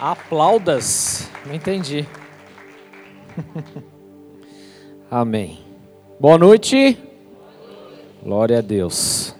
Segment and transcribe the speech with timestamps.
[0.00, 1.30] Aplaudas?
[1.46, 2.06] Não entendi.
[5.10, 5.60] Amém.
[6.18, 6.98] Boa noite.
[8.22, 9.34] Glória a Deus.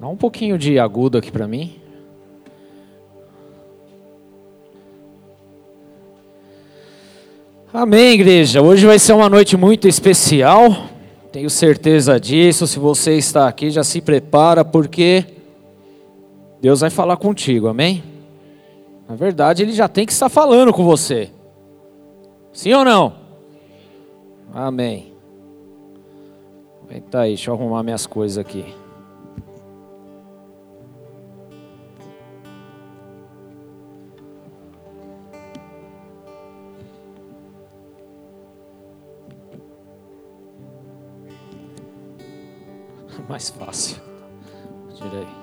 [0.00, 1.80] Dá um pouquinho de agudo aqui para mim.
[7.72, 8.60] Amém, igreja.
[8.60, 10.88] Hoje vai ser uma noite muito especial.
[11.32, 12.66] Tenho certeza disso.
[12.66, 15.24] Se você está aqui, já se prepara, porque
[16.60, 17.68] Deus vai falar contigo.
[17.68, 18.11] Amém?
[19.12, 21.30] Na verdade, Ele já tem que estar falando com você.
[22.50, 23.12] Sim ou não?
[24.54, 25.12] Amém.
[26.88, 28.74] Eita aí, deixa eu arrumar minhas coisas aqui.
[43.28, 44.00] Mais fácil.
[44.94, 45.41] Tirei.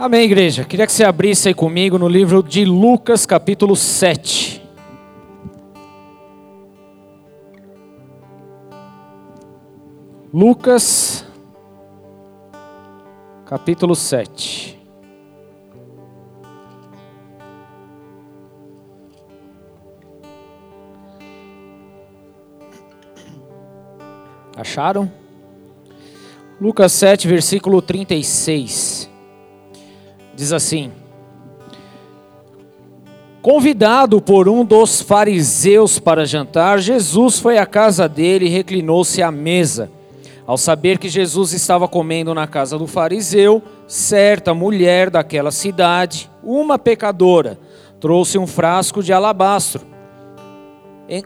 [0.00, 0.64] Amém, igreja.
[0.64, 4.62] Queria que você abrisse aí comigo no livro de Lucas, capítulo 7.
[10.32, 11.26] Lucas,
[13.44, 14.78] capítulo 7.
[24.56, 25.10] Acharam?
[26.60, 28.97] Lucas 7, versículo 36.
[30.38, 30.92] Diz assim:
[33.42, 39.32] Convidado por um dos fariseus para jantar, Jesus foi à casa dele e reclinou-se à
[39.32, 39.90] mesa.
[40.46, 46.78] Ao saber que Jesus estava comendo na casa do fariseu, certa mulher daquela cidade, uma
[46.78, 47.58] pecadora,
[47.98, 49.84] trouxe um frasco de alabastro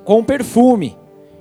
[0.04, 0.96] com perfume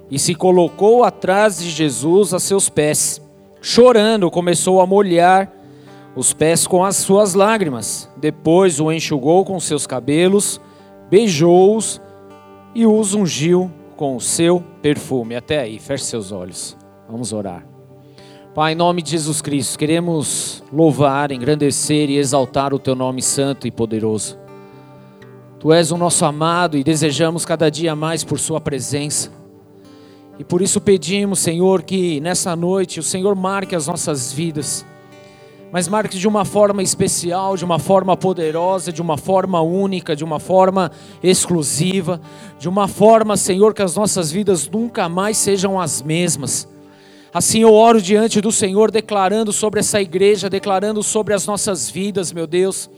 [0.10, 3.22] e se colocou atrás de Jesus a seus pés.
[3.62, 5.61] Chorando, começou a molhar
[6.16, 8.10] os pés com as suas lágrimas.
[8.18, 10.60] Depois o enxugou com seus cabelos,
[11.10, 12.02] beijou-os
[12.76, 15.36] e os ungiu com o seu perfume.
[15.36, 16.78] Até aí, feche seus olhos.
[17.10, 17.66] Vamos orar.
[18.54, 23.66] Pai, em nome de Jesus Cristo, queremos louvar, engrandecer e exaltar o teu nome santo
[23.66, 24.38] e poderoso.
[25.58, 29.32] Tu és o nosso amado e desejamos cada dia mais por Sua presença.
[30.40, 34.86] E por isso pedimos, Senhor, que nessa noite o Senhor marque as nossas vidas,
[35.72, 40.24] mas marque de uma forma especial, de uma forma poderosa, de uma forma única, de
[40.24, 40.92] uma forma
[41.24, 42.20] exclusiva,
[42.60, 46.68] de uma forma, Senhor, que as nossas vidas nunca mais sejam as mesmas.
[47.34, 52.34] Assim eu oro diante do Senhor, declarando sobre essa igreja, declarando sobre as nossas vidas,
[52.34, 52.90] meu Deus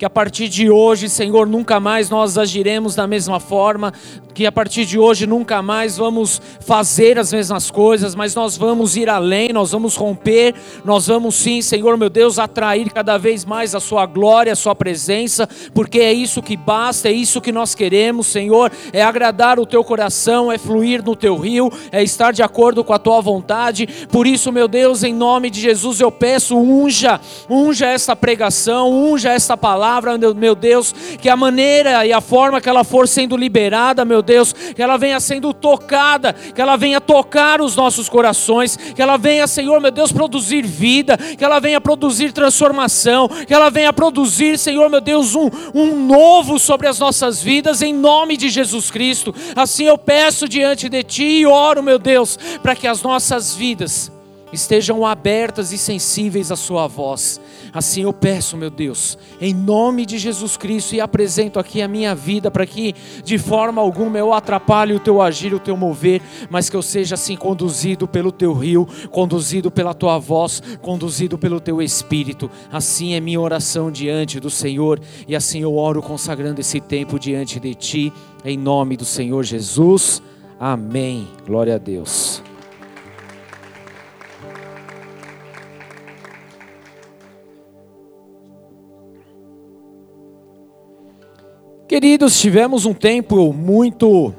[0.00, 3.92] que a partir de hoje, Senhor, nunca mais nós agiremos da mesma forma,
[4.32, 8.96] que a partir de hoje nunca mais vamos fazer as mesmas coisas, mas nós vamos
[8.96, 10.54] ir além, nós vamos romper,
[10.86, 14.74] nós vamos sim, Senhor meu Deus, atrair cada vez mais a Sua glória, a Sua
[14.74, 19.66] presença, porque é isso que basta, é isso que nós queremos, Senhor, é agradar o
[19.66, 23.86] Teu coração, é fluir no Teu rio, é estar de acordo com a Tua vontade.
[24.10, 29.30] Por isso, meu Deus, em nome de Jesus, eu peço, unja, unja essa pregação, unja
[29.30, 33.36] essa palavra palavra, meu Deus, que a maneira e a forma que ela for sendo
[33.36, 38.76] liberada, meu Deus, que ela venha sendo tocada, que ela venha tocar os nossos corações,
[38.76, 43.68] que ela venha, Senhor, meu Deus, produzir vida, que ela venha produzir transformação, que ela
[43.68, 48.48] venha produzir, Senhor, meu Deus, um, um novo sobre as nossas vidas, em nome de
[48.48, 49.34] Jesus Cristo.
[49.56, 54.19] Assim eu peço diante de Ti e oro, meu Deus, para que as nossas vidas
[54.52, 57.40] estejam abertas e sensíveis à Sua voz.
[57.72, 62.14] Assim eu peço, meu Deus, em nome de Jesus Cristo, e apresento aqui a minha
[62.14, 62.94] vida para que
[63.24, 67.14] de forma alguma eu atrapalhe o teu agir, o teu mover, mas que eu seja
[67.14, 72.50] assim conduzido pelo teu rio, conduzido pela tua voz, conduzido pelo teu espírito.
[72.72, 77.60] Assim é minha oração diante do Senhor, e assim eu oro consagrando esse tempo diante
[77.60, 78.12] de ti,
[78.44, 80.22] em nome do Senhor Jesus.
[80.58, 81.28] Amém.
[81.46, 82.42] Glória a Deus.
[91.90, 94.32] Queridos, tivemos um tempo muito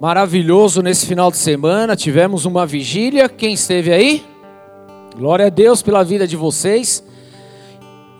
[0.00, 1.96] maravilhoso nesse final de semana.
[1.96, 3.28] Tivemos uma vigília.
[3.28, 4.24] Quem esteve aí?
[5.16, 7.02] Glória a Deus pela vida de vocês.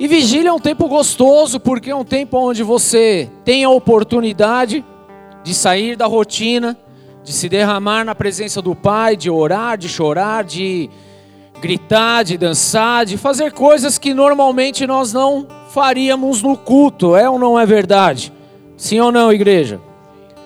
[0.01, 4.85] E vigília é um tempo gostoso, porque é um tempo onde você tem a oportunidade
[5.45, 6.77] de sair da rotina,
[7.23, 10.91] de se derramar na presença do Pai, de orar, de chorar, de
[11.62, 17.38] gritar, de dançar, de fazer coisas que normalmente nós não faríamos no culto, é ou
[17.38, 18.32] não é verdade?
[18.76, 19.81] Sim ou não, igreja?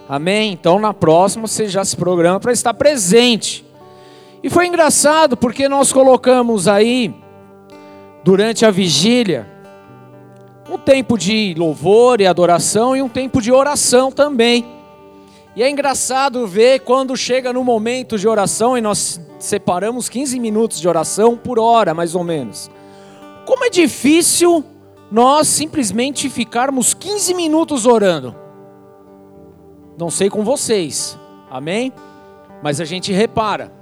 [0.06, 0.52] Amém?
[0.52, 3.64] Então na próxima você já se programa para estar presente.
[4.42, 7.14] E foi engraçado porque nós colocamos aí,
[8.22, 9.48] durante a vigília,
[10.70, 14.75] um tempo de louvor e adoração e um tempo de oração também.
[15.56, 20.78] E é engraçado ver quando chega no momento de oração e nós separamos 15 minutos
[20.78, 22.70] de oração por hora, mais ou menos.
[23.46, 24.62] Como é difícil
[25.10, 28.36] nós simplesmente ficarmos 15 minutos orando.
[29.96, 31.18] Não sei com vocês,
[31.50, 31.90] amém?
[32.62, 33.72] Mas a gente repara.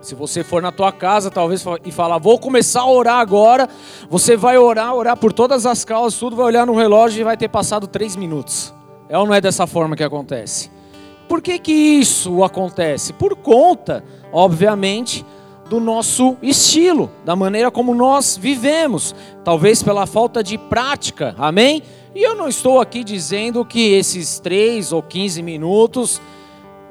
[0.00, 3.68] Se você for na tua casa, talvez, e falar, vou começar a orar agora,
[4.08, 7.36] você vai orar, orar por todas as causas, tudo, vai olhar no relógio e vai
[7.36, 8.72] ter passado três minutos.
[9.06, 10.72] É ou não é dessa forma que acontece?
[11.28, 13.12] Por que que isso acontece?
[13.12, 15.24] Por conta, obviamente,
[15.68, 21.82] do nosso estilo, da maneira como nós vivemos, talvez pela falta de prática, amém?
[22.14, 26.20] E eu não estou aqui dizendo que esses 3 ou 15 minutos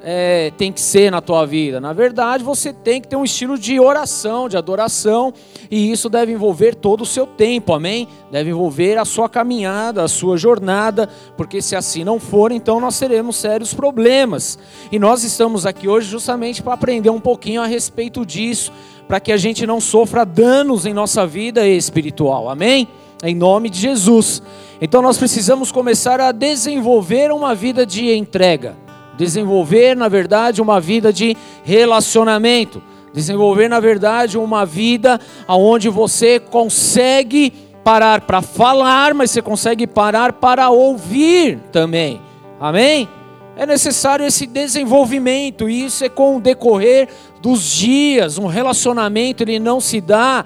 [0.04, 1.80] é, tem que ser na tua vida.
[1.80, 5.34] Na verdade, você tem que ter um estilo de oração, de adoração,
[5.72, 8.10] e isso deve envolver todo o seu tempo, amém?
[8.30, 11.08] Deve envolver a sua caminhada, a sua jornada,
[11.38, 14.60] porque se assim não for, então nós teremos sérios problemas.
[14.92, 18.74] E nós estamos aqui hoje justamente para aprender um pouquinho a respeito disso,
[19.08, 22.90] para que a gente não sofra danos em nossa vida espiritual, amém?
[23.24, 24.44] Em nome de Jesus.
[24.82, 28.83] Então nós precisamos começar a desenvolver uma vida de entrega
[29.18, 32.82] desenvolver, na verdade, uma vida de relacionamento,
[33.14, 37.52] desenvolver, na verdade, uma vida onde você consegue
[37.84, 42.22] parar para falar, mas você consegue parar para ouvir também.
[42.60, 43.08] Amém?
[43.56, 47.08] É necessário esse desenvolvimento, e isso é com o decorrer
[47.42, 48.38] dos dias.
[48.38, 50.44] Um relacionamento ele não se dá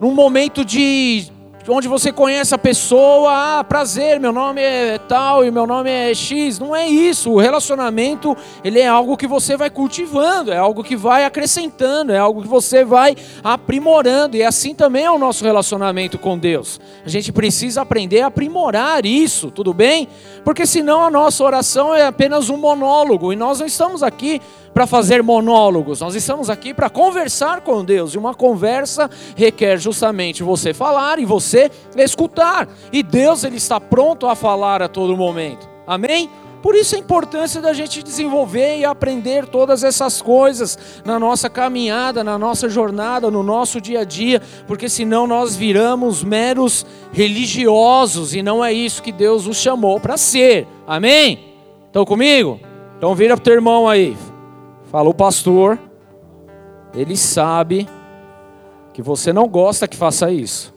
[0.00, 1.30] num momento de
[1.68, 6.14] onde você conhece a pessoa, ah, prazer, meu nome é tal e meu nome é
[6.14, 6.58] X.
[6.58, 7.30] Não é isso.
[7.30, 12.18] O relacionamento, ele é algo que você vai cultivando, é algo que vai acrescentando, é
[12.18, 13.14] algo que você vai
[13.44, 14.36] aprimorando.
[14.36, 16.80] E assim também é o nosso relacionamento com Deus.
[17.04, 20.08] A gente precisa aprender a aprimorar isso, tudo bem?
[20.44, 24.40] Porque senão a nossa oração é apenas um monólogo e nós não estamos aqui
[24.72, 30.42] para fazer monólogos, nós estamos aqui para conversar com Deus, e uma conversa requer justamente
[30.42, 35.68] você falar e você escutar, e Deus ele está pronto a falar a todo momento,
[35.86, 36.30] amém?
[36.62, 42.22] Por isso a importância da gente desenvolver e aprender todas essas coisas na nossa caminhada,
[42.22, 48.42] na nossa jornada, no nosso dia a dia, porque senão nós viramos meros religiosos e
[48.42, 50.66] não é isso que Deus nos chamou para ser.
[50.86, 51.54] Amém?
[51.86, 52.60] Estão comigo?
[52.98, 54.14] Então vira para o teu irmão aí.
[54.90, 55.78] Falou, pastor.
[56.92, 57.88] Ele sabe
[58.92, 60.74] que você não gosta que faça isso,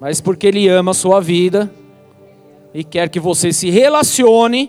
[0.00, 1.70] mas porque ele ama a sua vida
[2.74, 4.68] e quer que você se relacione,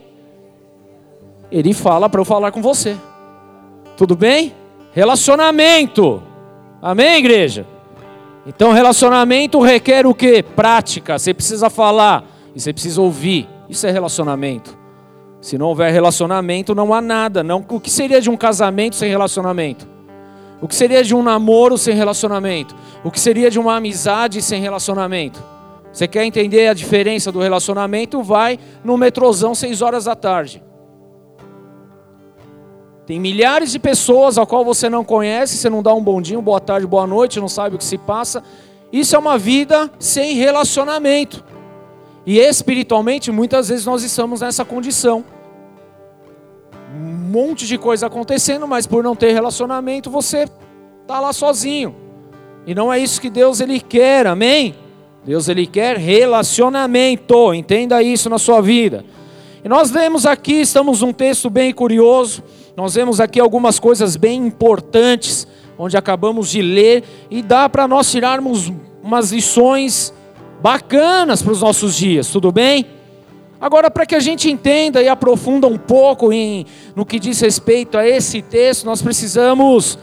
[1.52, 2.96] ele fala para eu falar com você.
[3.98, 4.54] Tudo bem?
[4.94, 6.22] Relacionamento.
[6.80, 7.66] Amém, igreja?
[8.46, 10.44] Então, relacionamento requer o que?
[10.44, 11.18] Prática.
[11.18, 12.26] Você precisa falar
[12.56, 13.50] e você precisa ouvir.
[13.68, 14.78] Isso é relacionamento.
[15.42, 17.44] Se não houver relacionamento, não há nada.
[17.44, 19.88] Não, o que seria de um casamento sem relacionamento?
[20.62, 22.76] O que seria de um namoro sem relacionamento?
[23.04, 25.44] O que seria de uma amizade sem relacionamento?
[25.92, 28.22] Você quer entender a diferença do relacionamento?
[28.22, 30.64] Vai no metrozão 6 horas da tarde.
[33.08, 36.40] Tem milhares de pessoas ao qual você não conhece, você não dá um bom dia,
[36.40, 38.44] boa tarde, boa noite, não sabe o que se passa.
[38.94, 41.44] Isso é uma vida sem relacionamento.
[42.26, 45.26] E espiritualmente, muitas vezes nós estamos nessa condição.
[46.96, 50.48] Um monte de coisa acontecendo, mas por não ter relacionamento, você
[51.02, 51.96] está lá sozinho.
[52.66, 54.76] E não é isso que Deus ele quer, amém?
[55.26, 59.06] Deus ele quer relacionamento, entenda isso na sua vida.
[59.64, 62.44] E nós vemos aqui, estamos num texto bem curioso,
[62.76, 65.48] nós vemos aqui algumas coisas bem importantes,
[65.78, 68.72] onde acabamos de ler, e dá para nós tirarmos
[69.04, 70.14] umas lições
[70.62, 72.86] bacanas para os nossos dias, tudo bem?
[73.60, 76.66] Agora, para que a gente entenda e aprofunda um pouco em,
[76.96, 80.00] no que diz respeito a esse texto, nós precisamos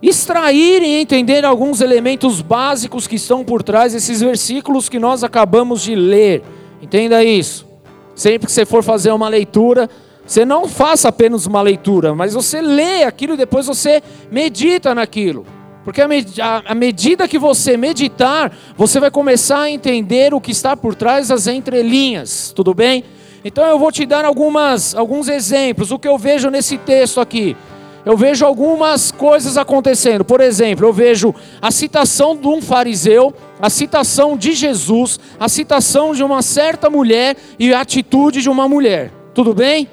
[0.00, 5.82] extrair e entender alguns elementos básicos que estão por trás desses versículos que nós acabamos
[5.82, 6.42] de ler.
[6.80, 7.66] Entenda isso.
[8.14, 9.90] Sempre que você for fazer uma leitura,
[10.24, 15.44] você não faça apenas uma leitura, mas você lê aquilo e depois você medita naquilo.
[15.88, 20.94] Porque à medida que você meditar, você vai começar a entender o que está por
[20.94, 23.04] trás das entrelinhas, tudo bem?
[23.42, 25.90] Então eu vou te dar algumas, alguns exemplos.
[25.90, 27.56] O que eu vejo nesse texto aqui?
[28.04, 30.26] Eu vejo algumas coisas acontecendo.
[30.26, 36.12] Por exemplo, eu vejo a citação de um fariseu, a citação de Jesus, a citação
[36.12, 39.10] de uma certa mulher e a atitude de uma mulher.
[39.32, 39.88] Tudo bem?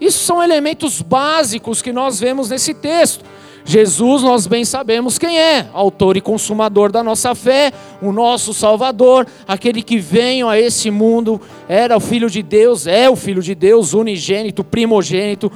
[0.00, 3.24] Isso são elementos básicos que nós vemos nesse texto.
[3.64, 9.26] Jesus, nós bem sabemos quem é, autor e consumador da nossa fé, o nosso Salvador,
[9.46, 13.54] aquele que veio a esse mundo, era o Filho de Deus, é o Filho de
[13.54, 15.52] Deus, unigênito, primogênito,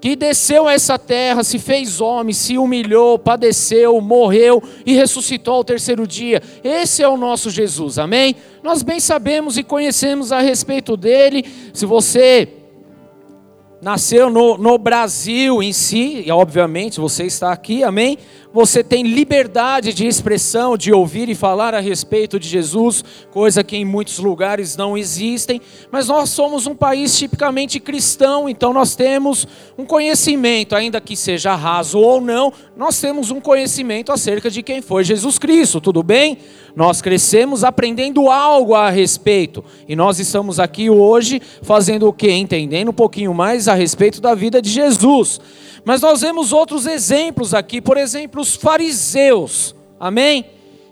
[0.00, 5.64] que desceu a essa terra, se fez homem, se humilhou, padeceu, morreu e ressuscitou ao
[5.64, 6.40] terceiro dia.
[6.62, 8.36] Esse é o nosso Jesus, amém?
[8.62, 11.44] Nós bem sabemos e conhecemos a respeito dele.
[11.72, 12.57] Se você
[13.80, 18.18] nasceu no, no Brasil em si, e obviamente você está aqui, amém?
[18.50, 23.76] Você tem liberdade de expressão, de ouvir e falar a respeito de Jesus, coisa que
[23.76, 25.60] em muitos lugares não existem,
[25.92, 31.54] mas nós somos um país tipicamente cristão, então nós temos um conhecimento, ainda que seja
[31.54, 36.38] raso ou não, nós temos um conhecimento acerca de quem foi Jesus Cristo, tudo bem?
[36.74, 42.30] Nós crescemos aprendendo algo a respeito, e nós estamos aqui hoje fazendo o que?
[42.30, 45.38] Entendendo um pouquinho mais a respeito da vida de Jesus.
[45.84, 49.74] Mas nós vemos outros exemplos aqui, por exemplo, os fariseus.
[49.98, 50.44] Amém?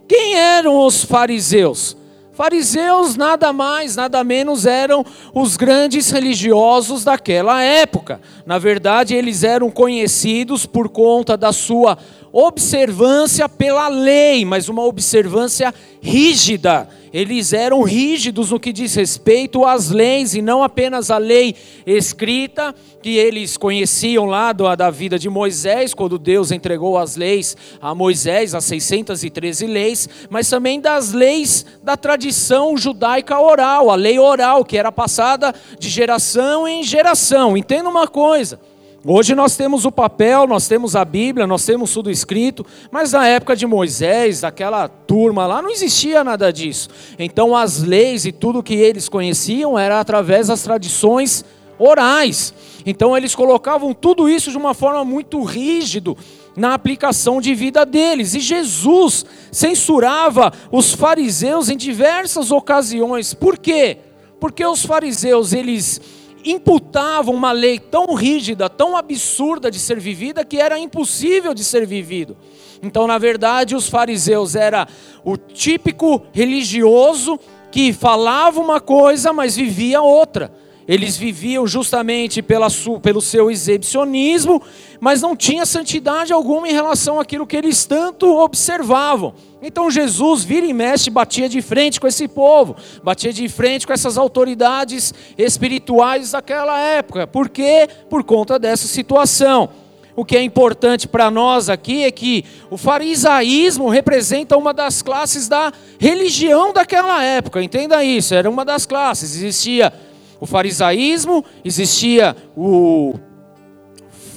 [0.08, 1.96] Quem eram os fariseus?
[2.32, 8.20] Fariseus nada mais, nada menos eram os grandes religiosos daquela época.
[8.44, 11.96] Na verdade, eles eram conhecidos por conta da sua
[12.38, 16.86] observância pela lei, mas uma observância rígida.
[17.10, 21.54] Eles eram rígidos no que diz respeito às leis e não apenas a lei
[21.86, 27.94] escrita que eles conheciam lá da vida de Moisés, quando Deus entregou as leis a
[27.94, 34.62] Moisés, as 613 leis, mas também das leis da tradição judaica oral, a lei oral
[34.62, 37.56] que era passada de geração em geração.
[37.56, 38.60] Entenda uma coisa,
[39.08, 43.24] Hoje nós temos o papel, nós temos a Bíblia, nós temos tudo escrito, mas na
[43.28, 46.88] época de Moisés, daquela turma lá, não existia nada disso.
[47.16, 51.44] Então as leis e tudo que eles conheciam era através das tradições
[51.78, 52.52] orais.
[52.84, 56.18] Então eles colocavam tudo isso de uma forma muito rígido
[56.56, 58.34] na aplicação de vida deles.
[58.34, 63.34] E Jesus censurava os fariseus em diversas ocasiões.
[63.34, 63.98] Por quê?
[64.40, 66.00] Porque os fariseus, eles
[66.46, 71.86] imputavam uma lei tão rígida, tão absurda de ser vivida, que era impossível de ser
[71.86, 72.36] vivido.
[72.82, 74.86] Então, na verdade, os fariseus era
[75.24, 77.38] o típico religioso
[77.70, 80.52] que falava uma coisa, mas vivia outra.
[80.88, 82.68] Eles viviam justamente pela
[83.02, 84.62] pelo seu exibicionismo,
[85.00, 89.34] mas não tinha santidade alguma em relação àquilo que eles tanto observavam.
[89.66, 93.92] Então Jesus vira e mexe, batia de frente com esse povo, batia de frente com
[93.92, 97.26] essas autoridades espirituais daquela época.
[97.26, 97.88] Por quê?
[98.08, 99.68] Por conta dessa situação.
[100.14, 105.48] O que é importante para nós aqui é que o farisaísmo representa uma das classes
[105.48, 107.60] da religião daquela época.
[107.60, 109.34] Entenda isso, era uma das classes.
[109.34, 109.92] Existia
[110.40, 113.14] o farisaísmo, existia o,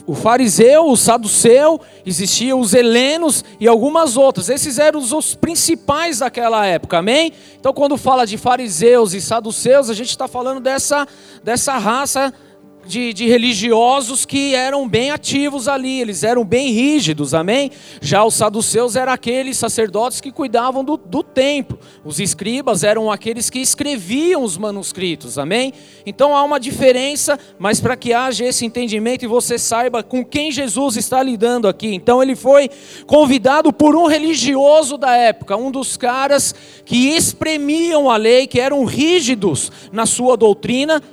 [0.09, 4.49] o fariseu, o saduceu, existiam os helenos e algumas outras.
[4.49, 7.31] Esses eram os, principais daquela época, amém?
[7.59, 11.07] Então, quando fala de fariseus e saduceus, a gente está falando dessa,
[11.43, 12.33] dessa raça
[12.89, 17.69] de, de, religiosos que eram bem ativos ali, eles eram bem rígidos, amém?
[18.01, 23.47] Já os saduceus eram aqueles sacerdotes que cuidavam do, do templo, os escribas eram aqueles
[23.49, 25.71] que escreviam os manuscritos, amém?
[26.03, 30.51] Então há uma diferença, mas para que haja esse entendimento e você saiba com quem
[30.51, 31.93] Jesus está lidando aqui.
[31.93, 32.71] Então ele foi
[33.05, 38.83] convidado por um religioso da época, um dos caras que espremiam a lei, que eram
[38.83, 41.03] rígidos na sua doutrina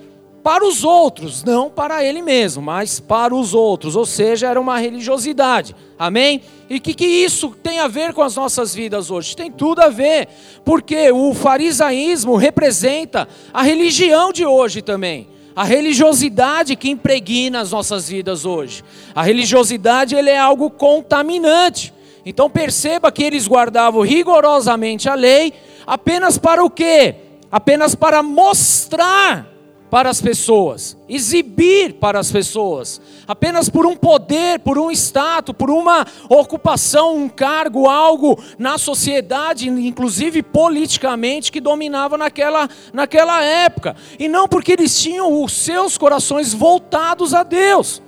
[0.47, 4.79] para os outros, não para ele mesmo, mas para os outros, ou seja, era uma
[4.79, 6.41] religiosidade, amém?
[6.71, 9.37] E o que, que isso tem a ver com as nossas vidas hoje?
[9.37, 10.29] Tem tudo a ver,
[10.65, 15.27] porque o farisaísmo representa a religião de hoje também
[15.57, 18.85] a religiosidade que impregna as nossas vidas hoje.
[19.17, 21.93] A religiosidade ele é algo contaminante.
[22.25, 25.53] Então perceba que eles guardavam rigorosamente a lei
[25.85, 27.17] apenas para o quê?
[27.51, 29.56] Apenas para mostrar
[29.91, 35.71] para as pessoas, exibir para as pessoas, apenas por um poder, por um status, por
[35.71, 44.29] uma ocupação, um cargo, algo na sociedade, inclusive politicamente, que dominava naquela, naquela época, e
[44.29, 48.03] não porque eles tinham os seus corações voltados a Deus.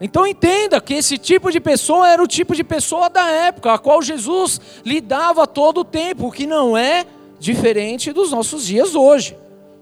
[0.00, 3.78] Então entenda que esse tipo de pessoa era o tipo de pessoa da época, a
[3.78, 7.06] qual Jesus lidava todo o tempo, o que não é
[7.38, 9.36] diferente dos nossos dias hoje.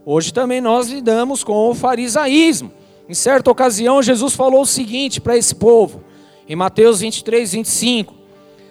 [0.05, 2.73] Hoje também nós lidamos com o farisaísmo.
[3.09, 6.03] Em certa ocasião, Jesus falou o seguinte para esse povo,
[6.49, 8.15] em Mateus 23, 25: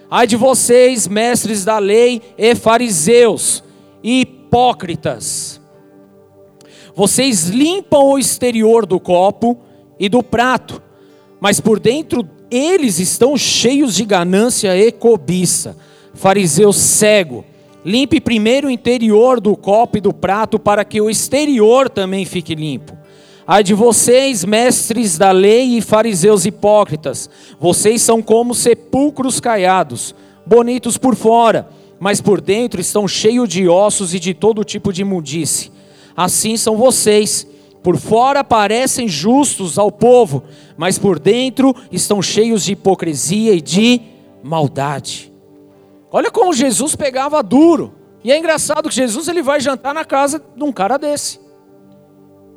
[0.09, 3.63] Ai de vocês, mestres da lei e fariseus,
[4.03, 5.61] hipócritas,
[6.95, 9.57] vocês limpam o exterior do copo
[10.00, 10.81] e do prato,
[11.39, 15.77] mas por dentro eles estão cheios de ganância e cobiça.
[16.13, 17.45] Fariseu cego,
[17.83, 22.55] limpe primeiro o interior do copo e do prato para que o exterior também fique
[22.55, 22.97] limpo.
[23.45, 30.97] Ai de vocês, mestres da lei e fariseus hipócritas, vocês são como sepulcros caiados, bonitos
[30.97, 31.67] por fora,
[32.00, 35.71] mas por dentro estão cheios de ossos e de todo tipo de imundice.
[36.15, 37.47] Assim são vocês.
[37.83, 40.43] Por fora parecem justos ao povo,
[40.77, 44.01] mas por dentro estão cheios de hipocrisia e de
[44.43, 45.30] maldade.
[46.12, 47.94] Olha como Jesus pegava duro.
[48.24, 51.39] E é engraçado que Jesus ele vai jantar na casa de um cara desse.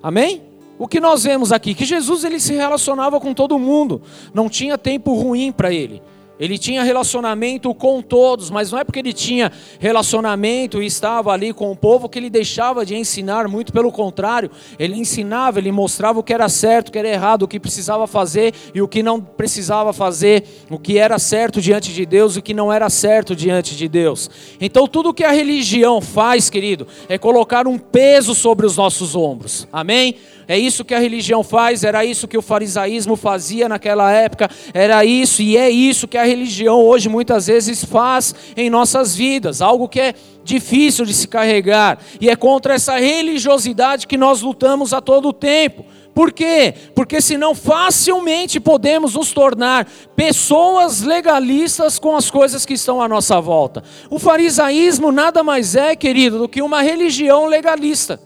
[0.03, 0.43] Amém?
[0.79, 4.03] O que nós vemos aqui que Jesus ele se relacionava com todo mundo,
[4.35, 6.03] não tinha tempo ruim para ele.
[6.39, 11.53] Ele tinha relacionamento com todos, mas não é porque ele tinha relacionamento e estava ali
[11.53, 16.19] com o povo que ele deixava de ensinar, muito pelo contrário, ele ensinava, ele mostrava
[16.19, 19.03] o que era certo, o que era errado, o que precisava fazer e o que
[19.03, 22.91] não precisava fazer, o que era certo diante de Deus e o que não era
[22.91, 24.29] certo diante de Deus.
[24.61, 29.69] Então, tudo que a religião faz, querido, é colocar um peso sobre os nossos ombros,
[29.73, 30.17] amém?
[30.47, 35.05] É isso que a religião faz, era isso que o farisaísmo fazia naquela época, era
[35.05, 39.89] isso e é isso que a religião hoje muitas vezes faz em nossas vidas, algo
[39.89, 45.01] que é difícil de se carregar, e é contra essa religiosidade que nós lutamos a
[45.01, 45.85] todo tempo.
[46.15, 46.73] Por quê?
[46.95, 53.41] Porque senão facilmente podemos nos tornar pessoas legalistas com as coisas que estão à nossa
[53.41, 53.83] volta.
[54.09, 58.21] O farisaísmo nada mais é, querido, do que uma religião legalista.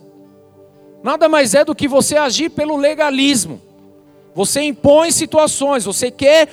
[1.02, 3.60] Nada mais é do que você agir pelo legalismo.
[4.34, 6.48] Você impõe situações, você quer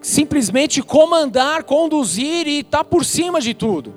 [0.00, 3.94] simplesmente comandar, conduzir e estar tá por cima de tudo.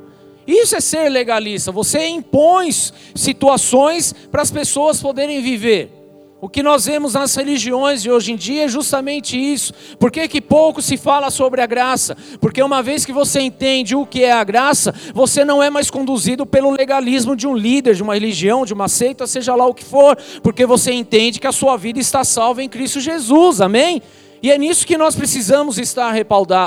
[0.48, 1.72] Isso é ser legalista.
[1.72, 5.97] Você impõe situações para as pessoas poderem viver.
[6.40, 9.74] O que nós vemos nas religiões de hoje em dia é justamente isso.
[9.98, 12.16] Por que, que pouco se fala sobre a graça?
[12.40, 15.90] Porque uma vez que você entende o que é a graça, você não é mais
[15.90, 19.74] conduzido pelo legalismo de um líder, de uma religião, de uma seita, seja lá o
[19.74, 24.00] que for, porque você entende que a sua vida está salva em Cristo Jesus, amém?
[24.40, 26.14] E é nisso que nós precisamos estar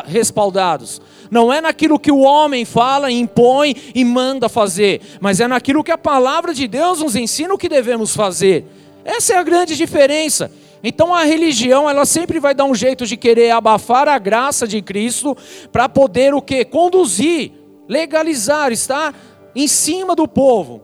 [0.04, 1.00] respaldados.
[1.30, 5.92] Não é naquilo que o homem fala, impõe e manda fazer, mas é naquilo que
[5.92, 8.66] a palavra de Deus nos ensina o que devemos fazer.
[9.04, 10.50] Essa é a grande diferença.
[10.82, 14.80] Então a religião, ela sempre vai dar um jeito de querer abafar a graça de
[14.80, 15.36] Cristo
[15.70, 16.64] para poder o que?
[16.64, 17.52] Conduzir,
[17.88, 19.14] legalizar, estar
[19.54, 20.82] em cima do povo,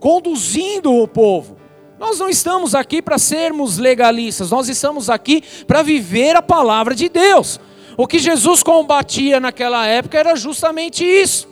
[0.00, 1.56] conduzindo o povo.
[1.98, 7.08] Nós não estamos aqui para sermos legalistas, nós estamos aqui para viver a palavra de
[7.08, 7.60] Deus.
[7.96, 11.48] O que Jesus combatia naquela época era justamente isso.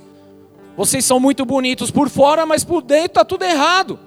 [0.76, 3.98] Vocês são muito bonitos por fora, mas por dentro está tudo errado.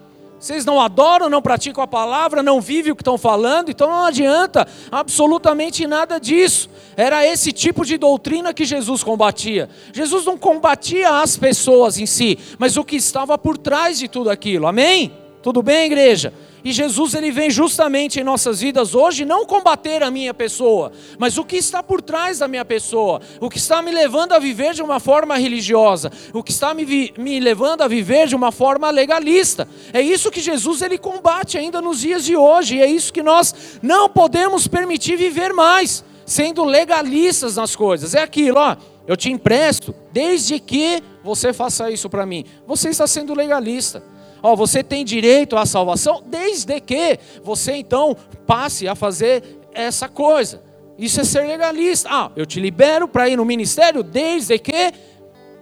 [0.44, 4.04] Vocês não adoram, não praticam a palavra, não vivem o que estão falando, então não
[4.04, 6.70] adianta absolutamente nada disso.
[6.98, 9.70] Era esse tipo de doutrina que Jesus combatia.
[9.94, 14.30] Jesus não combatia as pessoas em si, mas o que estava por trás de tudo
[14.30, 14.68] aquilo.
[14.68, 15.14] Amém?
[15.42, 16.34] Tudo bem, igreja?
[16.64, 21.38] E Jesus ele vem justamente em nossas vidas hoje não combater a minha pessoa, mas
[21.38, 24.74] o que está por trás da minha pessoa, o que está me levando a viver
[24.74, 28.90] de uma forma religiosa, o que está me, me levando a viver de uma forma
[28.92, 29.68] legalista.
[29.92, 33.22] É isso que Jesus ele combate ainda nos dias de hoje, e é isso que
[33.22, 38.16] nós não podemos permitir viver mais, sendo legalistas nas coisas.
[38.16, 42.46] É aquilo, ó, eu te empresto desde que você faça isso para mim.
[42.66, 44.13] Você está sendo legalista.
[44.44, 49.42] Ó, você tem direito à salvação desde que você então passe a fazer
[49.74, 50.62] essa coisa.
[51.00, 52.10] Isso é ser legalista.
[52.12, 54.94] Ah, eu te libero para ir no ministério desde que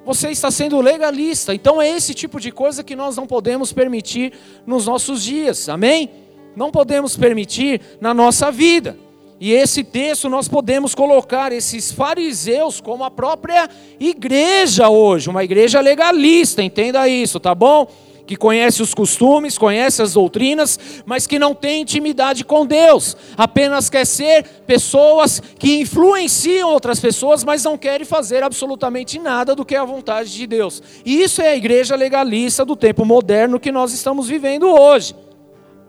[0.03, 1.53] você está sendo legalista.
[1.53, 4.33] Então é esse tipo de coisa que nós não podemos permitir
[4.65, 5.69] nos nossos dias.
[5.69, 6.09] Amém?
[6.55, 8.97] Não podemos permitir na nossa vida.
[9.39, 15.79] E esse texto nós podemos colocar esses fariseus como a própria igreja hoje, uma igreja
[15.81, 17.87] legalista, entenda isso, tá bom?
[18.31, 23.89] Que conhece os costumes, conhece as doutrinas, mas que não tem intimidade com Deus, apenas
[23.89, 29.75] quer ser pessoas que influenciam outras pessoas, mas não querem fazer absolutamente nada do que
[29.75, 30.81] é a vontade de Deus.
[31.03, 35.13] E isso é a igreja legalista do tempo moderno que nós estamos vivendo hoje.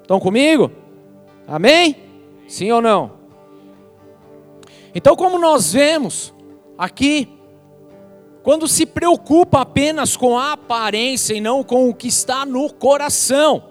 [0.01, 0.69] Estão comigo?
[1.47, 1.95] Amém?
[2.49, 3.13] Sim ou não?
[4.93, 6.35] Então, como nós vemos
[6.77, 7.29] aqui,
[8.43, 13.63] quando se preocupa apenas com a aparência e não com o que está no coração.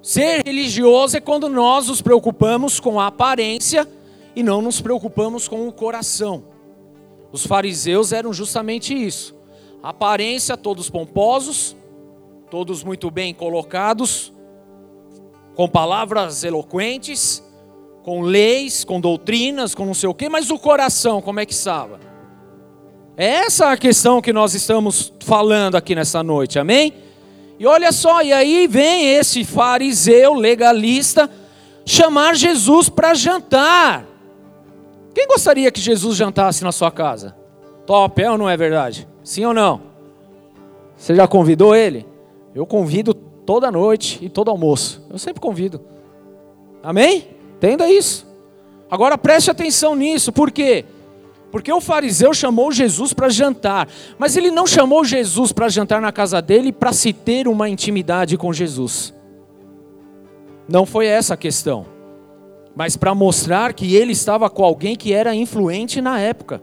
[0.00, 3.88] Ser religioso é quando nós nos preocupamos com a aparência
[4.36, 6.44] e não nos preocupamos com o coração.
[7.32, 9.34] Os fariseus eram justamente isso.
[9.82, 11.76] aparência, todos pomposos,
[12.50, 14.32] todos muito bem colocados,
[15.54, 17.42] com palavras eloquentes,
[18.04, 21.52] com leis, com doutrinas, com não sei o quê, mas o coração, como é que
[21.52, 22.05] estava?
[23.16, 26.92] É essa a questão que nós estamos falando aqui nessa noite, amém?
[27.58, 31.30] E olha só, e aí vem esse fariseu legalista
[31.86, 34.04] chamar Jesus para jantar.
[35.14, 37.34] Quem gostaria que Jesus jantasse na sua casa?
[37.86, 39.08] Top, é ou não é verdade?
[39.24, 39.80] Sim ou não?
[40.94, 42.06] Você já convidou ele?
[42.54, 45.02] Eu convido toda noite e todo almoço.
[45.08, 45.80] Eu sempre convido.
[46.82, 47.28] Amém?
[47.56, 48.26] Entenda isso.
[48.90, 50.84] Agora preste atenção nisso, por quê?
[50.84, 50.95] Porque
[51.72, 56.40] o fariseu chamou Jesus para jantar, mas ele não chamou Jesus para jantar na casa
[56.42, 59.14] dele para se ter uma intimidade com Jesus.
[60.68, 61.86] Não foi essa a questão,
[62.74, 66.60] mas para mostrar que ele estava com alguém que era influente na época.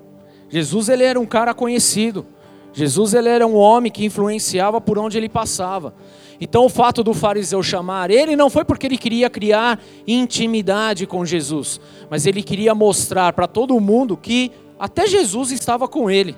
[0.50, 2.26] Jesus ele era um cara conhecido.
[2.74, 5.94] Jesus ele era um homem que influenciava por onde ele passava.
[6.40, 11.26] Então o fato do fariseu chamar ele não foi porque ele queria criar intimidade com
[11.26, 14.52] Jesus, mas ele queria mostrar para todo mundo que
[14.84, 16.36] até Jesus estava com ele.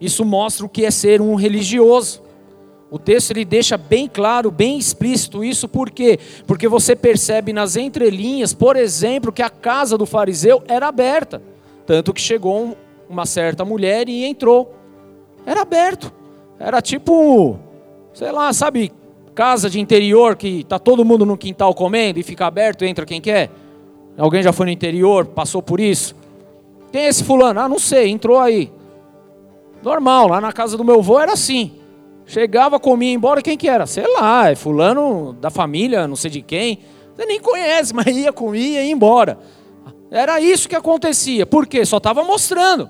[0.00, 2.20] Isso mostra o que é ser um religioso.
[2.90, 6.18] O texto ele deixa bem claro, bem explícito isso, por quê?
[6.48, 11.40] Porque você percebe nas entrelinhas, por exemplo, que a casa do fariseu era aberta.
[11.86, 12.76] Tanto que chegou
[13.08, 14.74] uma certa mulher e entrou.
[15.46, 16.12] Era aberto.
[16.58, 17.56] Era tipo,
[18.12, 18.90] sei lá, sabe,
[19.32, 23.20] casa de interior que tá todo mundo no quintal comendo e fica aberto, entra quem
[23.20, 23.48] quer.
[24.18, 26.18] Alguém já foi no interior, passou por isso?
[26.92, 27.60] Quem é esse fulano?
[27.60, 28.72] Ah, não sei, entrou aí.
[29.82, 31.72] Normal, lá na casa do meu avô era assim.
[32.26, 33.86] Chegava, comia, embora, quem que era?
[33.86, 36.80] Sei lá, é fulano da família, não sei de quem.
[37.14, 39.38] Você nem conhece, mas ia, comia e ia embora.
[40.10, 41.46] Era isso que acontecia.
[41.46, 41.84] Por quê?
[41.84, 42.88] Só estava mostrando.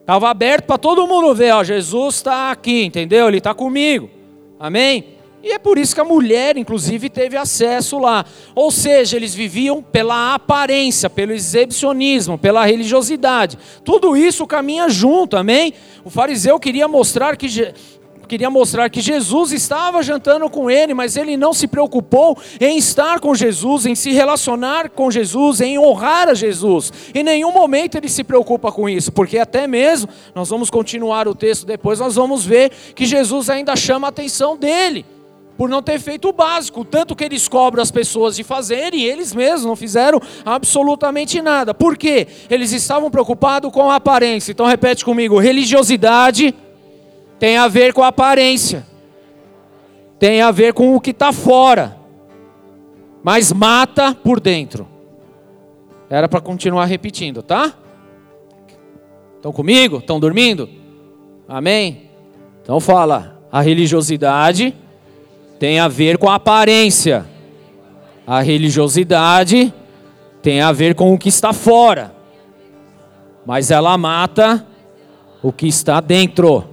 [0.00, 3.28] Estava aberto para todo mundo ver, ó, Jesus está aqui, entendeu?
[3.28, 4.08] Ele está comigo.
[4.58, 5.15] Amém?
[5.46, 8.24] E é por isso que a mulher, inclusive, teve acesso lá.
[8.52, 13.56] Ou seja, eles viviam pela aparência, pelo exibicionismo, pela religiosidade.
[13.84, 15.72] Tudo isso caminha junto, amém?
[16.04, 17.72] O fariseu queria mostrar que
[18.26, 23.20] queria mostrar que Jesus estava jantando com ele, mas ele não se preocupou em estar
[23.20, 26.92] com Jesus, em se relacionar com Jesus, em honrar a Jesus.
[27.14, 31.36] Em nenhum momento ele se preocupa com isso, porque até mesmo, nós vamos continuar o
[31.36, 35.06] texto depois, nós vamos ver que Jesus ainda chama a atenção dele
[35.56, 39.04] por não ter feito o básico, tanto que eles cobram as pessoas de fazer e
[39.04, 41.72] eles mesmos não fizeram absolutamente nada.
[41.72, 42.26] Por quê?
[42.50, 44.52] Eles estavam preocupados com a aparência.
[44.52, 46.54] Então repete comigo: religiosidade
[47.38, 48.86] tem a ver com a aparência,
[50.18, 51.96] tem a ver com o que está fora,
[53.22, 54.86] mas mata por dentro.
[56.08, 57.74] Era para continuar repetindo, tá?
[59.36, 59.98] Estão comigo?
[59.98, 60.68] Estão dormindo?
[61.48, 62.10] Amém?
[62.62, 64.74] Então fala: a religiosidade
[65.58, 67.26] tem a ver com a aparência.
[68.26, 69.72] A religiosidade
[70.42, 72.14] tem a ver com o que está fora.
[73.44, 74.66] Mas ela mata
[75.42, 76.64] o que está dentro.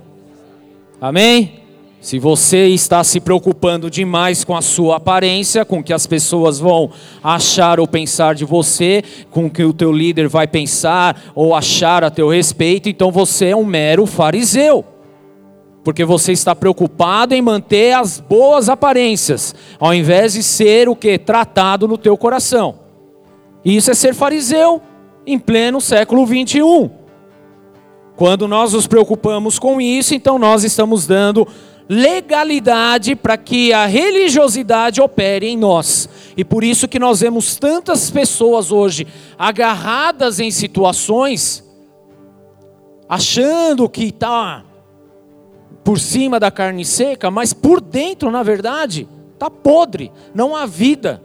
[1.00, 1.60] Amém?
[2.02, 6.60] Se você está se preocupando demais com a sua aparência, com o que as pessoas
[6.60, 6.92] vão
[7.24, 12.04] achar ou pensar de você, com o que o teu líder vai pensar ou achar
[12.04, 14.93] a teu respeito, então você é um mero fariseu
[15.84, 21.18] porque você está preocupado em manter as boas aparências, ao invés de ser o que
[21.18, 22.80] tratado no teu coração.
[23.66, 24.82] Isso é ser fariseu
[25.26, 26.90] em pleno século 21.
[28.16, 31.48] Quando nós nos preocupamos com isso, então nós estamos dando
[31.90, 36.08] legalidade para que a religiosidade opere em nós.
[36.38, 39.06] E por isso que nós vemos tantas pessoas hoje
[39.38, 41.64] agarradas em situações
[43.08, 44.64] achando que está
[45.84, 50.12] por cima da carne seca, mas por dentro, na verdade, está podre.
[50.34, 51.22] Não há vida,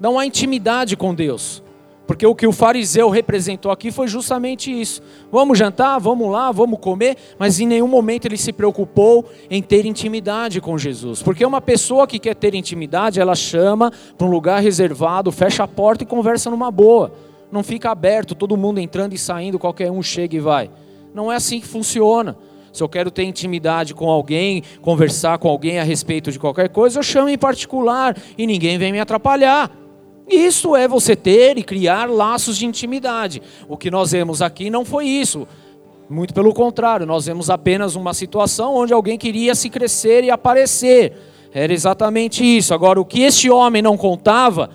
[0.00, 1.62] não há intimidade com Deus.
[2.06, 5.02] Porque o que o fariseu representou aqui foi justamente isso.
[5.32, 9.86] Vamos jantar, vamos lá, vamos comer, mas em nenhum momento ele se preocupou em ter
[9.86, 11.22] intimidade com Jesus.
[11.22, 15.68] Porque uma pessoa que quer ter intimidade, ela chama para um lugar reservado, fecha a
[15.68, 17.12] porta e conversa numa boa.
[17.50, 20.70] Não fica aberto, todo mundo entrando e saindo, qualquer um chega e vai.
[21.14, 22.36] Não é assim que funciona.
[22.74, 26.98] Se eu quero ter intimidade com alguém, conversar com alguém a respeito de qualquer coisa,
[26.98, 29.70] eu chamo em particular e ninguém vem me atrapalhar.
[30.28, 33.40] Isso é você ter e criar laços de intimidade.
[33.68, 35.46] O que nós vemos aqui não foi isso.
[36.10, 41.12] Muito pelo contrário, nós vemos apenas uma situação onde alguém queria se crescer e aparecer.
[41.52, 42.74] Era exatamente isso.
[42.74, 44.68] Agora, o que este homem não contava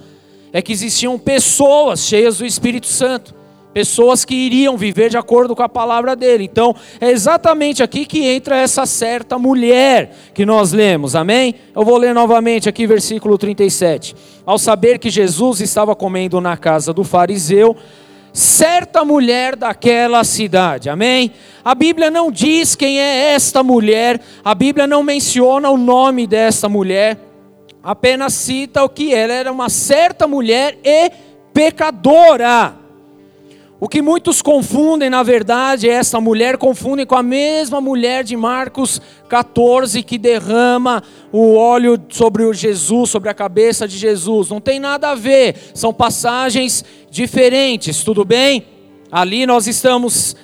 [0.53, 3.38] é que existiam pessoas cheias do Espírito Santo
[3.73, 6.43] pessoas que iriam viver de acordo com a palavra dele.
[6.43, 11.55] Então, é exatamente aqui que entra essa certa mulher que nós lemos, amém?
[11.75, 14.15] Eu vou ler novamente aqui, versículo 37.
[14.45, 17.75] Ao saber que Jesus estava comendo na casa do fariseu,
[18.33, 21.31] certa mulher daquela cidade, amém?
[21.63, 26.67] A Bíblia não diz quem é esta mulher, a Bíblia não menciona o nome desta
[26.67, 27.19] mulher,
[27.83, 31.11] apenas cita o que ela era uma certa mulher e
[31.53, 32.78] pecadora.
[33.81, 38.35] O que muitos confundem, na verdade, é essa mulher, confundem com a mesma mulher de
[38.35, 44.49] Marcos 14 que derrama o óleo sobre o Jesus, sobre a cabeça de Jesus.
[44.49, 48.65] Não tem nada a ver, são passagens diferentes, tudo bem?
[49.11, 50.35] Ali nós estamos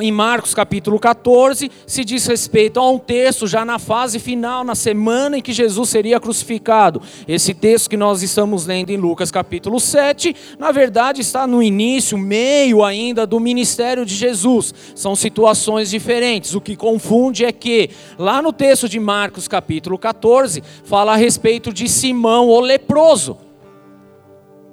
[0.00, 4.76] em Marcos capítulo 14, se diz respeito a um texto já na fase final, na
[4.76, 7.02] semana em que Jesus seria crucificado.
[7.26, 12.16] Esse texto que nós estamos lendo em Lucas capítulo 7, na verdade está no início,
[12.16, 14.72] meio ainda do ministério de Jesus.
[14.94, 16.54] São situações diferentes.
[16.54, 21.72] O que confunde é que lá no texto de Marcos capítulo 14, fala a respeito
[21.72, 23.36] de Simão o leproso.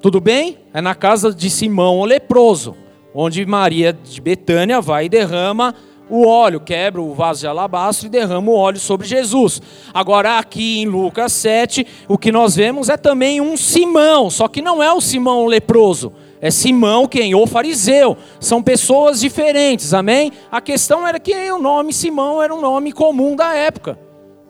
[0.01, 0.59] Tudo bem?
[0.71, 2.75] É na casa de Simão o leproso
[3.13, 5.76] onde Maria de Betânia vai e derrama
[6.10, 9.62] o óleo, quebra o vaso de alabastro e derrama o óleo sobre Jesus.
[9.93, 14.62] Agora, aqui em Lucas 7, o que nós vemos é também um Simão, só que
[14.62, 17.36] não é o Simão leproso, é Simão quem?
[17.36, 18.17] O fariseu.
[18.39, 20.32] São pessoas diferentes, amém?
[20.50, 24.00] A questão era que o nome Simão era um nome comum da época,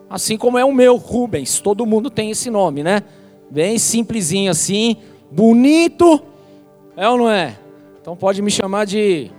[0.10, 3.04] assim como é o meu, Rubens, todo mundo tem esse nome, né?
[3.52, 4.98] Bem simplesinho assim,
[5.32, 6.22] bonito,
[6.96, 7.58] é ou não é?
[8.02, 9.32] Então pode me chamar de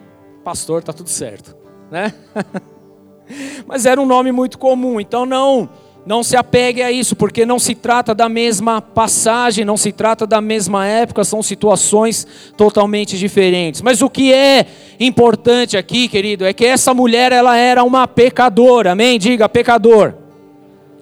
[0.45, 1.57] pastor, tá tudo certo,
[1.91, 2.13] né?
[3.67, 5.69] Mas era um nome muito comum, então não
[6.05, 10.27] não se apegue a isso, porque não se trata da mesma passagem, não se trata
[10.27, 13.83] da mesma época, são situações totalmente diferentes.
[13.83, 14.67] Mas o que é
[14.99, 18.93] importante aqui, querido, é que essa mulher ela era uma pecadora.
[18.93, 19.19] Amém?
[19.19, 20.15] Diga pecador.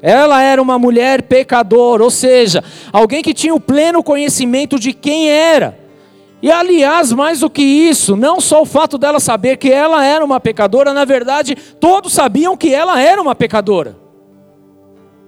[0.03, 5.31] Ela era uma mulher pecadora, ou seja, alguém que tinha o pleno conhecimento de quem
[5.31, 5.88] era.
[6.41, 10.25] E aliás, mais do que isso, não só o fato dela saber que ela era
[10.25, 13.97] uma pecadora, na verdade, todos sabiam que ela era uma pecadora.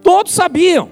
[0.02, 0.88] Todos sabiam.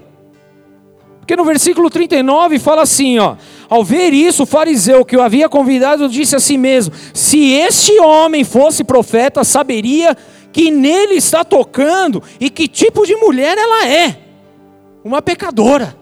[1.19, 3.35] Porque no versículo 39 fala assim, ó:
[3.69, 7.99] Ao ver isso, o fariseu que o havia convidado disse a si mesmo: Se este
[7.99, 10.17] homem fosse profeta, saberia
[10.51, 14.17] que nele está tocando e que tipo de mulher ela é.
[15.03, 15.98] Uma pecadora.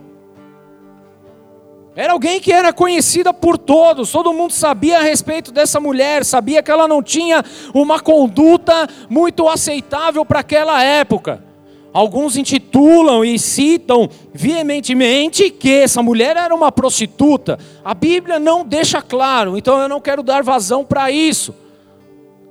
[1.98, 6.62] Era alguém que era conhecida por todos, todo mundo sabia a respeito dessa mulher, sabia
[6.62, 11.44] que ela não tinha uma conduta muito aceitável para aquela época.
[11.92, 17.58] Alguns intitulam e citam veementemente que essa mulher era uma prostituta.
[17.84, 21.56] A Bíblia não deixa claro, então eu não quero dar vazão para isso.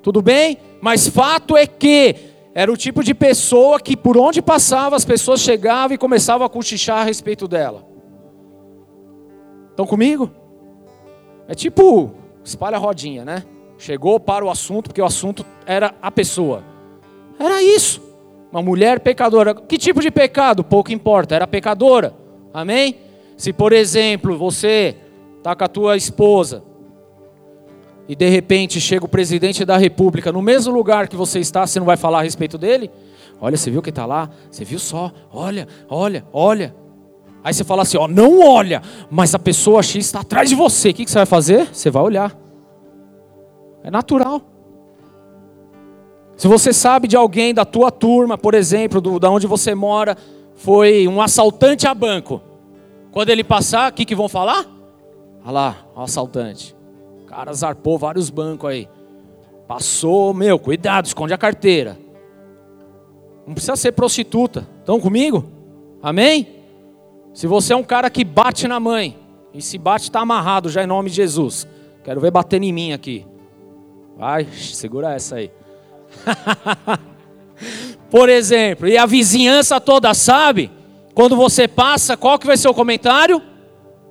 [0.02, 0.58] Tudo bem?
[0.80, 2.16] Mas fato é que
[2.52, 6.50] era o tipo de pessoa que por onde passava as pessoas chegavam e começavam a
[6.50, 7.95] cochichar a respeito dela.
[9.76, 10.30] Estão comigo?
[11.46, 13.44] É tipo, espalha a rodinha, né?
[13.76, 16.64] Chegou para o assunto, porque o assunto era a pessoa.
[17.38, 18.00] Era isso.
[18.50, 19.54] Uma mulher pecadora.
[19.54, 20.64] Que tipo de pecado?
[20.64, 22.14] Pouco importa, era pecadora.
[22.54, 22.96] Amém?
[23.36, 24.96] Se, por exemplo, você
[25.36, 26.64] está com a tua esposa
[28.08, 31.78] e de repente chega o presidente da república no mesmo lugar que você está, você
[31.78, 32.90] não vai falar a respeito dele?
[33.38, 34.30] Olha, você viu que está lá?
[34.50, 35.12] Você viu só?
[35.30, 36.85] Olha, olha, olha.
[37.46, 40.90] Aí você fala assim, ó, não olha, mas a pessoa X está atrás de você.
[40.90, 41.72] O que, que você vai fazer?
[41.72, 42.36] Você vai olhar.
[43.84, 44.42] É natural.
[46.36, 50.16] Se você sabe de alguém da tua turma, por exemplo, do, da onde você mora,
[50.56, 52.42] foi um assaltante a banco.
[53.12, 54.66] Quando ele passar, o que, que vão falar?
[55.44, 56.74] Olha lá, o assaltante.
[57.22, 58.88] O cara zarpou vários bancos aí.
[59.68, 61.96] Passou, meu, cuidado, esconde a carteira.
[63.46, 64.66] Não precisa ser prostituta.
[64.80, 65.44] Estão comigo?
[66.02, 66.55] Amém?
[67.36, 69.14] Se você é um cara que bate na mãe,
[69.52, 71.68] e se bate está amarrado já em nome de Jesus.
[72.02, 73.26] Quero ver batendo em mim aqui.
[74.16, 75.50] Vai, segura essa aí.
[78.10, 80.70] Por exemplo, e a vizinhança toda sabe,
[81.12, 83.42] quando você passa, qual que vai ser o comentário?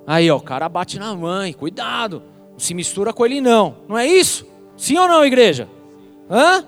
[0.06, 3.78] Aí, ó, o cara bate na mãe, cuidado, não se mistura com ele não.
[3.88, 4.46] Não é isso?
[4.76, 5.68] Sim ou não, igreja?
[6.30, 6.64] Hã?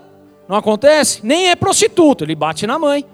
[0.48, 1.24] Não acontece?
[1.24, 3.06] Nem é prostituto, ele bate na mãe.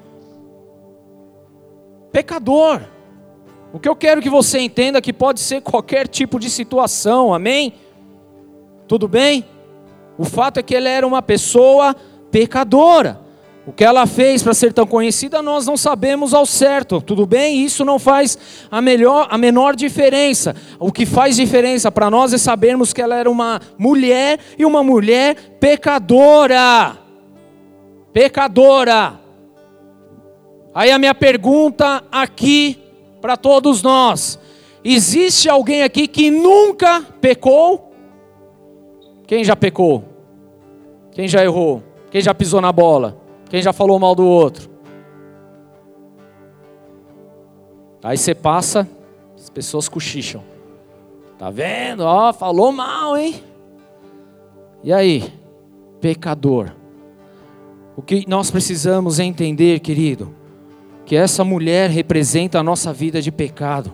[2.10, 2.93] Pecador.
[3.74, 7.34] O que eu quero que você entenda é que pode ser qualquer tipo de situação,
[7.34, 7.74] amém?
[8.86, 9.44] Tudo bem?
[10.16, 11.92] O fato é que ele era uma pessoa
[12.30, 13.20] pecadora.
[13.66, 17.00] O que ela fez para ser tão conhecida, nós não sabemos ao certo.
[17.00, 17.64] Tudo bem?
[17.64, 18.38] Isso não faz
[18.70, 20.54] a, melhor, a menor diferença.
[20.78, 24.84] O que faz diferença para nós é sabermos que ela era uma mulher e uma
[24.84, 26.96] mulher pecadora.
[28.12, 29.18] Pecadora.
[30.72, 32.83] Aí a minha pergunta aqui
[33.24, 34.38] para todos nós:
[34.84, 37.90] existe alguém aqui que nunca pecou?
[39.26, 40.04] Quem já pecou?
[41.10, 41.82] Quem já errou?
[42.10, 43.18] Quem já pisou na bola?
[43.48, 44.68] Quem já falou mal do outro?
[48.02, 48.86] Aí você passa,
[49.34, 50.44] as pessoas cochicham.
[51.38, 52.02] Tá vendo?
[52.02, 53.42] Ó, falou mal, hein?
[54.82, 55.32] E aí?
[55.98, 56.72] Pecador.
[57.96, 60.34] O que nós precisamos entender, querido,
[61.04, 63.92] que essa mulher representa a nossa vida de pecado.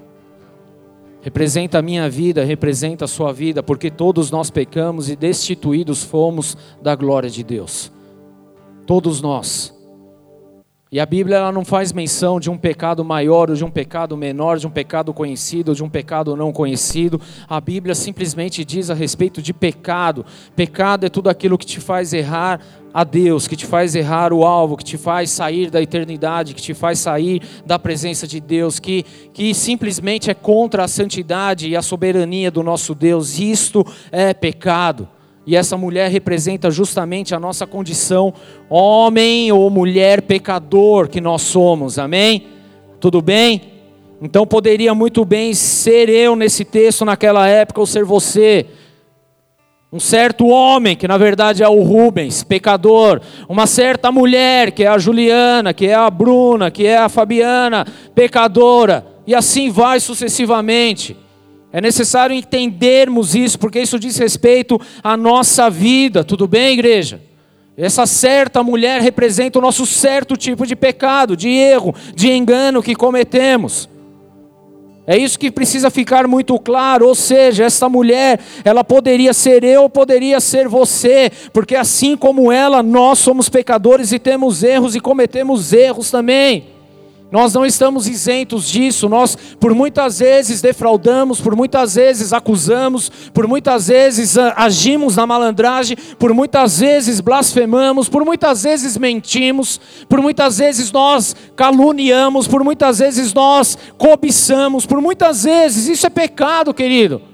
[1.23, 6.57] Representa a minha vida, representa a sua vida, porque todos nós pecamos e destituídos fomos
[6.81, 7.92] da glória de Deus.
[8.87, 9.79] Todos nós.
[10.92, 14.16] E a Bíblia ela não faz menção de um pecado maior ou de um pecado
[14.16, 17.20] menor, de um pecado conhecido ou de um pecado não conhecido.
[17.48, 20.26] A Bíblia simplesmente diz a respeito de pecado.
[20.57, 22.61] Pecado é tudo aquilo que te faz errar
[22.92, 26.62] a Deus, que te faz errar o alvo, que te faz sair da eternidade, que
[26.62, 31.76] te faz sair da presença de Deus, que, que simplesmente é contra a santidade e
[31.76, 33.38] a soberania do nosso Deus.
[33.38, 35.09] Isto é pecado.
[35.46, 38.33] E essa mulher representa justamente a nossa condição,
[38.68, 42.46] homem ou mulher pecador que nós somos, amém?
[43.00, 43.62] Tudo bem?
[44.20, 48.66] Então poderia muito bem ser eu nesse texto naquela época ou ser você.
[49.92, 53.20] Um certo homem, que na verdade é o Rubens, pecador.
[53.48, 57.85] Uma certa mulher, que é a Juliana, que é a Bruna, que é a Fabiana,
[58.14, 59.05] pecadora.
[59.26, 61.16] E assim vai sucessivamente.
[61.72, 67.20] É necessário entendermos isso, porque isso diz respeito à nossa vida, tudo bem, igreja?
[67.76, 72.94] Essa certa mulher representa o nosso certo tipo de pecado, de erro, de engano que
[72.94, 73.88] cometemos.
[75.06, 79.88] É isso que precisa ficar muito claro, ou seja, essa mulher, ela poderia ser eu,
[79.88, 85.72] poderia ser você, porque assim como ela, nós somos pecadores e temos erros e cometemos
[85.72, 86.79] erros também.
[87.30, 93.46] Nós não estamos isentos disso, nós por muitas vezes defraudamos, por muitas vezes acusamos, por
[93.46, 100.20] muitas vezes ah, agimos na malandragem, por muitas vezes blasfemamos, por muitas vezes mentimos, por
[100.20, 106.74] muitas vezes nós caluniamos, por muitas vezes nós cobiçamos, por muitas vezes isso é pecado,
[106.74, 107.29] querido.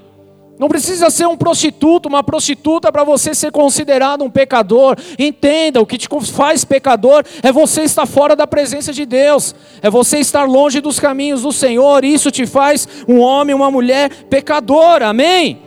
[0.58, 4.96] Não precisa ser um prostituto, uma prostituta para você ser considerado um pecador.
[5.18, 9.90] Entenda, o que te faz pecador é você estar fora da presença de Deus, é
[9.90, 12.04] você estar longe dos caminhos do Senhor.
[12.04, 15.08] Isso te faz um homem, uma mulher pecadora.
[15.08, 15.60] Amém?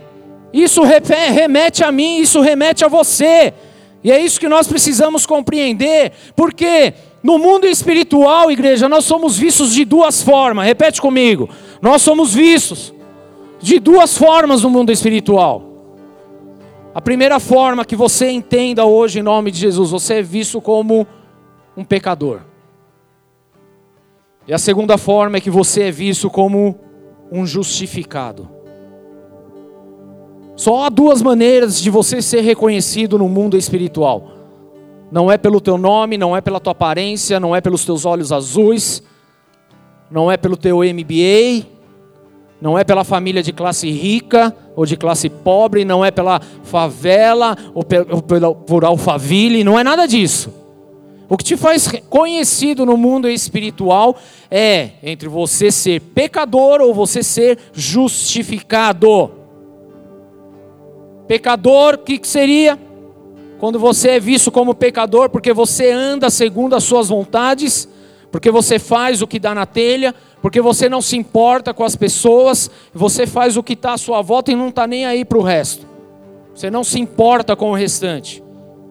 [0.52, 3.54] Isso remete a mim, isso remete a você.
[4.02, 9.72] E é isso que nós precisamos compreender, porque no mundo espiritual, igreja, nós somos vistos
[9.72, 10.66] de duas formas.
[10.66, 11.48] Repete comigo.
[11.80, 12.92] Nós somos vistos
[13.60, 15.62] de duas formas no mundo espiritual.
[16.94, 21.06] A primeira forma que você entenda hoje em nome de Jesus, você é visto como
[21.76, 22.40] um pecador.
[24.48, 26.76] E a segunda forma é que você é visto como
[27.30, 28.48] um justificado.
[30.56, 34.32] Só há duas maneiras de você ser reconhecido no mundo espiritual.
[35.10, 38.32] Não é pelo teu nome, não é pela tua aparência, não é pelos teus olhos
[38.32, 39.02] azuis,
[40.10, 41.66] não é pelo teu MBA,
[42.60, 47.56] não é pela família de classe rica ou de classe pobre, não é pela favela
[47.74, 47.82] ou
[48.54, 50.52] por Alphaville, não é nada disso.
[51.28, 54.16] O que te faz conhecido no mundo espiritual
[54.50, 59.30] é entre você ser pecador ou você ser justificado.
[61.28, 62.76] Pecador, o que seria?
[63.60, 67.88] Quando você é visto como pecador porque você anda segundo as suas vontades,
[68.32, 71.96] porque você faz o que dá na telha, porque você não se importa com as
[71.96, 75.38] pessoas, você faz o que está à sua volta e não está nem aí para
[75.38, 75.86] o resto.
[76.54, 78.42] Você não se importa com o restante.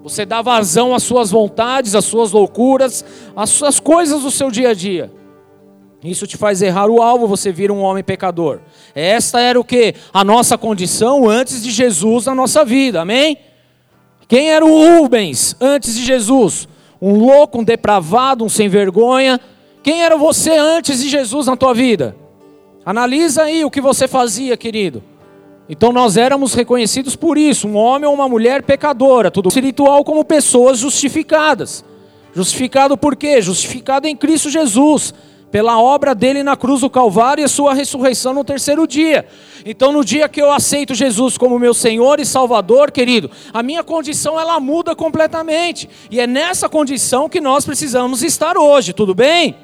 [0.04, 3.04] Você dá vazão às suas vontades, às suas loucuras,
[3.36, 5.12] às suas coisas do seu dia a dia.
[6.04, 8.60] Isso te faz errar o alvo, você vira um homem pecador.
[8.96, 9.94] Esta era o que?
[10.14, 13.38] A nossa condição antes de Jesus na nossa vida, amém?
[14.28, 16.70] Quem era o Rubens antes de Jesus?
[17.02, 19.42] Um louco, um depravado, um sem vergonha,
[19.89, 22.15] quem era você antes de Jesus na tua vida?
[22.86, 25.02] Analisa aí o que você fazia, querido.
[25.67, 30.23] Então nós éramos reconhecidos por isso, um homem ou uma mulher pecadora, tudo espiritual como
[30.23, 31.83] pessoas justificadas.
[32.35, 33.42] Justificado por quê?
[33.42, 35.12] Justificado em Cristo Jesus,
[35.50, 39.25] pela obra dele na cruz do Calvário e a sua ressurreição no terceiro dia.
[39.65, 43.83] Então, no dia que eu aceito Jesus como meu Senhor e Salvador, querido, a minha
[43.83, 45.90] condição ela muda completamente.
[46.12, 49.56] E é nessa condição que nós precisamos estar hoje, tudo bem?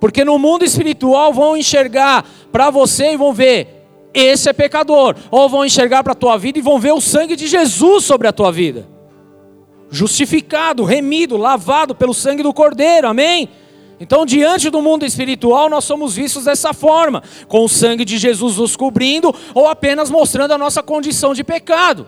[0.00, 3.76] Porque no mundo espiritual vão enxergar para você e vão ver,
[4.12, 5.16] esse é pecador.
[5.30, 8.26] Ou vão enxergar para a tua vida e vão ver o sangue de Jesus sobre
[8.26, 8.88] a tua vida.
[9.90, 13.48] Justificado, remido, lavado pelo sangue do Cordeiro, amém?
[13.98, 18.56] Então, diante do mundo espiritual, nós somos vistos dessa forma, com o sangue de Jesus
[18.56, 22.06] nos cobrindo ou apenas mostrando a nossa condição de pecado.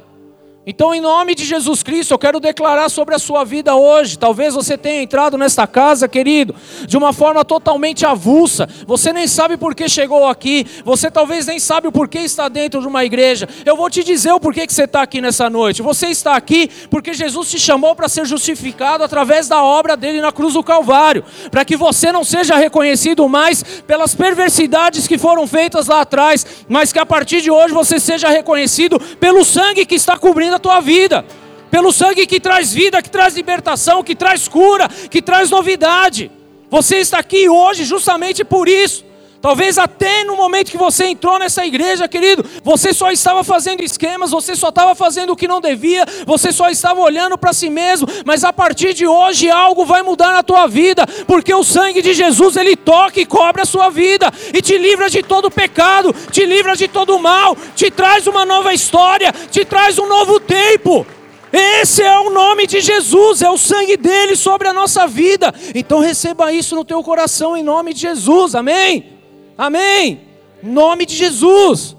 [0.70, 4.18] Então, em nome de Jesus Cristo, eu quero declarar sobre a sua vida hoje.
[4.18, 6.54] Talvez você tenha entrado nesta casa, querido,
[6.86, 8.68] de uma forma totalmente avulsa.
[8.86, 10.66] Você nem sabe por que chegou aqui.
[10.84, 13.48] Você talvez nem sabe o porquê está dentro de uma igreja.
[13.64, 15.80] Eu vou te dizer o porquê que você está aqui nessa noite.
[15.80, 20.32] Você está aqui porque Jesus te chamou para ser justificado através da obra dele na
[20.32, 25.86] cruz do Calvário, para que você não seja reconhecido mais pelas perversidades que foram feitas
[25.86, 30.18] lá atrás, mas que a partir de hoje você seja reconhecido pelo sangue que está
[30.18, 31.24] cobrindo a tua vida,
[31.70, 36.30] pelo sangue que traz vida, que traz libertação, que traz cura, que traz novidade.
[36.70, 39.07] Você está aqui hoje justamente por isso.
[39.48, 44.30] Talvez até no momento que você entrou nessa igreja, querido, você só estava fazendo esquemas,
[44.30, 48.06] você só estava fazendo o que não devia, você só estava olhando para si mesmo,
[48.26, 52.12] mas a partir de hoje algo vai mudar na tua vida, porque o sangue de
[52.12, 56.44] Jesus ele toca e cobre a sua vida e te livra de todo pecado, te
[56.44, 61.06] livra de todo mal, te traz uma nova história, te traz um novo tempo.
[61.50, 65.54] Esse é o nome de Jesus, é o sangue dele sobre a nossa vida.
[65.74, 68.54] Então receba isso no teu coração em nome de Jesus.
[68.54, 69.17] Amém.
[69.58, 70.20] Amém.
[70.62, 71.96] Nome de Jesus.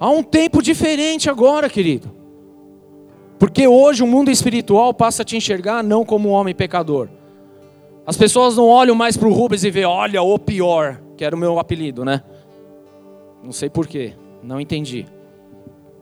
[0.00, 2.10] Há um tempo diferente agora, querido.
[3.38, 7.08] Porque hoje o mundo espiritual passa a te enxergar não como um homem pecador.
[8.04, 11.34] As pessoas não olham mais para o Rubens e vê, olha, o pior, que era
[11.34, 12.22] o meu apelido, né?
[13.42, 15.06] Não sei porquê, não entendi.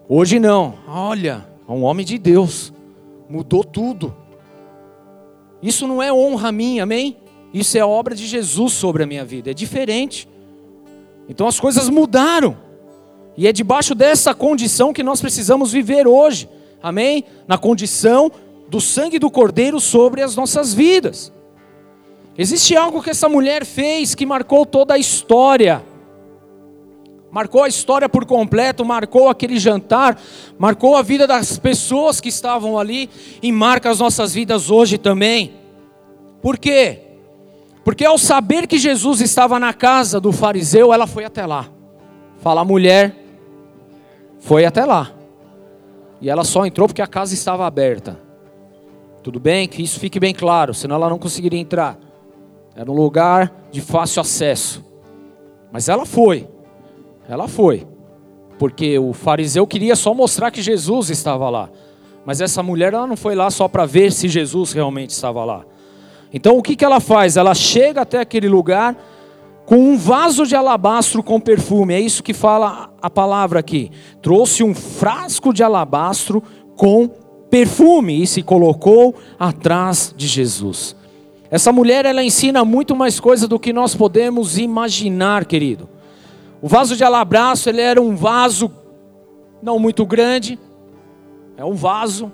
[0.09, 2.73] Hoje não, olha, é um homem de Deus,
[3.29, 4.17] mudou tudo.
[5.63, 7.17] Isso não é honra minha, amém?
[7.53, 10.29] Isso é obra de Jesus sobre a minha vida, é diferente.
[11.29, 12.57] Então as coisas mudaram.
[13.37, 16.49] E é debaixo dessa condição que nós precisamos viver hoje.
[16.83, 17.25] Amém?
[17.47, 18.31] Na condição
[18.69, 21.33] do sangue do Cordeiro sobre as nossas vidas.
[22.37, 25.85] Existe algo que essa mulher fez que marcou toda a história.
[27.31, 30.21] Marcou a história por completo, marcou aquele jantar,
[30.59, 33.09] marcou a vida das pessoas que estavam ali
[33.43, 35.55] e marca as nossas vidas hoje também.
[36.43, 37.12] Por quê?
[37.85, 41.69] Porque ao saber que Jesus estava na casa do fariseu, ela foi até lá.
[42.39, 43.17] Fala, mulher
[44.39, 45.13] foi até lá.
[46.21, 48.21] E ela só entrou porque a casa estava aberta.
[49.23, 49.69] Tudo bem?
[49.69, 51.99] Que isso fique bem claro, senão ela não conseguiria entrar.
[52.75, 54.85] Era um lugar de fácil acesso.
[55.71, 56.49] Mas ela foi.
[57.29, 57.87] Ela foi.
[58.59, 61.71] Porque o fariseu queria só mostrar que Jesus estava lá.
[62.25, 65.65] Mas essa mulher ela não foi lá só para ver se Jesus realmente estava lá.
[66.33, 67.37] Então o que, que ela faz?
[67.37, 68.97] Ela chega até aquele lugar
[69.67, 71.95] com um vaso de alabastro com perfume.
[71.95, 73.91] É isso que fala a palavra aqui.
[74.21, 76.43] Trouxe um frasco de alabastro
[76.77, 77.09] com
[77.51, 80.97] perfume e se colocou atrás de Jesus.
[81.51, 85.87] Essa mulher ela ensina muito mais coisa do que nós podemos imaginar, querido.
[86.63, 88.71] O vaso de alabastro ele era um vaso
[89.63, 90.59] não muito grande,
[91.57, 92.33] é um vaso,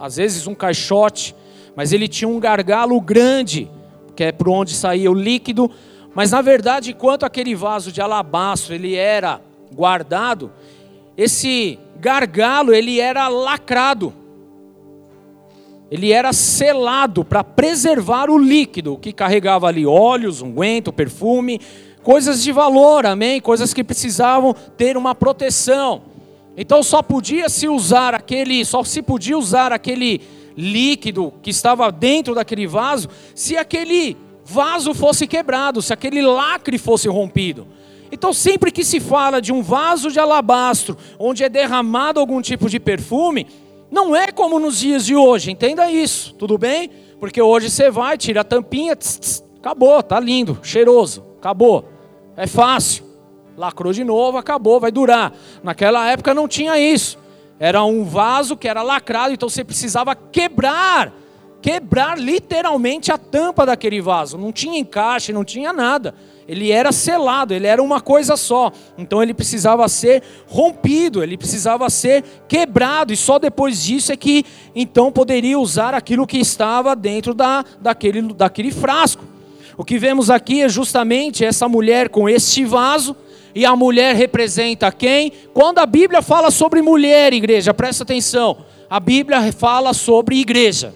[0.00, 1.36] às vezes um caixote
[1.76, 3.68] mas ele tinha um gargalo grande,
[4.14, 5.70] que é por onde saía o líquido.
[6.14, 9.40] Mas na verdade, enquanto aquele vaso de alabastro ele era
[9.72, 10.52] guardado,
[11.16, 14.12] esse gargalo ele era lacrado.
[15.90, 21.60] Ele era selado para preservar o líquido que carregava ali óleos, unguento, perfume,
[22.02, 23.40] coisas de valor, amém?
[23.40, 26.02] Coisas que precisavam ter uma proteção.
[26.56, 30.20] Então só podia se usar aquele, só se podia usar aquele
[30.56, 37.08] líquido que estava dentro daquele vaso, se aquele vaso fosse quebrado, se aquele lacre fosse
[37.08, 37.66] rompido.
[38.12, 42.68] Então, sempre que se fala de um vaso de alabastro, onde é derramado algum tipo
[42.68, 43.46] de perfume,
[43.90, 46.90] não é como nos dias de hoje, entenda isso, tudo bem?
[47.18, 51.88] Porque hoje você vai, tira a tampinha, tss, tss, acabou, tá lindo, cheiroso, acabou,
[52.36, 53.04] é fácil,
[53.56, 55.32] lacrou de novo, acabou, vai durar.
[55.62, 57.18] Naquela época não tinha isso.
[57.58, 61.12] Era um vaso que era lacrado, então você precisava quebrar,
[61.62, 64.36] quebrar literalmente a tampa daquele vaso.
[64.36, 66.14] Não tinha encaixe, não tinha nada.
[66.46, 68.70] Ele era selado, ele era uma coisa só.
[68.98, 74.44] Então ele precisava ser rompido, ele precisava ser quebrado, e só depois disso é que
[74.74, 79.24] então poderia usar aquilo que estava dentro da, daquele, daquele frasco.
[79.76, 83.16] O que vemos aqui é justamente essa mulher com este vaso,
[83.54, 85.32] e a mulher representa quem?
[85.52, 88.58] Quando a Bíblia fala sobre mulher, igreja, presta atenção.
[88.90, 90.92] A Bíblia fala sobre igreja.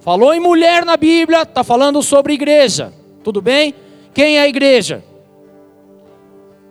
[0.00, 2.92] Falou em mulher na Bíblia, está falando sobre igreja.
[3.22, 3.74] Tudo bem?
[4.14, 5.04] Quem é a igreja?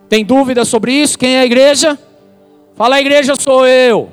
[0.10, 1.20] Tem dúvida sobre isso?
[1.20, 2.00] Quem é a igreja?
[2.76, 4.10] Fala, a igreja sou eu.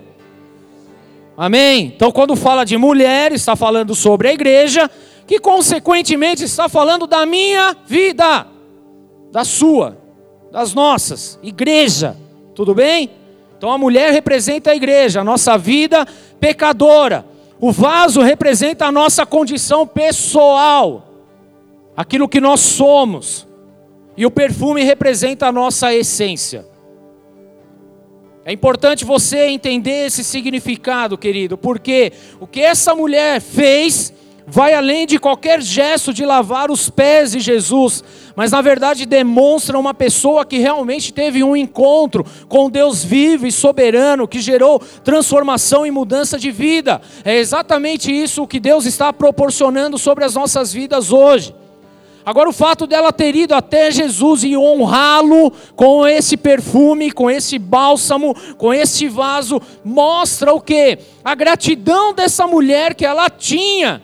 [1.36, 1.92] Amém?
[1.96, 4.90] Então, quando fala de mulher, está falando sobre a igreja,
[5.26, 8.46] que consequentemente está falando da minha vida,
[9.30, 10.01] da sua,
[10.52, 12.14] das nossas, igreja.
[12.54, 13.10] Tudo bem?
[13.56, 16.06] Então, a mulher representa a igreja, a nossa vida
[16.38, 17.24] pecadora.
[17.58, 21.08] O vaso representa a nossa condição pessoal
[21.96, 23.48] aquilo que nós somos.
[24.14, 26.66] E o perfume representa a nossa essência.
[28.44, 34.12] É importante você entender esse significado, querido, porque o que essa mulher fez
[34.46, 38.02] vai além de qualquer gesto de lavar os pés de Jesus,
[38.34, 43.52] mas na verdade demonstra uma pessoa que realmente teve um encontro com Deus vivo e
[43.52, 47.00] soberano, que gerou transformação e mudança de vida.
[47.24, 51.54] É exatamente isso que Deus está proporcionando sobre as nossas vidas hoje.
[52.24, 57.58] Agora, o fato dela ter ido até Jesus e honrá-lo com esse perfume, com esse
[57.58, 60.98] bálsamo, com esse vaso, mostra o que?
[61.24, 64.00] A gratidão dessa mulher que ela tinha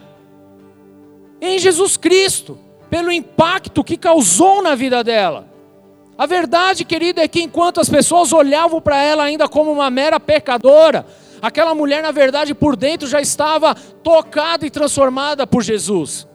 [1.41, 2.59] em Jesus Cristo,
[2.91, 5.47] pelo impacto que causou na vida dela.
[6.17, 10.19] A verdade, querida, é que enquanto as pessoas olhavam para ela ainda como uma mera
[10.19, 11.07] pecadora,
[11.41, 16.27] aquela mulher, na verdade, por dentro já estava tocada e transformada por Jesus.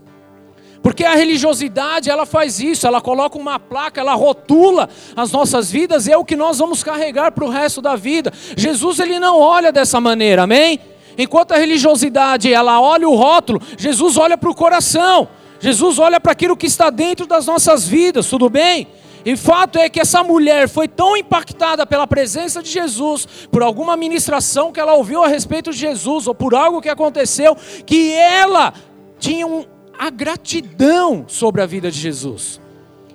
[0.82, 6.08] Porque a religiosidade, ela faz isso, ela coloca uma placa, ela rotula as nossas vidas
[6.08, 8.32] e é o que nós vamos carregar para o resto da vida.
[8.58, 10.80] Jesus, ele não olha dessa maneira, amém?
[11.18, 15.28] Enquanto a religiosidade, ela olha o rótulo, Jesus olha para o coração.
[15.64, 18.86] Jesus olha para aquilo que está dentro das nossas vidas, tudo bem?
[19.24, 23.96] E fato é que essa mulher foi tão impactada pela presença de Jesus, por alguma
[23.96, 27.56] ministração que ela ouviu a respeito de Jesus, ou por algo que aconteceu,
[27.86, 28.74] que ela
[29.18, 29.64] tinha um,
[29.98, 32.60] a gratidão sobre a vida de Jesus.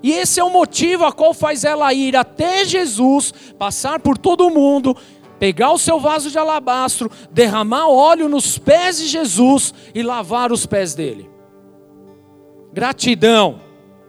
[0.02, 4.48] E esse é o motivo a qual faz ela ir até Jesus, passar por todo
[4.48, 4.96] mundo,
[5.38, 10.64] pegar o seu vaso de alabastro, derramar óleo nos pés de Jesus e lavar os
[10.64, 11.36] pés dele.
[12.72, 13.60] Gratidão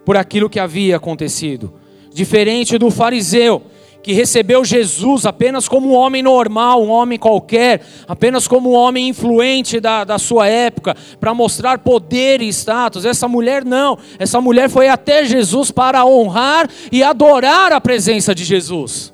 [0.04, 1.74] por aquilo que havia acontecido.
[2.12, 3.62] Diferente do fariseu,
[4.02, 9.08] que recebeu Jesus apenas como um homem normal, um homem qualquer, apenas como um homem
[9.08, 13.04] influente da, da sua época, para mostrar poder e status.
[13.04, 18.44] Essa mulher não, essa mulher foi até Jesus para honrar e adorar a presença de
[18.44, 19.12] Jesus.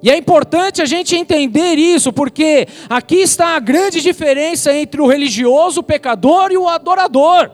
[0.00, 5.06] E é importante a gente entender isso, porque aqui está a grande diferença entre o
[5.08, 7.50] religioso, o pecador e o adorador.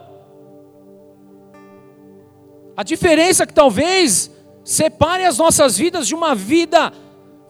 [2.77, 4.31] A diferença que talvez
[4.65, 6.93] separe as nossas vidas de uma vida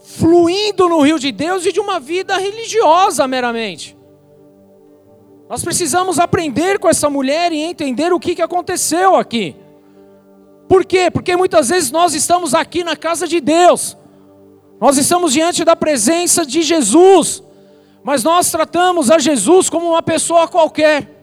[0.04, 3.96] fluindo no rio de Deus e de uma vida religiosa meramente.
[5.48, 9.56] Nós precisamos aprender com essa mulher e entender o que aconteceu aqui.
[10.68, 11.10] Por quê?
[11.10, 13.96] Porque muitas vezes nós estamos aqui na casa de Deus,
[14.80, 17.42] nós estamos diante da presença de Jesus,
[18.02, 21.13] mas nós tratamos a Jesus como uma pessoa qualquer.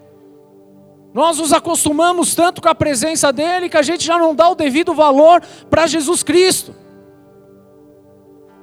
[1.14, 4.56] Nós nos acostumamos tanto com a presença dele que a gente já não dá o
[4.56, 6.74] devido valor para Jesus Cristo.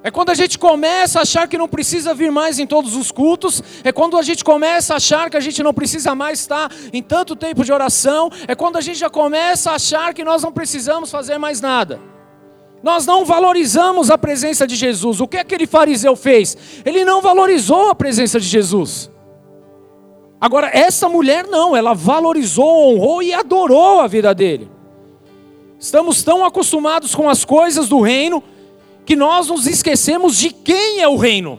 [0.03, 3.11] É quando a gente começa a achar que não precisa vir mais em todos os
[3.11, 6.71] cultos, é quando a gente começa a achar que a gente não precisa mais estar
[6.93, 10.43] em tanto tempo de oração, é quando a gente já começa a achar que nós
[10.43, 12.01] não precisamos fazer mais nada.
[12.83, 15.21] Nós não valorizamos a presença de Jesus.
[15.21, 16.57] O que aquele fariseu fez?
[16.85, 19.11] Ele não valorizou a presença de Jesus.
[20.41, 24.71] Agora, essa mulher não, ela valorizou, honrou e adorou a vida dele.
[25.79, 28.43] Estamos tão acostumados com as coisas do reino
[29.05, 31.59] que nós nos esquecemos de quem é o reino.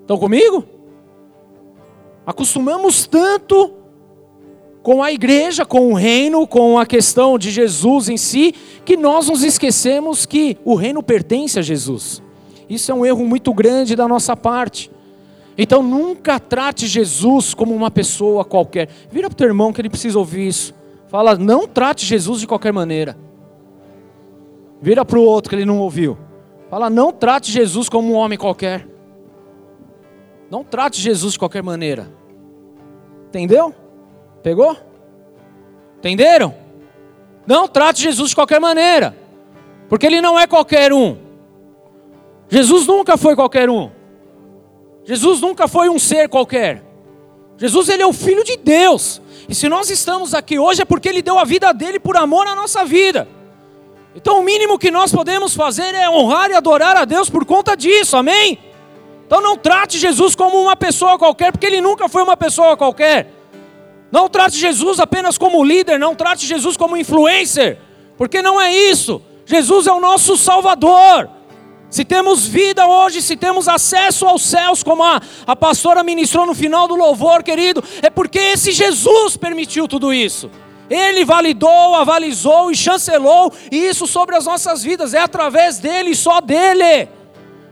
[0.00, 0.64] Estão comigo?
[2.26, 3.72] Acostumamos tanto
[4.82, 9.28] com a igreja, com o reino, com a questão de Jesus em si, que nós
[9.28, 12.22] nos esquecemos que o reino pertence a Jesus.
[12.68, 14.90] Isso é um erro muito grande da nossa parte.
[15.56, 18.88] Então nunca trate Jesus como uma pessoa qualquer.
[19.10, 20.74] Vira para o teu irmão que ele precisa ouvir isso.
[21.08, 23.16] Fala, não trate Jesus de qualquer maneira.
[24.80, 26.16] Vira para o outro que ele não ouviu.
[26.70, 28.86] Fala, não trate Jesus como um homem qualquer.
[30.50, 32.10] Não trate Jesus de qualquer maneira.
[33.28, 33.74] Entendeu?
[34.42, 34.76] Pegou?
[35.98, 36.54] Entenderam?
[37.46, 39.16] Não trate Jesus de qualquer maneira,
[39.88, 41.16] porque ele não é qualquer um.
[42.48, 43.90] Jesus nunca foi qualquer um.
[45.04, 46.82] Jesus nunca foi um ser qualquer.
[47.56, 49.20] Jesus ele é o filho de Deus.
[49.48, 52.46] E se nós estamos aqui hoje é porque ele deu a vida dele por amor
[52.46, 53.28] à nossa vida.
[54.14, 57.76] Então o mínimo que nós podemos fazer é honrar e adorar a Deus por conta
[57.76, 58.16] disso.
[58.16, 58.58] Amém?
[59.26, 63.32] Então não trate Jesus como uma pessoa qualquer, porque ele nunca foi uma pessoa qualquer.
[64.10, 67.78] Não trate Jesus apenas como líder, não trate Jesus como influencer,
[68.16, 69.22] porque não é isso.
[69.46, 71.30] Jesus é o nosso Salvador.
[71.90, 76.54] Se temos vida hoje, se temos acesso aos céus, como a, a pastora ministrou no
[76.54, 80.50] final do louvor, querido, é porque esse Jesus permitiu tudo isso.
[80.88, 87.08] Ele validou, avalizou e chancelou isso sobre as nossas vidas, é através dele, só dele.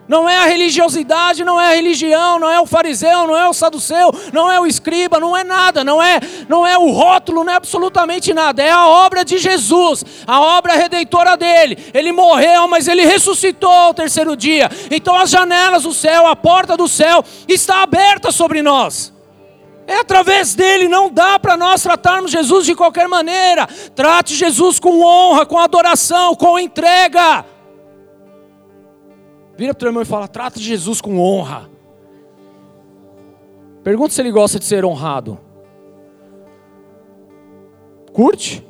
[0.09, 3.53] Não é a religiosidade, não é a religião, não é o fariseu, não é o
[3.53, 7.53] saduceu, não é o escriba, não é nada, não é, não é o rótulo, não
[7.53, 8.63] é absolutamente nada.
[8.63, 11.91] É a obra de Jesus, a obra redentora dele.
[11.93, 14.71] Ele morreu, mas ele ressuscitou ao terceiro dia.
[14.91, 19.13] Então as janelas do céu, a porta do céu está aberta sobre nós.
[19.87, 23.67] É através dele, não dá para nós tratarmos Jesus de qualquer maneira.
[23.95, 27.45] Trate Jesus com honra, com adoração, com entrega.
[29.59, 31.69] Vira para o teu irmão e fala: trata Jesus com honra.
[33.83, 35.37] Pergunta se ele gosta de ser honrado.
[38.13, 38.65] Curte?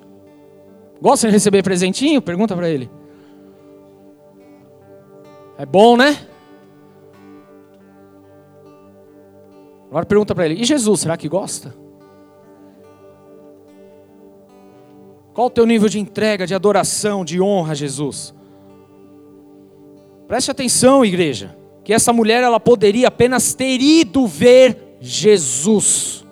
[0.98, 2.22] Gosta de receber presentinho?
[2.22, 2.90] Pergunta para ele.
[5.58, 6.26] É bom, né?
[9.90, 11.74] Agora pergunta para ele: e Jesus, será que gosta?
[15.34, 18.37] Qual o teu nível de entrega, de adoração, de honra a Jesus?
[20.28, 26.22] Preste atenção, igreja, que essa mulher ela poderia apenas ter ido ver Jesus.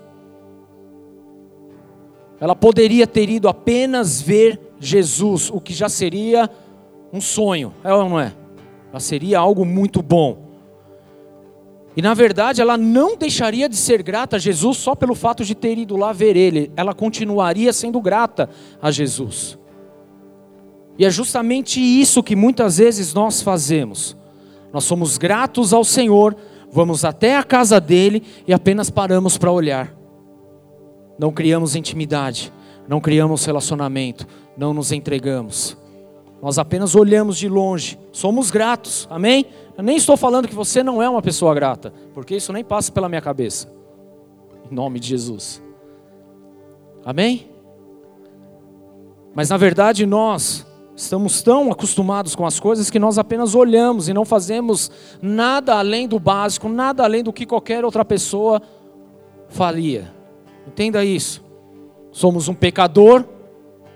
[2.39, 6.51] Ela poderia ter ido apenas ver Jesus, o que já seria
[7.11, 8.35] um sonho, é ou não é?
[8.93, 10.45] Já seria algo muito bom.
[11.97, 15.55] E na verdade, ela não deixaria de ser grata a Jesus só pelo fato de
[15.55, 18.51] ter ido lá ver ele, ela continuaria sendo grata
[18.83, 19.59] a Jesus.
[20.99, 24.17] E é justamente isso que muitas vezes nós fazemos.
[24.73, 26.37] Nós somos gratos ao Senhor,
[26.71, 29.95] vamos até a casa dele e apenas paramos para olhar.
[31.19, 32.53] Não criamos intimidade,
[32.89, 34.27] não criamos relacionamento,
[34.57, 35.77] não nos entregamos.
[36.43, 39.47] Nós apenas olhamos de longe, somos gratos, amém?
[39.77, 42.93] Eu nem estou falando que você não é uma pessoa grata, porque isso nem passa
[42.93, 43.73] pela minha cabeça.
[44.71, 45.63] Em nome de Jesus.
[47.05, 47.49] Amém?
[49.35, 50.66] Mas na verdade nós
[50.97, 54.91] Estamos tão acostumados com as coisas que nós apenas olhamos e não fazemos
[55.21, 58.63] nada além do básico, nada além do que qualquer outra pessoa
[59.51, 60.11] faria.
[60.67, 61.45] Entenda isso.
[62.11, 63.27] Somos um pecador,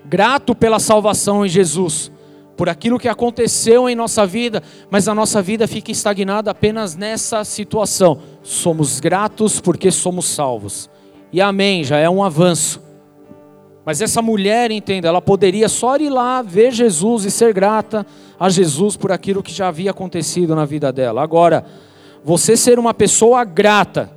[0.04, 2.12] grato pela salvação em Jesus,
[2.54, 7.42] por aquilo que aconteceu em nossa vida, mas a nossa vida fica estagnada apenas nessa
[7.44, 8.18] situação.
[8.42, 10.90] Somos gratos porque somos salvos.
[11.32, 12.89] E amém, já é um avanço.
[13.90, 18.06] Mas essa mulher, entenda, ela poderia só ir lá ver Jesus e ser grata
[18.38, 21.20] a Jesus por aquilo que já havia acontecido na vida dela.
[21.20, 21.64] Agora,
[22.22, 24.08] você ser uma pessoa grata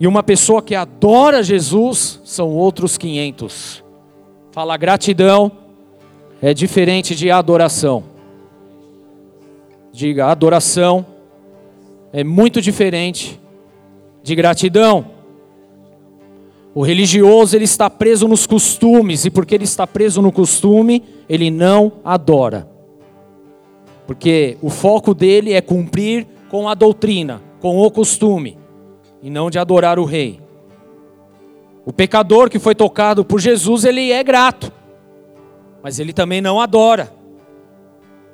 [0.00, 3.84] e uma pessoa que adora Jesus são outros 500.
[4.52, 5.52] Fala gratidão
[6.40, 8.04] é diferente de adoração.
[9.92, 11.04] Diga, adoração
[12.10, 13.38] é muito diferente
[14.22, 15.10] de gratidão.
[16.74, 21.50] O religioso ele está preso nos costumes e porque ele está preso no costume, ele
[21.50, 22.68] não adora.
[24.06, 28.58] Porque o foco dele é cumprir com a doutrina, com o costume
[29.22, 30.40] e não de adorar o rei.
[31.84, 34.72] O pecador que foi tocado por Jesus, ele é grato.
[35.82, 37.12] Mas ele também não adora.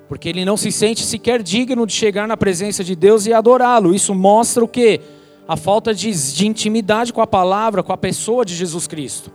[0.09, 3.95] Porque ele não se sente sequer digno de chegar na presença de Deus e adorá-lo.
[3.95, 5.01] Isso mostra o que?
[5.49, 9.33] A falta de, de intimidade com a palavra, com a pessoa de Jesus Cristo.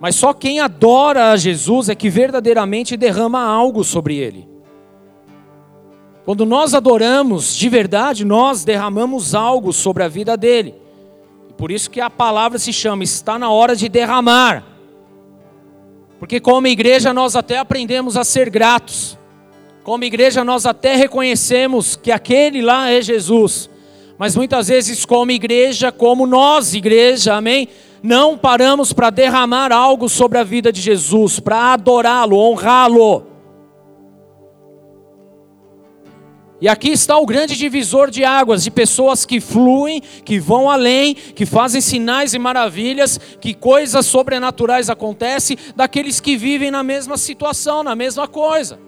[0.00, 4.48] Mas só quem adora a Jesus é que verdadeiramente derrama algo sobre ele.
[6.24, 10.74] Quando nós adoramos de verdade, nós derramamos algo sobre a vida dele.
[11.50, 14.64] E por isso que a palavra se chama está na hora de derramar.
[16.18, 19.18] Porque como igreja nós até aprendemos a ser gratos.
[19.84, 23.68] Como igreja nós até reconhecemos que aquele lá é Jesus
[24.18, 27.68] mas muitas vezes, como igreja, como nós, igreja, amém?
[28.02, 33.26] Não paramos para derramar algo sobre a vida de Jesus, para adorá-lo, honrá-lo.
[36.60, 41.14] E aqui está o grande divisor de águas, de pessoas que fluem, que vão além,
[41.14, 47.84] que fazem sinais e maravilhas, que coisas sobrenaturais acontecem, daqueles que vivem na mesma situação,
[47.84, 48.87] na mesma coisa.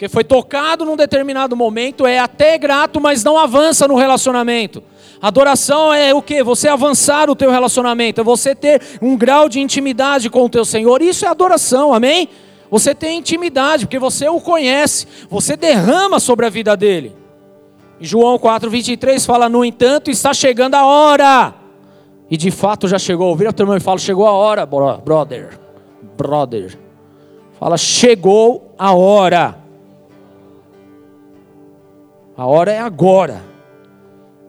[0.00, 4.82] Que foi tocado num determinado momento, é até grato, mas não avança no relacionamento.
[5.20, 6.42] Adoração é o que?
[6.42, 10.64] Você avançar o teu relacionamento, é você ter um grau de intimidade com o teu
[10.64, 11.02] Senhor.
[11.02, 12.30] Isso é adoração, amém?
[12.70, 17.14] Você tem intimidade, porque você o conhece, você derrama sobre a vida dele.
[18.00, 21.54] E João 4,23 fala: No entanto, está chegando a hora.
[22.30, 23.36] E de fato já chegou.
[23.36, 25.60] Vira o teu irmão e fala: Chegou a hora, brother.
[26.16, 26.78] Brother.
[27.58, 29.59] Fala: Chegou a hora.
[32.40, 33.44] A hora é agora.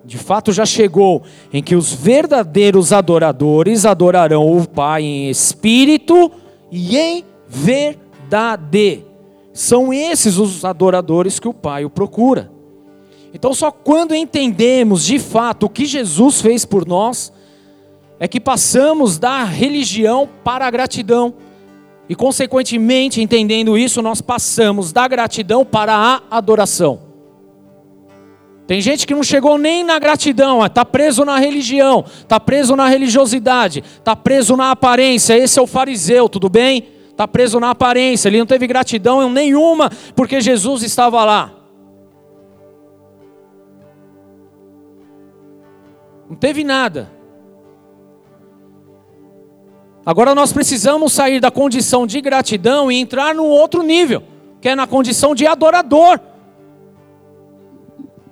[0.06, 6.32] De fato já chegou em que os verdadeiros adoradores adorarão o Pai em espírito
[6.72, 9.04] e em verdade.
[9.52, 12.50] São esses os adoradores que o Pai o procura.
[13.34, 17.34] Então, só quando entendemos de fato o que Jesus fez por nós,
[18.22, 21.34] é que passamos da religião para a gratidão.
[22.08, 27.11] E, consequentemente, entendendo isso, nós passamos da gratidão para a adoração.
[28.72, 32.88] Tem gente que não chegou nem na gratidão, está preso na religião, está preso na
[32.88, 35.38] religiosidade, está preso na aparência.
[35.38, 36.88] Esse é o fariseu, tudo bem?
[37.10, 41.52] está preso na aparência, ele não teve gratidão nenhuma porque Jesus estava lá.
[46.30, 47.12] Não teve nada.
[50.06, 54.24] Agora nós precisamos sair da condição de gratidão e entrar num outro nível,
[54.62, 56.31] que é na condição de adorador.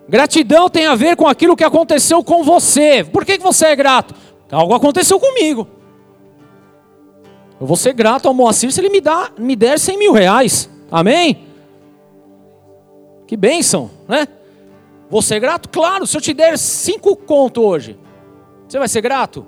[0.09, 3.03] Gratidão tem a ver com aquilo que aconteceu com você.
[3.03, 4.15] Por que você é grato?
[4.51, 5.67] Algo aconteceu comigo.
[7.61, 10.67] Eu vou ser grato ao Moacir se ele me, dá, me der 100 mil reais.
[10.91, 11.45] Amém?
[13.27, 14.27] Que bênção, né?
[15.11, 15.69] Vou ser grato?
[15.69, 17.95] Claro, se eu te der cinco conto hoje,
[18.67, 19.45] você vai ser grato?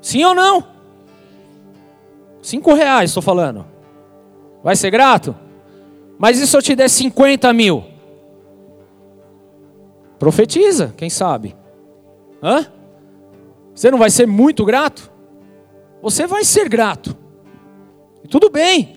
[0.00, 0.66] Sim ou não?
[2.42, 3.66] Cinco reais, estou falando.
[4.64, 5.36] Vai ser grato?
[6.18, 7.95] Mas e se eu te der 50 mil?
[10.18, 11.54] Profetiza, quem sabe?
[12.42, 12.66] Hã?
[13.74, 15.16] Você não vai ser muito grato?
[16.06, 17.16] você vai ser grato.
[18.22, 18.94] E tudo bem.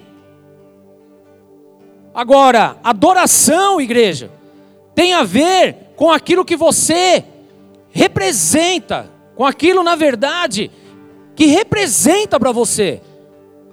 [2.13, 4.29] Agora, adoração, igreja,
[4.93, 7.23] tem a ver com aquilo que você
[7.89, 10.69] representa, com aquilo, na verdade,
[11.35, 13.01] que representa para você.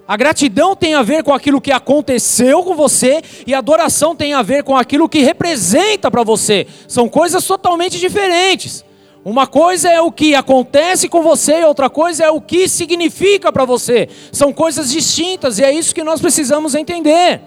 [0.07, 4.33] A gratidão tem a ver com aquilo que aconteceu com você e a adoração tem
[4.33, 6.65] a ver com aquilo que representa para você.
[6.87, 8.85] São coisas totalmente diferentes.
[9.25, 13.51] Uma coisa é o que acontece com você e outra coisa é o que significa
[13.51, 14.07] para você.
[14.31, 17.41] São coisas distintas e é isso que nós precisamos entender.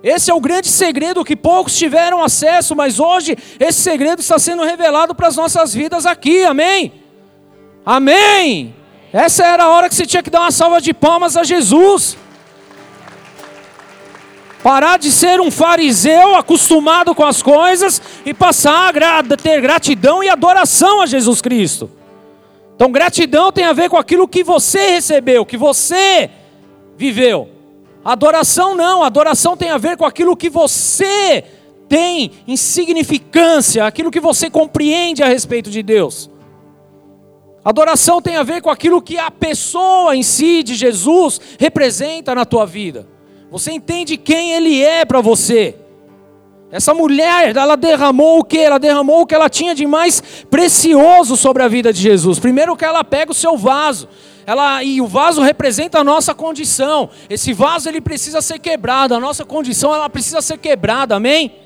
[0.00, 4.62] Esse é o grande segredo que poucos tiveram acesso, mas hoje esse segredo está sendo
[4.62, 6.92] revelado para as nossas vidas aqui, amém?
[7.84, 8.83] Amém!
[9.14, 12.16] Essa era a hora que você tinha que dar uma salva de palmas a Jesus.
[14.60, 20.28] Parar de ser um fariseu acostumado com as coisas e passar a ter gratidão e
[20.28, 21.88] adoração a Jesus Cristo.
[22.74, 26.28] Então, gratidão tem a ver com aquilo que você recebeu, que você
[26.96, 27.48] viveu.
[28.04, 31.44] Adoração não, adoração tem a ver com aquilo que você
[31.88, 36.33] tem em significância, aquilo que você compreende a respeito de Deus.
[37.64, 42.44] Adoração tem a ver com aquilo que a pessoa em si de Jesus representa na
[42.44, 43.08] tua vida.
[43.50, 45.76] Você entende quem ele é para você.
[46.70, 48.58] Essa mulher, ela derramou o que?
[48.58, 52.38] Ela derramou o que ela tinha de mais precioso sobre a vida de Jesus.
[52.38, 54.08] Primeiro que ela pega o seu vaso.
[54.44, 57.08] Ela, e o vaso representa a nossa condição.
[57.30, 59.14] Esse vaso ele precisa ser quebrado.
[59.14, 61.14] A nossa condição ela precisa ser quebrada.
[61.14, 61.63] Amém?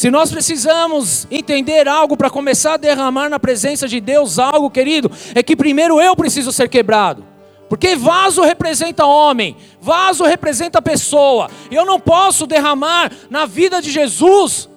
[0.00, 5.12] Se nós precisamos entender algo para começar a derramar na presença de Deus algo, querido,
[5.34, 7.22] é que primeiro eu preciso ser quebrado.
[7.68, 11.50] Porque vaso representa homem, vaso representa pessoa.
[11.70, 14.70] Eu não posso derramar na vida de Jesus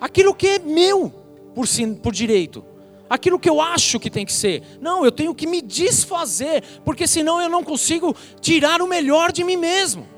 [0.00, 1.12] aquilo que é meu
[1.56, 1.66] por,
[2.04, 2.64] por direito,
[3.10, 4.62] aquilo que eu acho que tem que ser.
[4.80, 9.42] Não, eu tenho que me desfazer, porque senão eu não consigo tirar o melhor de
[9.42, 10.13] mim mesmo.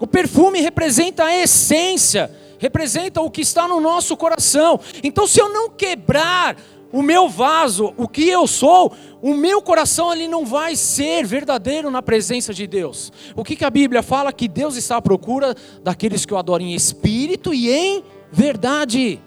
[0.00, 4.80] O perfume representa a essência, representa o que está no nosso coração.
[5.04, 6.56] Então, se eu não quebrar
[6.90, 8.92] o meu vaso, o que eu sou,
[9.22, 13.12] o meu coração ali não vai ser verdadeiro na presença de Deus.
[13.36, 14.32] O que, que a Bíblia fala?
[14.32, 19.20] Que Deus está à procura daqueles que o adoram em espírito e em verdade.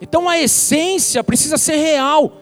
[0.00, 2.32] Então a essência precisa ser real,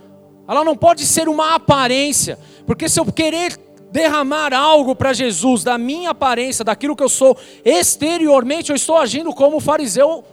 [0.48, 3.56] ela não pode ser uma aparência, porque se eu querer
[3.94, 9.32] derramar algo para Jesus, da minha aparência, daquilo que eu sou exteriormente, eu estou agindo
[9.32, 10.24] como o fariseu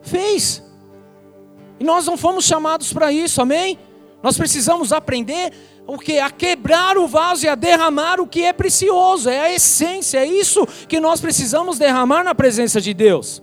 [0.00, 0.62] fez.
[1.80, 3.76] E nós não fomos chamados para isso, amém?
[4.22, 5.52] Nós precisamos aprender
[5.88, 6.20] o que?
[6.20, 10.26] A quebrar o vaso e a derramar o que é precioso, é a essência, é
[10.26, 13.41] isso que nós precisamos derramar na presença de Deus.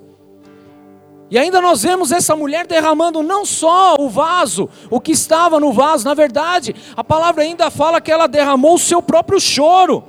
[1.31, 5.71] E ainda nós vemos essa mulher derramando não só o vaso, o que estava no
[5.71, 10.03] vaso, na verdade, a palavra ainda fala que ela derramou o seu próprio choro.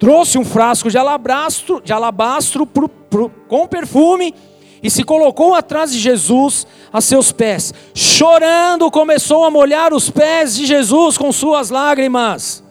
[0.00, 4.34] Trouxe um frasco de alabastro, de alabastro pro, pro, com perfume
[4.82, 7.72] e se colocou atrás de Jesus a seus pés.
[7.94, 12.64] Chorando, começou a molhar os pés de Jesus com suas lágrimas.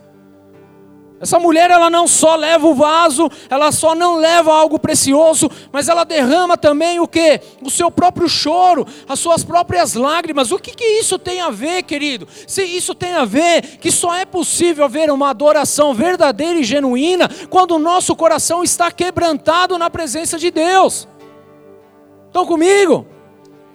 [1.21, 5.89] Essa mulher, ela não só leva o vaso, ela só não leva algo precioso, mas
[5.89, 7.41] ela derrama também o que?
[7.61, 10.51] O seu próprio choro, as suas próprias lágrimas.
[10.51, 12.25] O que, que isso tem a ver, querido?
[12.47, 17.29] Se isso tem a ver que só é possível haver uma adoração verdadeira e genuína
[17.49, 21.05] quando o nosso coração está quebrantado na presença de Deus.
[22.27, 23.05] Estão comigo?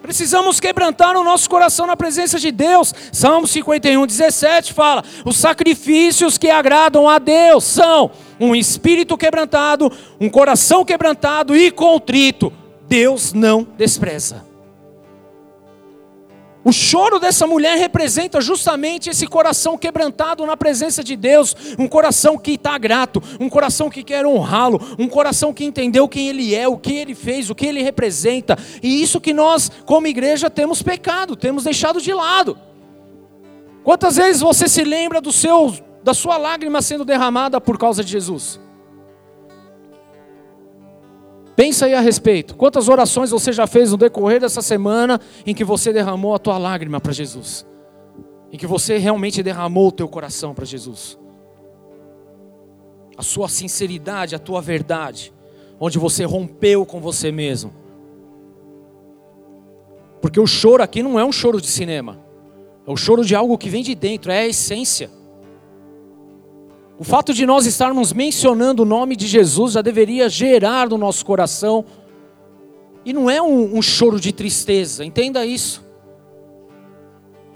[0.05, 2.92] Precisamos quebrantar o nosso coração na presença de Deus.
[3.11, 9.90] Salmo 51, 17 fala: os sacrifícios que agradam a Deus são um espírito quebrantado,
[10.20, 12.52] um coração quebrantado e contrito.
[12.86, 14.44] Deus não despreza.
[16.64, 22.38] O choro dessa mulher representa justamente esse coração quebrantado na presença de Deus, um coração
[22.38, 26.66] que está grato, um coração que quer honrá-lo, um coração que entendeu quem Ele é,
[26.66, 30.82] o que Ele fez, o que Ele representa, e isso que nós, como igreja, temos
[30.82, 32.58] pecado, temos deixado de lado.
[33.82, 38.10] Quantas vezes você se lembra do seu, da sua lágrima sendo derramada por causa de
[38.10, 38.58] Jesus?
[41.57, 42.57] Pensa aí a respeito.
[42.57, 46.59] Quantas orações você já fez no decorrer dessa semana em que você derramou a tua
[46.59, 47.66] lágrima para Jesus?
[48.52, 51.18] Em que você realmente derramou o teu coração para Jesus?
[53.16, 55.32] A sua sinceridade, a tua verdade,
[55.78, 57.72] onde você rompeu com você mesmo.
[60.20, 62.18] Porque o choro aqui não é um choro de cinema.
[62.86, 65.11] É o choro de algo que vem de dentro, é a essência.
[66.99, 71.24] O fato de nós estarmos mencionando o nome de Jesus já deveria gerar no nosso
[71.24, 71.84] coração,
[73.05, 75.84] e não é um, um choro de tristeza, entenda isso,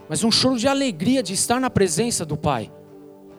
[0.09, 2.71] mas um choro de alegria de estar na presença do Pai,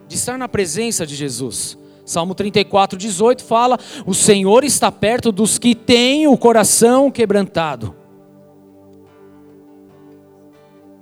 [0.08, 1.78] de estar na presença de Jesus.
[2.06, 7.96] Salmo 34, 18 fala: O Senhor está perto dos que têm o coração quebrantado.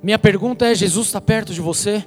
[0.03, 2.03] Minha pergunta é: Jesus está perto de você?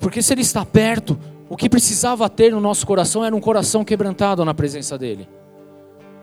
[0.00, 1.18] Porque se Ele está perto,
[1.54, 5.28] o que precisava ter no nosso coração era um coração quebrantado na presença dEle.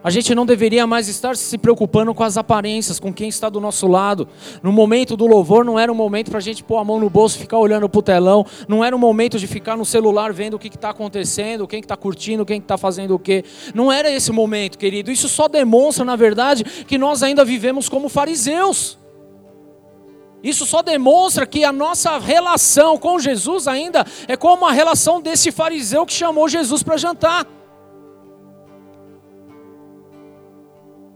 [0.04, 3.62] A gente não deveria mais estar se preocupando com as aparências, com quem está do
[3.62, 4.28] nosso lado.
[4.62, 7.10] No momento do louvor, não era um momento para a gente pôr a mão no
[7.10, 8.46] bolso ficar olhando o telão.
[8.68, 11.96] Não era um momento de ficar no celular vendo o que está acontecendo, quem está
[11.96, 13.46] curtindo, quem está fazendo o quê.
[13.74, 15.10] Não era esse momento, querido.
[15.10, 19.00] Isso só demonstra, na verdade, que nós ainda vivemos como fariseus.
[20.44, 25.52] Isso só demonstra que a nossa relação com Jesus ainda é como a relação desse
[25.52, 27.46] fariseu que chamou Jesus para jantar.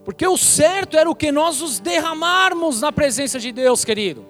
[0.04, 4.24] Porque o certo era o que nós nos derramarmos na presença de Deus, querido.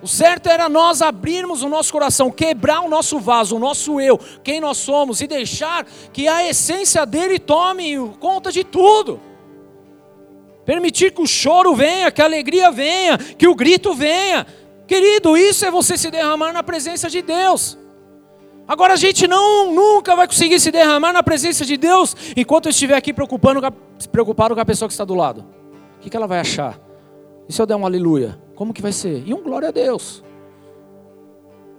[0.00, 4.16] O certo era nós abrirmos o nosso coração, quebrar o nosso vaso, o nosso eu,
[4.44, 9.20] quem nós somos, e deixar que a essência dele tome conta de tudo.
[10.68, 14.46] Permitir que o choro venha, que a alegria venha, que o grito venha.
[14.86, 17.78] Querido, isso é você se derramar na presença de Deus.
[18.66, 22.70] Agora a gente não nunca vai conseguir se derramar na presença de Deus enquanto eu
[22.70, 23.62] estiver aqui preocupando,
[24.12, 25.42] preocupado com a pessoa que está do lado.
[25.96, 26.78] O que, ela vai achar?
[27.48, 28.38] E se eu der um aleluia?
[28.54, 29.22] Como que vai ser?
[29.26, 30.22] E um glória a Deus.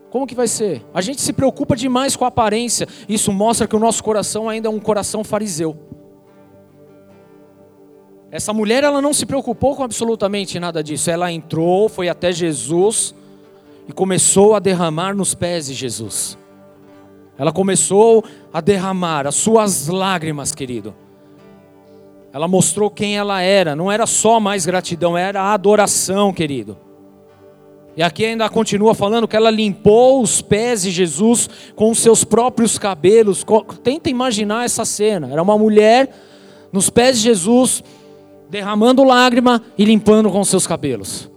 [0.09, 0.83] Como que vai ser?
[0.91, 2.87] A gente se preocupa demais com a aparência.
[3.07, 5.77] Isso mostra que o nosso coração ainda é um coração fariseu.
[8.31, 11.09] Essa mulher ela não se preocupou com absolutamente nada disso.
[11.09, 13.15] Ela entrou, foi até Jesus
[13.87, 16.37] e começou a derramar nos pés de Jesus.
[17.37, 18.23] Ela começou
[18.53, 20.93] a derramar as suas lágrimas, querido.
[22.31, 23.75] Ela mostrou quem ela era.
[23.75, 26.77] Não era só mais gratidão, era adoração, querido.
[27.97, 32.23] E aqui ainda continua falando que ela limpou os pés de Jesus com os seus
[32.23, 33.43] próprios cabelos.
[33.83, 35.29] Tenta imaginar essa cena.
[35.31, 36.13] Era uma mulher
[36.71, 37.83] nos pés de Jesus
[38.49, 41.29] derramando lágrima e limpando com seus cabelos.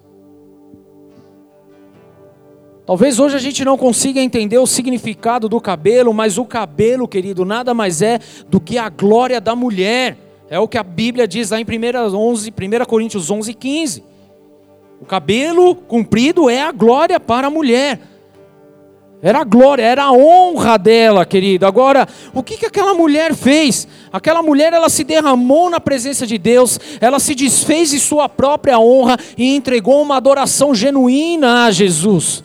[2.85, 7.45] Talvez hoje a gente não consiga entender o significado do cabelo, mas o cabelo, querido,
[7.45, 10.19] nada mais é do que a glória da mulher.
[10.51, 14.05] É o que a Bíblia diz lá em 1, 11, 1 Coríntios 11, 15.
[15.01, 18.01] O cabelo comprido é a glória para a mulher.
[19.25, 21.65] Era a glória, era a honra dela, querido.
[21.65, 23.87] Agora, o que, que aquela mulher fez?
[24.13, 28.81] Aquela mulher, ela se derramou na presença de Deus, ela se desfez de sua própria
[28.81, 32.43] honra e entregou uma adoração genuína a Jesus.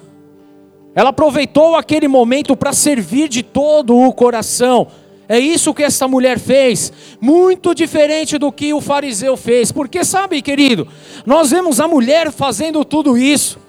[0.94, 4.88] Ela aproveitou aquele momento para servir de todo o coração.
[5.28, 9.72] É isso que essa mulher fez, muito diferente do que o fariseu fez.
[9.72, 10.88] Porque sabe, querido,
[11.26, 13.67] nós vemos a mulher fazendo tudo isso.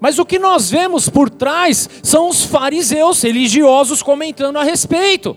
[0.00, 5.36] Mas o que nós vemos por trás são os fariseus religiosos comentando a respeito.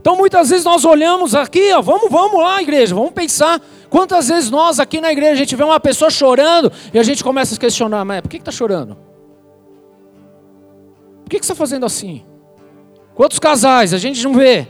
[0.00, 3.60] Então muitas vezes nós olhamos aqui, ó, vamos, vamos lá, igreja, vamos pensar.
[3.90, 7.22] Quantas vezes nós aqui na igreja a gente vê uma pessoa chorando e a gente
[7.22, 8.96] começa a questionar, mas por que está chorando?
[11.22, 12.24] Por que, está fazendo assim?
[13.14, 14.66] Quantos casais a gente não vê?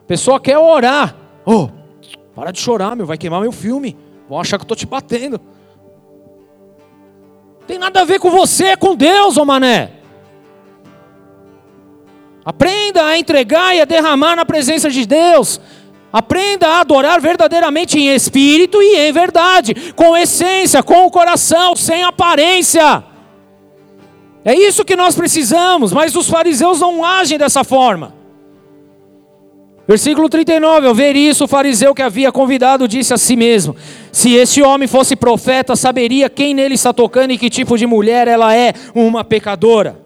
[0.00, 1.16] A pessoa quer orar.
[1.44, 1.68] Oh,
[2.34, 3.96] para de chorar, meu, vai queimar meu filme.
[4.28, 5.40] Vão achar que eu estou te batendo.
[7.66, 9.90] Tem nada a ver com você, é com Deus, ô mané.
[12.44, 15.60] Aprenda a entregar e a derramar na presença de Deus.
[16.12, 22.02] Aprenda a adorar verdadeiramente em espírito e em verdade, com essência, com o coração, sem
[22.02, 23.04] aparência.
[24.44, 28.21] É isso que nós precisamos, mas os fariseus não agem dessa forma.
[29.86, 33.74] Versículo 39, ao ver isso, o fariseu que havia convidado disse a si mesmo:
[34.12, 38.28] Se este homem fosse profeta, saberia quem nele está tocando e que tipo de mulher
[38.28, 40.00] ela é, uma pecadora.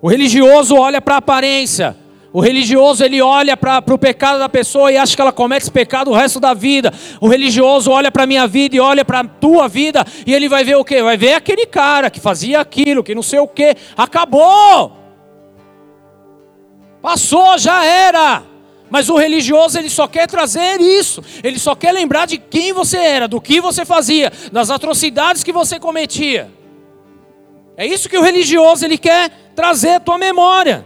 [0.00, 1.96] O religioso olha para a aparência,
[2.32, 5.70] o religioso ele olha para o pecado da pessoa e acha que ela comete esse
[5.70, 6.92] pecado o resto da vida.
[7.20, 10.48] O religioso olha para a minha vida e olha para a tua vida e ele
[10.48, 11.02] vai ver o quê?
[11.02, 13.74] Vai ver aquele cara que fazia aquilo, que não sei o quê.
[13.96, 15.05] Acabou!
[17.06, 18.42] Passou, já era.
[18.90, 21.22] Mas o religioso ele só quer trazer isso.
[21.40, 25.52] Ele só quer lembrar de quem você era, do que você fazia, das atrocidades que
[25.52, 26.50] você cometia.
[27.76, 30.84] É isso que o religioso ele quer trazer à tua memória.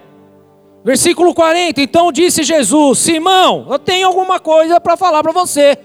[0.85, 1.81] Versículo 40.
[1.81, 5.79] Então disse Jesus: Simão, eu tenho alguma coisa para falar para você.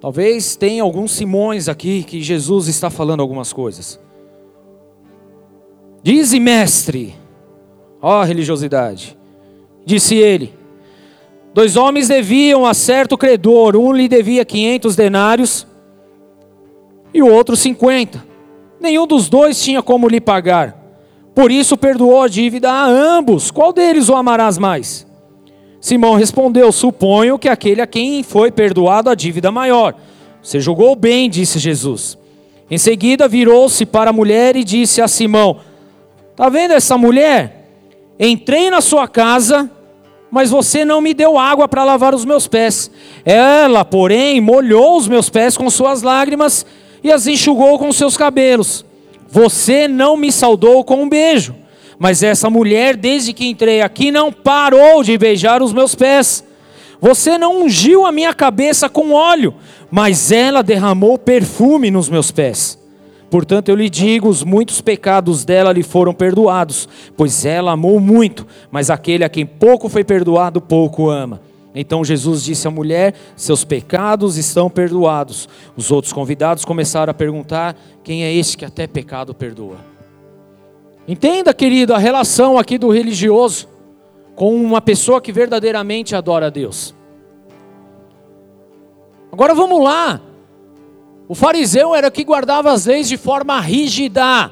[0.00, 4.00] Talvez tenha alguns Simões aqui que Jesus está falando algumas coisas.
[6.08, 7.14] Dize, mestre,
[8.00, 9.14] ó religiosidade,
[9.84, 10.54] disse ele:
[11.52, 15.66] Dois homens deviam a certo credor, um lhe devia quinhentos denários
[17.12, 18.24] e o outro cinquenta.
[18.80, 20.82] Nenhum dos dois tinha como lhe pagar.
[21.34, 23.50] Por isso perdoou a dívida a ambos.
[23.50, 25.06] Qual deles o amarás mais?
[25.78, 29.94] Simão respondeu: Suponho que aquele a quem foi perdoado a dívida maior.
[30.42, 32.16] Você julgou bem, disse Jesus.
[32.70, 35.67] Em seguida virou-se para a mulher e disse a Simão:
[36.38, 37.68] Está vendo essa mulher?
[38.16, 39.68] Entrei na sua casa,
[40.30, 42.92] mas você não me deu água para lavar os meus pés.
[43.24, 46.64] Ela, porém, molhou os meus pés com suas lágrimas
[47.02, 48.84] e as enxugou com seus cabelos.
[49.28, 51.56] Você não me saudou com um beijo,
[51.98, 56.44] mas essa mulher, desde que entrei aqui, não parou de beijar os meus pés.
[57.00, 59.56] Você não ungiu a minha cabeça com óleo,
[59.90, 62.78] mas ela derramou perfume nos meus pés.
[63.30, 68.46] Portanto, eu lhe digo: os muitos pecados dela lhe foram perdoados, pois ela amou muito,
[68.70, 71.40] mas aquele a quem pouco foi perdoado, pouco ama.
[71.74, 75.48] Então Jesus disse à mulher: Seus pecados estão perdoados.
[75.76, 79.76] Os outros convidados começaram a perguntar: Quem é este que até pecado perdoa?
[81.06, 83.68] Entenda, querido, a relação aqui do religioso
[84.34, 86.94] com uma pessoa que verdadeiramente adora a Deus.
[89.32, 90.20] Agora vamos lá.
[91.28, 94.50] O fariseu era que guardava as leis de forma rígida.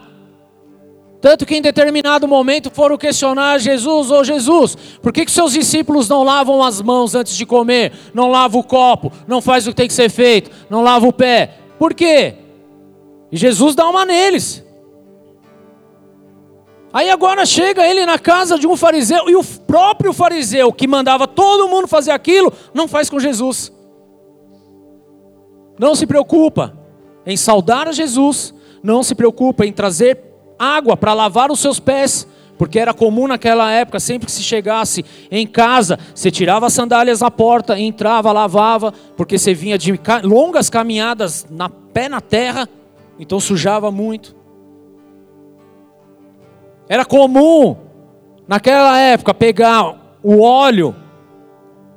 [1.21, 5.53] Tanto que em determinado momento foram questionar Jesus, ô oh Jesus, por que, que seus
[5.53, 7.93] discípulos não lavam as mãos antes de comer?
[8.13, 11.13] Não lavam o copo, não faz o que tem que ser feito, não lava o
[11.13, 11.55] pé.
[11.79, 12.35] Por quê?
[13.33, 14.63] E Jesus dá uma neles.
[16.93, 21.27] Aí agora chega ele na casa de um fariseu e o próprio fariseu que mandava
[21.27, 23.73] todo mundo fazer aquilo, não faz com Jesus.
[25.79, 26.73] Não se preocupa
[27.25, 30.19] em saudar a Jesus, não se preocupa em trazer
[30.59, 35.05] água para lavar os seus pés, porque era comum naquela época, sempre que se chegasse
[35.31, 40.71] em casa, você tirava as sandálias da porta, entrava, lavava, porque você vinha de longas
[40.71, 42.69] caminhadas na pé na terra,
[43.19, 44.35] então sujava muito.
[46.89, 47.77] Era comum
[48.47, 50.95] naquela época pegar o óleo,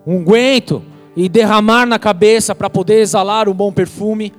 [0.05, 0.83] um unguento,
[1.23, 4.33] e derramar na cabeça para poder exalar um bom perfume.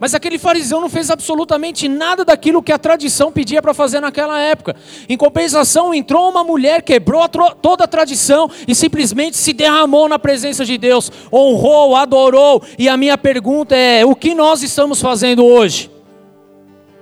[0.00, 4.40] Mas aquele fariseu não fez absolutamente nada daquilo que a tradição pedia para fazer naquela
[4.40, 4.76] época.
[5.08, 10.18] Em compensação, entrou uma mulher, quebrou a toda a tradição e simplesmente se derramou na
[10.18, 12.62] presença de Deus, honrou, adorou.
[12.78, 15.90] E a minha pergunta é: o que nós estamos fazendo hoje?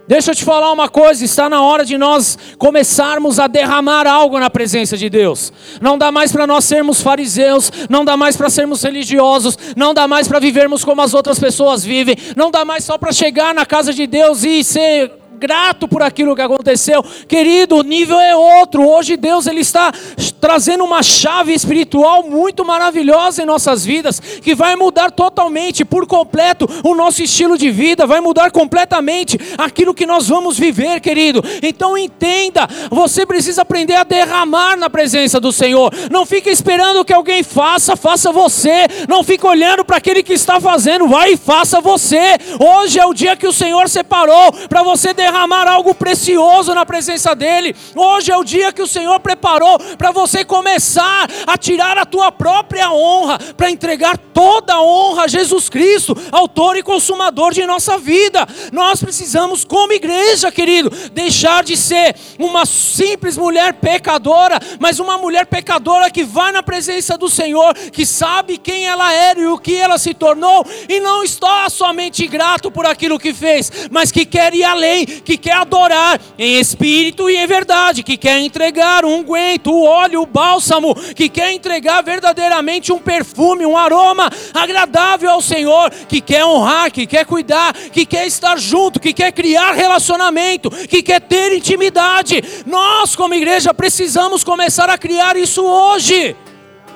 [0.09, 4.39] Deixa eu te falar uma coisa: está na hora de nós começarmos a derramar algo
[4.39, 5.53] na presença de Deus.
[5.81, 10.07] Não dá mais para nós sermos fariseus, não dá mais para sermos religiosos, não dá
[10.07, 13.67] mais para vivermos como as outras pessoas vivem, não dá mais só para chegar na
[13.67, 17.03] casa de Deus e ser grato por aquilo que aconteceu.
[17.29, 18.87] Querido, o nível é outro.
[18.87, 19.93] Hoje Deus ele está
[20.41, 26.69] trazendo uma chave espiritual muito maravilhosa em nossas vidas, que vai mudar totalmente, por completo,
[26.85, 31.43] o nosso estilo de vida, vai mudar completamente aquilo que nós vamos viver, querido.
[31.63, 35.93] Então entenda, você precisa aprender a derramar na presença do Senhor.
[36.11, 38.87] Não fique esperando que alguém faça, faça você.
[39.09, 42.37] Não fique olhando para aquele que está fazendo, vai e faça você.
[42.59, 46.87] Hoje é o dia que o Senhor separou para você derramar derramar algo precioso na
[46.87, 47.75] presença dEle.
[47.97, 52.31] Hoje é o dia que o Senhor preparou para você começar a tirar a tua
[52.31, 57.99] própria honra, para entregar toda a honra a Jesus Cristo, autor e consumador de nossa
[57.99, 58.47] vida.
[58.73, 65.47] Nós precisamos, como igreja, querido, deixar de ser uma simples mulher pecadora, mas uma mulher
[65.47, 69.75] pecadora que vai na presença do Senhor, que sabe quem ela era e o que
[69.75, 74.55] ela se tornou, e não está somente grato por aquilo que fez, mas que quer
[74.55, 79.73] ir além, que quer adorar em espírito e em verdade, que quer entregar um unguento,
[79.73, 85.91] o óleo, o bálsamo, que quer entregar verdadeiramente um perfume, um aroma agradável ao Senhor,
[86.09, 91.03] que quer honrar, que quer cuidar, que quer estar junto, que quer criar relacionamento, que
[91.03, 92.43] quer ter intimidade.
[92.67, 96.37] Nós, como igreja, precisamos começar a criar isso hoje.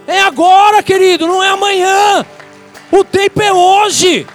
[0.07, 2.25] É agora, querido, não é amanhã.
[2.91, 4.27] O tempo é hoje.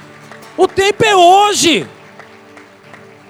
[0.57, 1.85] O tempo é hoje.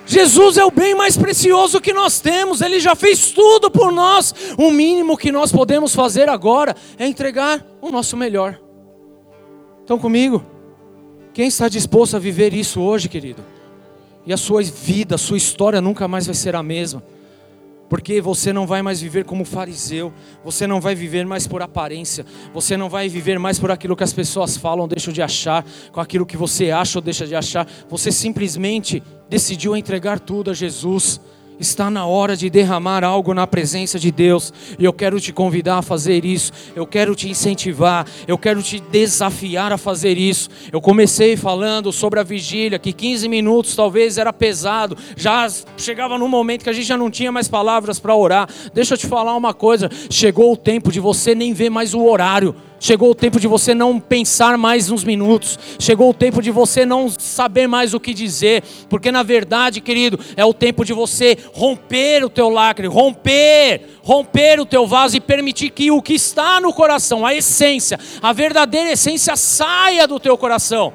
[0.05, 4.33] Jesus é o bem mais precioso que nós temos, Ele já fez tudo por nós.
[4.57, 8.59] O mínimo que nós podemos fazer agora é entregar o nosso melhor.
[9.81, 10.45] Estão comigo?
[11.33, 13.43] Quem está disposto a viver isso hoje, querido?
[14.25, 17.03] E a sua vida, a sua história nunca mais vai ser a mesma.
[17.89, 20.11] Porque você não vai mais viver como fariseu,
[20.43, 24.03] você não vai viver mais por aparência, você não vai viver mais por aquilo que
[24.03, 27.67] as pessoas falam deixam de achar, com aquilo que você acha ou deixa de achar.
[27.89, 31.21] Você simplesmente decidiu entregar tudo a Jesus.
[31.59, 35.77] Está na hora de derramar algo na presença de Deus, e eu quero te convidar
[35.77, 40.49] a fazer isso, eu quero te incentivar, eu quero te desafiar a fazer isso.
[40.71, 45.47] Eu comecei falando sobre a vigília, que 15 minutos talvez era pesado, já
[45.77, 48.49] chegava num momento que a gente já não tinha mais palavras para orar.
[48.73, 52.03] Deixa eu te falar uma coisa: chegou o tempo de você nem ver mais o
[52.03, 52.55] horário.
[52.79, 55.57] Chegou o tempo de você não pensar mais uns minutos.
[55.79, 58.63] Chegou o tempo de você não saber mais o que dizer.
[58.89, 64.59] Porque na verdade, querido, é o tempo de você romper o teu lacre, romper, romper
[64.59, 68.91] o teu vaso e permitir que o que está no coração, a essência, a verdadeira
[68.91, 70.93] essência saia do teu coração.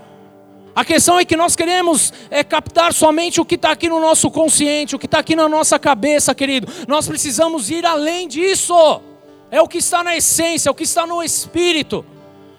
[0.74, 4.30] A questão é que nós queremos é, captar somente o que está aqui no nosso
[4.30, 6.68] consciente, o que está aqui na nossa cabeça, querido.
[6.86, 8.74] Nós precisamos ir além disso
[9.50, 12.04] é o que está na essência, é o que está no espírito.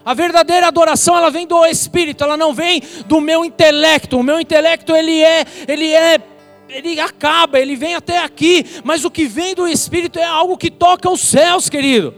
[0.04, 4.18] A verdadeira adoração, ela vem do espírito, ela não vem do meu intelecto.
[4.18, 6.20] O meu intelecto ele é, ele é
[6.68, 10.72] ele acaba, ele vem até aqui, mas o que vem do espírito é algo que
[10.72, 12.14] toca os céus, querido.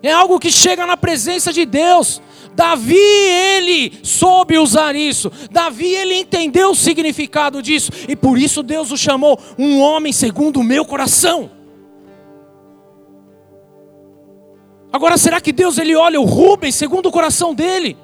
[0.00, 2.22] É algo que chega na presença de Deus.
[2.54, 5.30] Davi, ele soube usar isso.
[5.50, 7.90] Davi, ele entendeu o significado disso.
[8.08, 11.50] E por isso Deus o chamou um homem segundo o meu coração.
[14.92, 17.96] Agora, será que Deus ele olha o Rubens segundo o coração dele?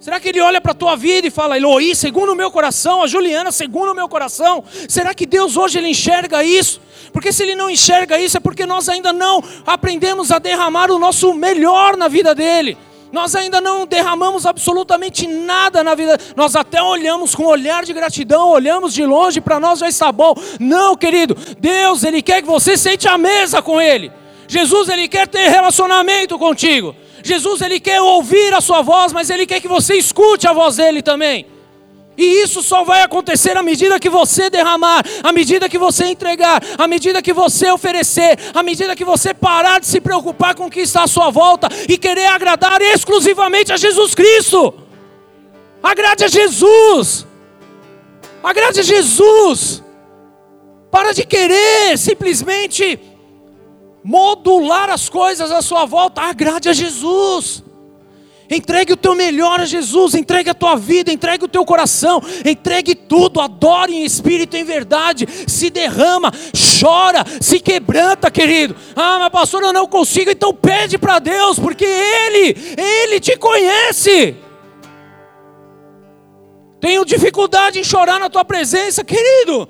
[0.00, 3.02] Será que ele olha para a tua vida e fala, Eloí, segundo o meu coração,
[3.02, 4.62] a Juliana, segundo o meu coração?
[4.88, 6.80] Será que Deus hoje ele enxerga isso?
[7.10, 10.98] Porque se ele não enxerga isso, é porque nós ainda não aprendemos a derramar o
[10.98, 12.76] nosso melhor na vida dele.
[13.12, 16.18] Nós ainda não derramamos absolutamente nada na vida.
[16.34, 20.10] Nós até olhamos com um olhar de gratidão, olhamos de longe, para nós já está
[20.10, 20.34] bom.
[20.58, 24.10] Não, querido, Deus, Ele quer que você sente a mesa com Ele.
[24.46, 26.94] Jesus ele quer ter relacionamento contigo.
[27.22, 30.76] Jesus ele quer ouvir a sua voz, mas ele quer que você escute a voz
[30.76, 31.46] dele também.
[32.16, 36.62] E isso só vai acontecer à medida que você derramar, à medida que você entregar,
[36.78, 40.70] à medida que você oferecer, à medida que você parar de se preocupar com o
[40.70, 44.74] que está à sua volta e querer agradar exclusivamente a Jesus Cristo.
[45.82, 47.26] Agrade a Jesus.
[48.42, 49.82] Agrade a Jesus.
[50.90, 53.00] Para de querer simplesmente
[54.04, 57.64] modular as coisas à sua volta, agrade a Jesus.
[58.50, 62.94] Entregue o teu melhor a Jesus, entregue a tua vida, entregue o teu coração, entregue
[62.94, 66.30] tudo, adore em espírito e em verdade, se derrama,
[66.78, 68.76] chora, se quebranta, querido.
[68.94, 74.36] Ah, mas pastor, eu não consigo, então pede para Deus, porque Ele, Ele te conhece.
[76.78, 79.66] Tenho dificuldade em chorar na tua presença, querido.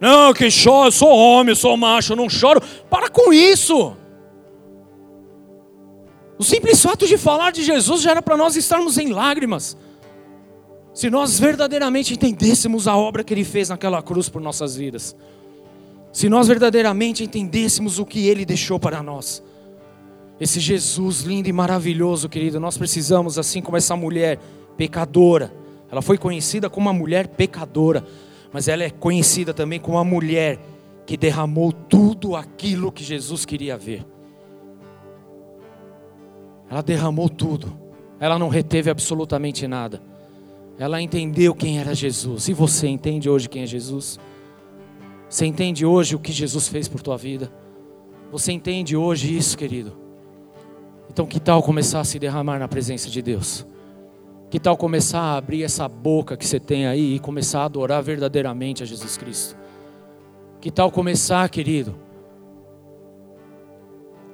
[0.00, 2.60] Não, que chora, eu sou homem, eu sou macho, eu não choro.
[2.88, 3.94] Para com isso.
[6.38, 9.76] O simples fato de falar de Jesus já era para nós estarmos em lágrimas.
[10.94, 15.14] Se nós verdadeiramente entendêssemos a obra que Ele fez naquela cruz por nossas vidas.
[16.12, 19.42] Se nós verdadeiramente entendêssemos o que Ele deixou para nós.
[20.40, 24.38] Esse Jesus lindo e maravilhoso, querido, nós precisamos, assim como essa mulher
[24.78, 25.52] pecadora,
[25.92, 28.02] ela foi conhecida como uma mulher pecadora,
[28.52, 30.58] mas ela é conhecida também como uma mulher
[31.06, 34.04] que derramou tudo aquilo que Jesus queria ver.
[36.70, 37.76] Ela derramou tudo.
[38.18, 40.00] Ela não reteve absolutamente nada.
[40.78, 42.48] Ela entendeu quem era Jesus.
[42.48, 44.18] E você entende hoje quem é Jesus?
[45.28, 47.52] Você entende hoje o que Jesus fez por tua vida?
[48.30, 49.96] Você entende hoje isso, querido?
[51.10, 53.66] Então, que tal começar a se derramar na presença de Deus?
[54.50, 58.02] Que tal começar a abrir essa boca que você tem aí e começar a adorar
[58.02, 59.56] verdadeiramente a Jesus Cristo?
[60.60, 61.94] Que tal começar, querido?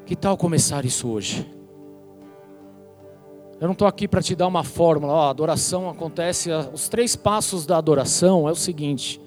[0.07, 1.47] Que tal começar isso hoje?
[3.61, 5.13] Eu não estou aqui para te dar uma fórmula.
[5.13, 6.51] Ó, adoração acontece.
[6.73, 9.21] Os três passos da adoração é o seguinte.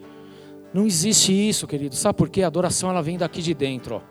[0.74, 1.96] Não existe isso, querido.
[1.96, 2.42] Sabe por quê?
[2.42, 3.96] A adoração ela vem daqui de dentro.
[3.96, 4.02] Ó.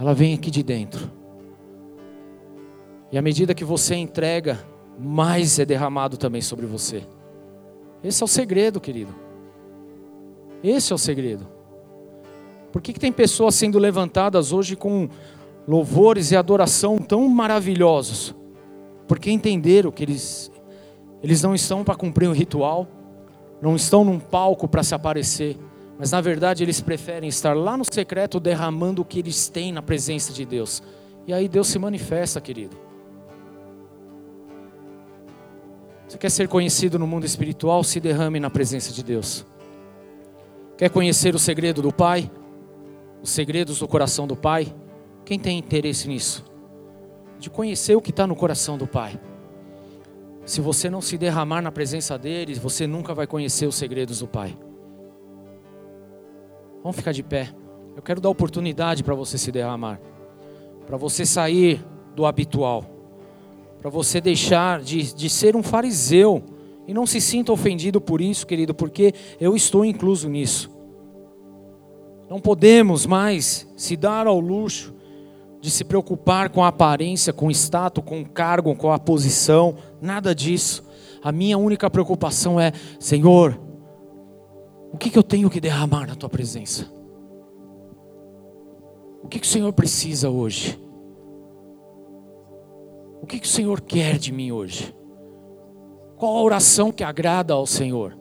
[0.00, 1.21] Ela vem aqui de dentro.
[3.12, 4.58] E à medida que você entrega,
[4.98, 7.06] mais é derramado também sobre você.
[8.02, 9.14] Esse é o segredo, querido.
[10.64, 11.46] Esse é o segredo.
[12.72, 15.08] Por que, que tem pessoas sendo levantadas hoje com
[15.66, 18.34] louvores e adoração tão maravilhosos,
[19.06, 20.50] porque entenderam que eles,
[21.22, 22.88] eles não estão para cumprir um ritual,
[23.60, 25.56] não estão num palco para se aparecer,
[25.98, 29.82] mas na verdade eles preferem estar lá no secreto derramando o que eles têm na
[29.82, 30.82] presença de Deus.
[31.26, 32.76] E aí Deus se manifesta, querido.
[36.12, 37.82] Você quer ser conhecido no mundo espiritual?
[37.82, 39.46] Se derrame na presença de Deus.
[40.76, 42.30] Quer conhecer o segredo do Pai?
[43.22, 44.76] Os segredos do coração do Pai?
[45.24, 46.44] Quem tem interesse nisso?
[47.38, 49.18] De conhecer o que está no coração do Pai.
[50.44, 54.28] Se você não se derramar na presença dele, você nunca vai conhecer os segredos do
[54.28, 54.54] Pai.
[56.82, 57.54] Vamos ficar de pé.
[57.96, 59.98] Eu quero dar oportunidade para você se derramar,
[60.86, 61.82] para você sair
[62.14, 62.84] do habitual,
[63.82, 66.40] para você deixar de, de ser um fariseu.
[66.86, 70.70] E não se sinta ofendido por isso, querido, porque eu estou incluso nisso.
[72.30, 74.94] Não podemos mais se dar ao luxo
[75.60, 79.76] de se preocupar com a aparência, com o status, com o cargo, com a posição,
[80.00, 80.84] nada disso.
[81.20, 83.60] A minha única preocupação é: Senhor,
[84.92, 86.86] o que, que eu tenho que derramar na tua presença?
[89.22, 90.80] O que, que o Senhor precisa hoje?
[93.22, 94.92] O que, que o Senhor quer de mim hoje?
[96.16, 98.18] Qual a oração que agrada ao Senhor?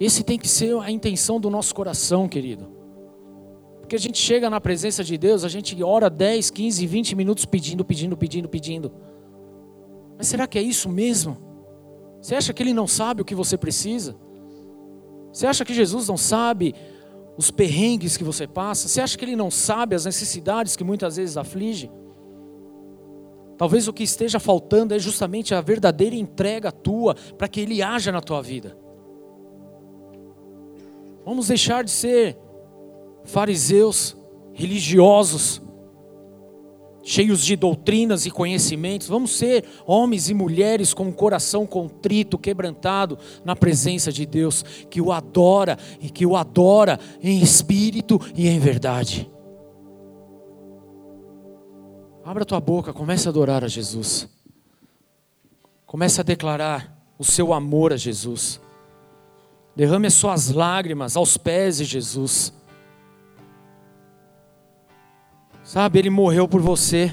[0.00, 2.66] Esse tem que ser a intenção do nosso coração, querido.
[3.80, 7.44] Porque a gente chega na presença de Deus, a gente ora 10, 15, 20 minutos
[7.44, 8.90] pedindo, pedindo, pedindo, pedindo.
[10.16, 11.36] Mas será que é isso mesmo?
[12.22, 14.16] Você acha que Ele não sabe o que você precisa?
[15.30, 16.74] Você acha que Jesus não sabe
[17.36, 18.88] os perrengues que você passa?
[18.88, 21.90] Você acha que Ele não sabe as necessidades que muitas vezes aflige?
[23.56, 28.10] Talvez o que esteja faltando é justamente a verdadeira entrega tua para que Ele haja
[28.10, 28.76] na tua vida.
[31.24, 32.36] Vamos deixar de ser
[33.24, 34.16] fariseus,
[34.52, 35.62] religiosos,
[37.02, 39.08] cheios de doutrinas e conhecimentos.
[39.08, 45.00] Vamos ser homens e mulheres com o coração contrito, quebrantado na presença de Deus, que
[45.00, 49.31] o adora e que o adora em espírito e em verdade.
[52.24, 54.28] Abra tua boca, comece a adorar a Jesus.
[55.84, 58.60] Comece a declarar o seu amor a Jesus.
[59.74, 62.52] Derrame as suas lágrimas aos pés de Jesus.
[65.64, 67.12] Sabe, ele morreu por você.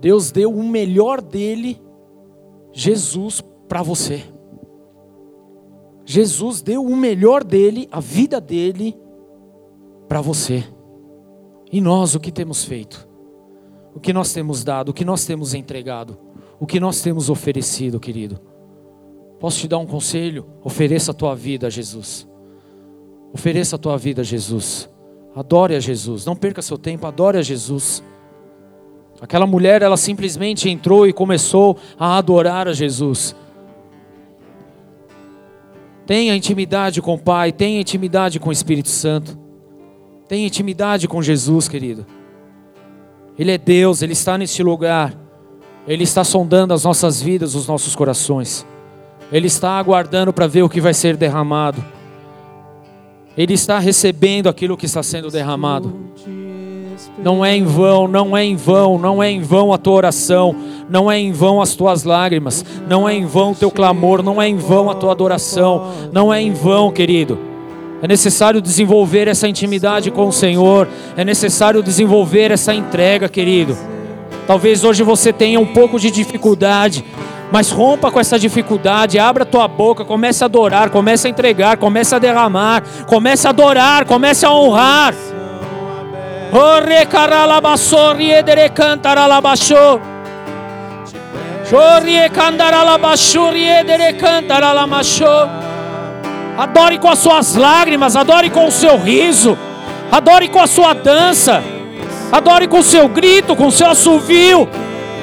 [0.00, 1.80] Deus deu o melhor dele,
[2.72, 4.24] Jesus, para você.
[6.04, 8.96] Jesus deu o melhor dele, a vida dele,
[10.08, 10.64] para você.
[11.70, 13.13] E nós o que temos feito?
[13.94, 14.88] O que nós temos dado?
[14.90, 16.18] O que nós temos entregado?
[16.58, 18.40] O que nós temos oferecido, querido?
[19.38, 20.46] Posso te dar um conselho?
[20.62, 22.26] Ofereça a tua vida a Jesus.
[23.32, 24.88] Ofereça a tua vida a Jesus.
[25.34, 26.24] Adore a Jesus.
[26.24, 28.02] Não perca seu tempo, adore a Jesus.
[29.20, 33.34] Aquela mulher, ela simplesmente entrou e começou a adorar a Jesus.
[36.06, 39.38] Tenha intimidade com o Pai, tenha intimidade com o Espírito Santo.
[40.28, 42.06] Tenha intimidade com Jesus, querido.
[43.38, 45.14] Ele é Deus, Ele está neste lugar.
[45.86, 48.66] Ele está sondando as nossas vidas, os nossos corações.
[49.30, 51.84] Ele está aguardando para ver o que vai ser derramado.
[53.36, 55.92] Ele está recebendo aquilo que está sendo derramado.
[57.18, 60.54] Não é em vão, não é em vão, não é em vão a tua oração,
[60.88, 64.40] não é em vão as tuas lágrimas, não é em vão o teu clamor, não
[64.40, 67.53] é em vão a tua adoração, não é em vão, querido.
[68.04, 70.86] É necessário desenvolver essa intimidade com o Senhor,
[71.16, 73.74] é necessário desenvolver essa entrega, querido.
[74.46, 77.02] Talvez hoje você tenha um pouco de dificuldade,
[77.50, 82.14] mas rompa com essa dificuldade, abra tua boca, comece a adorar, comece a entregar, comece
[82.14, 85.14] a derramar, comece a adorar, comece a honrar.
[96.56, 99.58] Adore com as suas lágrimas, adore com o seu riso,
[100.10, 101.62] adore com a sua dança,
[102.30, 104.68] adore com o seu grito, com o seu assovio.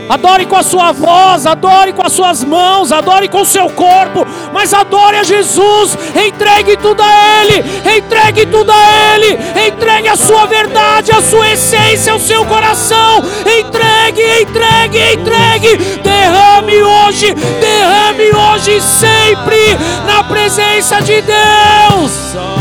[0.09, 4.25] Adore com a sua voz, adore com as suas mãos, adore com o seu corpo,
[4.53, 5.97] mas adore a Jesus.
[6.15, 7.63] Entregue tudo a Ele,
[7.97, 13.23] entregue tudo a Ele, entregue a sua verdade, a sua essência, o seu coração.
[13.59, 15.77] Entregue, entregue, entregue.
[16.01, 22.60] Derrame hoje, derrame hoje sempre na presença de Deus.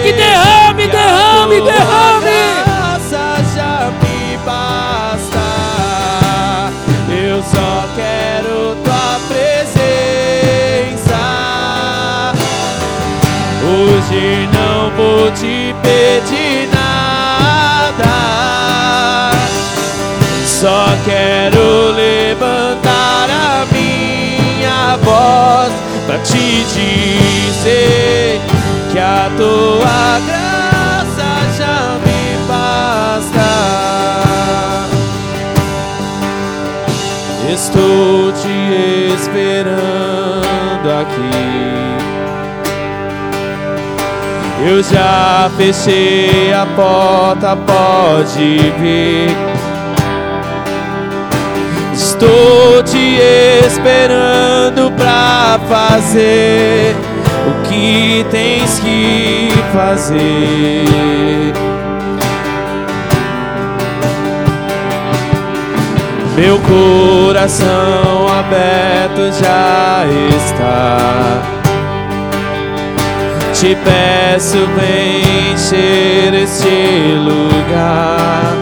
[0.00, 2.40] Entregue, derrame, derrame, derrame.
[2.64, 5.44] Graça já me basta.
[7.10, 9.60] Eu só quero tua presença.
[13.62, 18.16] Hoje não vou te pedir nada.
[20.46, 25.72] Só quero levantar a minha voz
[26.06, 26.99] para te dizer que
[29.00, 33.50] a tua graça já me basta.
[37.52, 41.50] Estou te esperando aqui.
[44.62, 49.34] Eu já fechei a porta, pode vir.
[51.94, 53.18] Estou te
[53.64, 56.79] esperando pra fazer
[57.48, 60.84] o que tens que fazer.
[66.36, 70.04] Meu coração aberto já
[70.36, 71.42] está.
[73.52, 74.56] Te peço,
[75.52, 78.56] encher este lugar.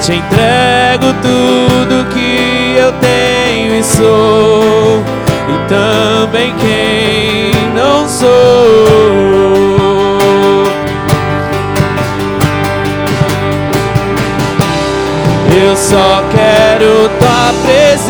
[0.00, 8.26] Te entrego tudo que eu tenho e sou e também quem não sou.
[15.58, 18.06] Eu só quero tua presença.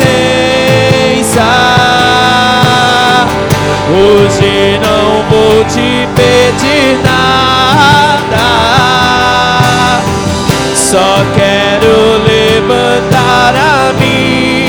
[3.89, 8.47] Hoje não vou te pedir nada.
[10.75, 14.66] Só quero levantar a minha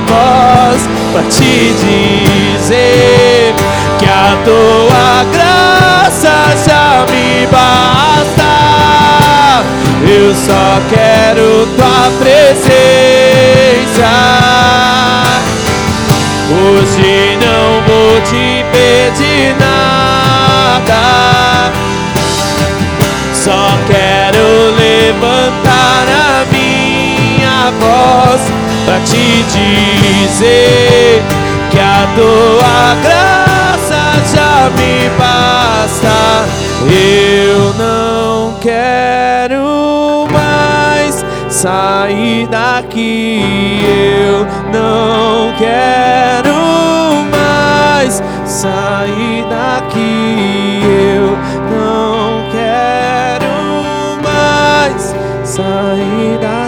[0.00, 3.54] voz para te dizer
[3.98, 8.52] que a tua graça já me basta.
[10.06, 12.74] Eu só quero tua presença.
[16.50, 21.02] Hoje não vou te pedir nada.
[23.32, 25.63] Só quero levantar
[28.84, 31.22] para te dizer
[31.70, 34.02] que a tua graça
[34.34, 36.44] já me basta.
[36.86, 43.80] Eu não quero mais sair daqui.
[43.82, 46.54] Eu não quero
[47.30, 50.80] mais sair daqui.
[50.84, 51.38] Eu
[51.70, 56.63] não quero mais sair daqui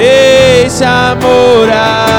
[0.00, 2.09] deixa morar.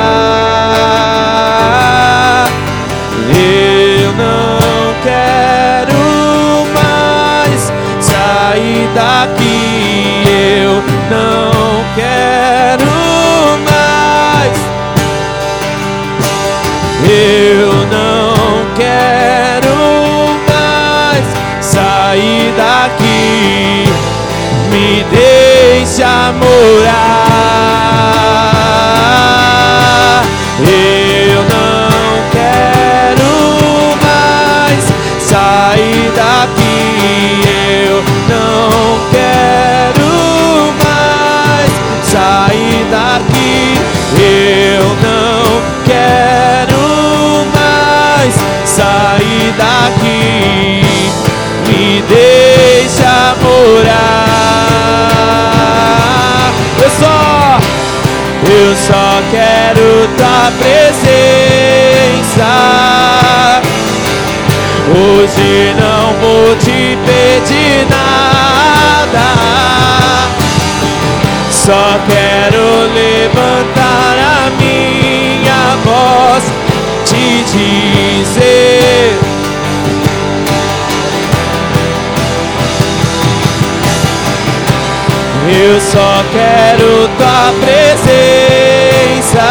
[52.07, 54.01] Deixa morar.
[56.81, 57.59] Eu só,
[58.49, 62.51] eu só quero tua presença.
[64.89, 69.27] Hoje não vou te pedir nada.
[71.49, 72.63] Só quero
[72.93, 76.43] levantar a minha voz,
[77.05, 77.90] te dizer.
[85.91, 89.43] Só quero tua presença.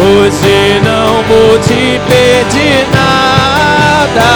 [0.00, 4.30] Hoje não vou te pedir nada.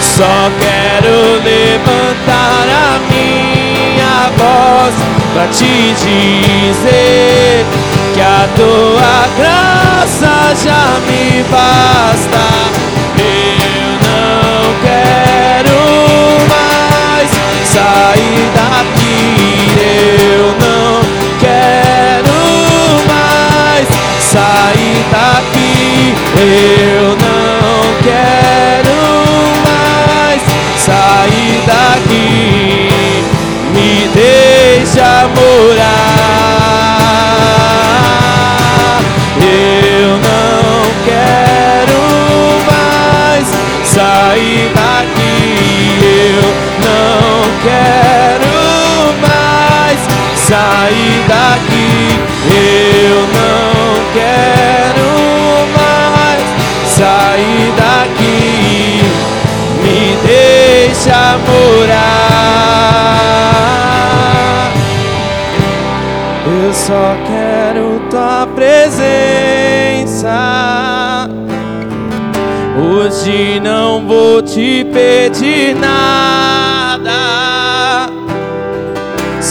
[0.00, 4.94] Só quero levantar a minha voz
[5.34, 7.66] pra te dizer
[8.14, 10.32] que a tua graça
[10.64, 12.42] já me basta.
[13.18, 16.09] Eu não quero
[17.72, 19.68] sair daqui.
[19.80, 21.00] Eu não
[21.38, 22.38] quero
[23.08, 23.88] mais
[24.20, 26.14] sair daqui.
[26.36, 28.98] Eu não quero
[29.66, 30.42] mais
[30.76, 33.24] sair daqui.
[33.74, 36.19] Me deixa morar.
[47.62, 48.54] Quero
[49.20, 50.00] mais
[50.34, 51.92] sair daqui.
[52.48, 53.80] Eu não
[54.12, 55.10] quero
[55.76, 56.42] mais
[56.86, 59.02] sair daqui.
[59.82, 62.30] Me deixa morar.
[66.46, 70.38] Eu só quero tua presença.
[72.78, 76.59] Hoje não vou te pedir nada.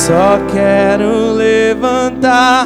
[0.10, 2.66] Só quero levantar.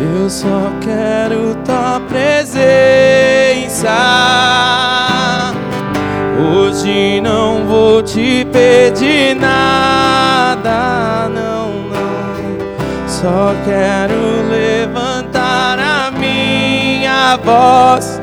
[0.00, 3.90] Eu só quero tua presença.
[6.50, 13.06] Hoje não vou te pedir nada, não, não.
[13.06, 14.27] Só quero
[17.36, 18.20] voz.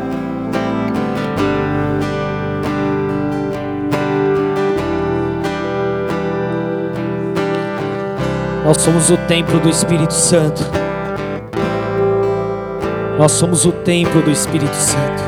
[8.65, 10.63] Nós somos o templo do Espírito Santo.
[13.19, 15.23] Nós somos o templo do Espírito Santo.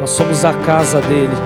[0.00, 1.36] Nós somos a casa dele.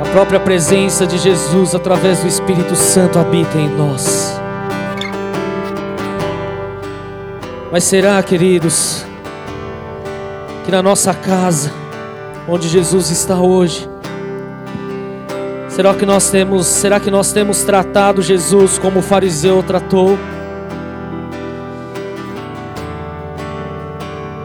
[0.00, 4.37] A própria presença de Jesus através do Espírito Santo habita em nós.
[7.70, 9.04] Mas será, queridos,
[10.64, 11.70] que na nossa casa,
[12.48, 13.86] onde Jesus está hoje,
[15.68, 20.18] será que nós temos, será que nós temos tratado Jesus como o fariseu tratou?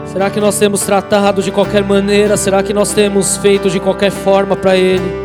[0.04, 2.36] Será que nós temos tratado de qualquer maneira?
[2.36, 5.24] Será que nós temos feito de qualquer forma para Ele?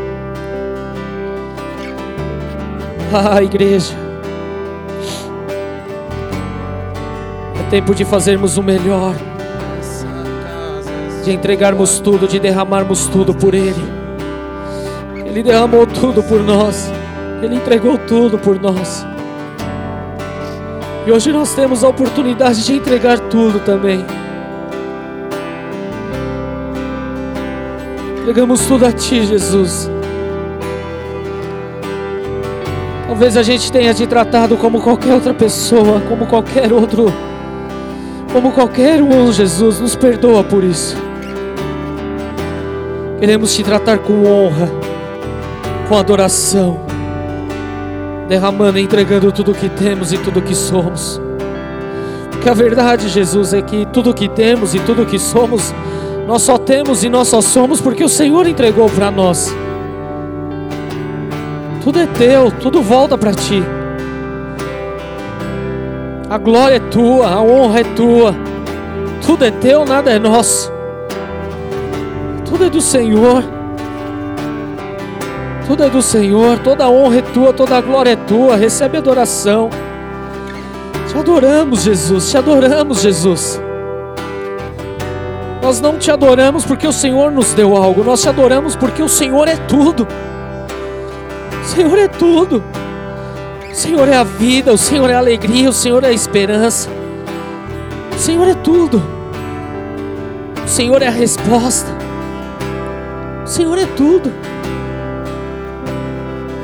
[3.13, 4.08] Ah, igreja,
[7.69, 9.15] tempo de fazermos o melhor,
[11.23, 13.99] de entregarmos tudo, de derramarmos tudo por Ele.
[15.25, 16.91] Ele derramou tudo por nós,
[17.43, 19.05] Ele entregou tudo por nós.
[21.05, 24.03] E hoje nós temos a oportunidade de entregar tudo também.
[28.21, 29.89] Entregamos tudo a Ti, Jesus.
[33.07, 37.11] Talvez a gente tenha te tratado como qualquer outra pessoa, como qualquer outro,
[38.31, 39.79] como qualquer um, Jesus.
[39.79, 40.95] Nos perdoa por isso.
[43.19, 44.69] Queremos te tratar com honra,
[45.87, 46.79] com adoração,
[48.27, 51.19] derramando e entregando tudo o que temos e tudo o que somos.
[52.31, 55.73] Porque a verdade, Jesus, é que tudo o que temos e tudo o que somos
[56.29, 59.51] nós só temos e nós só somos porque o Senhor entregou para nós.
[61.83, 63.63] Tudo é teu, tudo volta para ti.
[66.29, 68.35] A glória é tua, a honra é tua.
[69.25, 70.71] Tudo é teu, nada é nosso.
[72.45, 73.43] Tudo é do Senhor.
[75.65, 78.55] Tudo é do Senhor, toda a honra é tua, toda a glória é tua.
[78.55, 79.71] Recebe adoração.
[81.07, 83.59] Te adoramos, Jesus, te adoramos, Jesus.
[85.63, 89.09] Nós não te adoramos porque o Senhor nos deu algo, nós te adoramos porque o
[89.09, 90.07] Senhor é tudo.
[91.63, 92.63] O Senhor é tudo.
[93.79, 96.89] Senhor é a vida, o Senhor é a alegria, o Senhor é a esperança.
[98.13, 99.01] O Senhor é tudo.
[100.65, 101.89] O Senhor é a resposta.
[103.41, 104.33] O Senhor é tudo.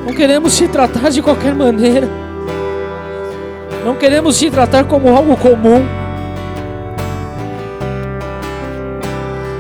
[0.06, 2.10] Não queremos te tratar de qualquer maneira.
[3.86, 5.86] Não queremos te tratar como algo comum.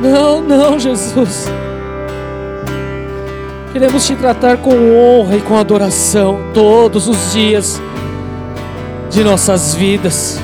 [0.01, 1.45] Não, não, Jesus.
[3.75, 7.81] Queremos te tratar com honra e com adoração todos os dias
[9.11, 10.39] de nossas vidas.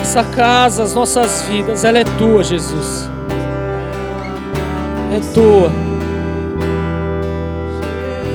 [0.00, 3.10] Essa casa, as nossas vidas, ela é tua, Jesus.
[5.14, 5.81] É tua.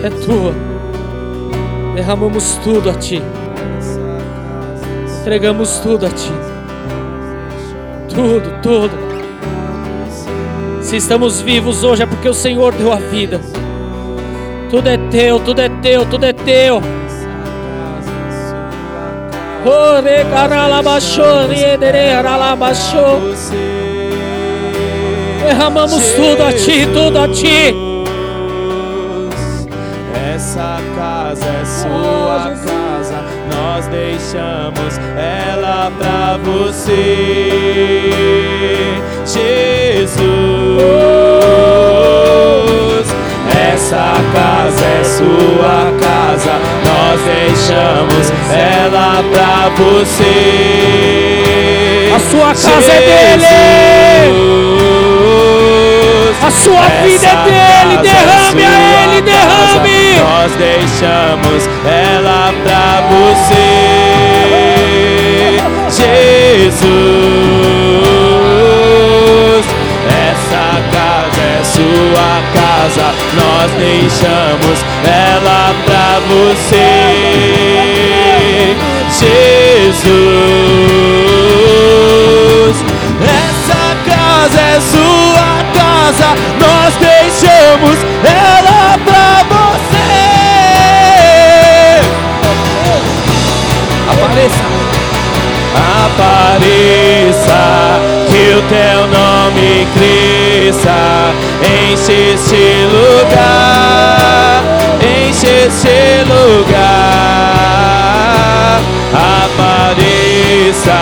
[0.04, 0.54] É tua.
[1.96, 3.22] Derramamos tudo a ti.
[5.20, 6.32] Entregamos tudo a ti.
[8.08, 8.92] Tudo, tudo.
[10.82, 13.42] Se estamos vivos hoje é porque o Senhor deu a vida.
[14.70, 16.82] Tudo é teu, tudo é teu, tudo é teu.
[25.44, 27.87] Derramamos tudo a ti, tudo a ti.
[30.38, 36.94] Essa casa é sua casa, nós deixamos ela pra você,
[39.26, 40.22] Jesus.
[43.74, 46.54] Essa casa é sua casa,
[46.86, 50.38] nós deixamos ela pra você.
[52.16, 53.88] A sua casa é dele.
[56.40, 57.98] A sua vida é dele.
[58.04, 58.66] Derrame a
[59.04, 59.97] ele, derrame.
[60.20, 63.68] Nós deixamos ela pra você,
[65.90, 66.88] Jesus.
[70.10, 76.90] Essa casa é sua casa, nós deixamos ela pra você,
[79.20, 80.18] Jesus.
[83.22, 86.30] Essa casa é sua casa,
[86.60, 88.57] nós deixamos ela
[96.18, 97.62] apareça,
[98.28, 101.00] que o teu nome cresça,
[101.64, 104.64] enche este lugar,
[105.02, 107.58] enche este lugar.
[109.44, 111.02] Apareça,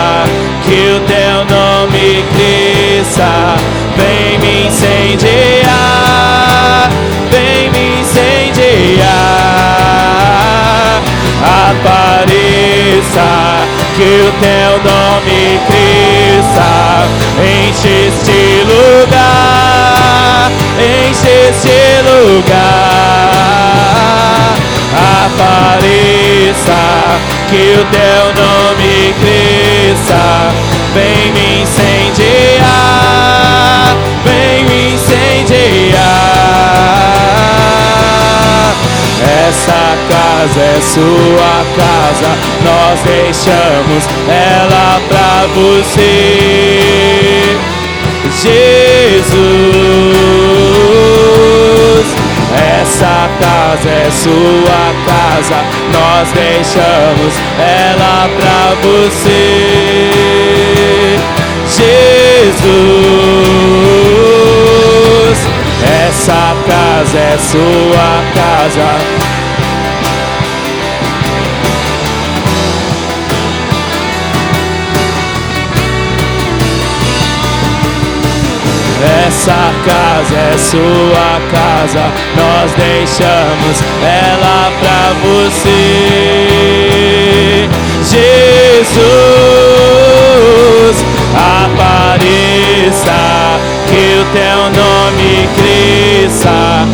[0.62, 3.32] que o teu nome cresça,
[3.96, 5.70] vem me incendiar,
[7.30, 9.06] vem me incendiar.
[11.70, 13.28] Apareça,
[13.96, 16.70] que o teu nome cresça,
[17.40, 23.32] enche este lugar, enche este lugar.
[25.24, 26.82] Apareça,
[27.48, 30.24] que o teu nome cresça,
[30.92, 32.66] vem me incendiar,
[34.26, 36.35] vem me incendiar.
[39.48, 42.30] Essa casa é sua casa,
[42.64, 46.10] nós deixamos ela pra você,
[48.42, 49.36] Jesus.
[52.82, 55.58] Essa casa é sua casa,
[55.92, 59.60] nós deixamos ela pra você,
[61.68, 62.96] Jesus.
[65.84, 69.25] Essa casa é sua casa.
[79.26, 82.04] Essa casa é sua casa,
[82.36, 85.68] nós deixamos ela pra você,
[88.04, 88.94] Jesus.
[91.34, 93.20] Apareça,
[93.88, 96.86] que o teu nome cresça,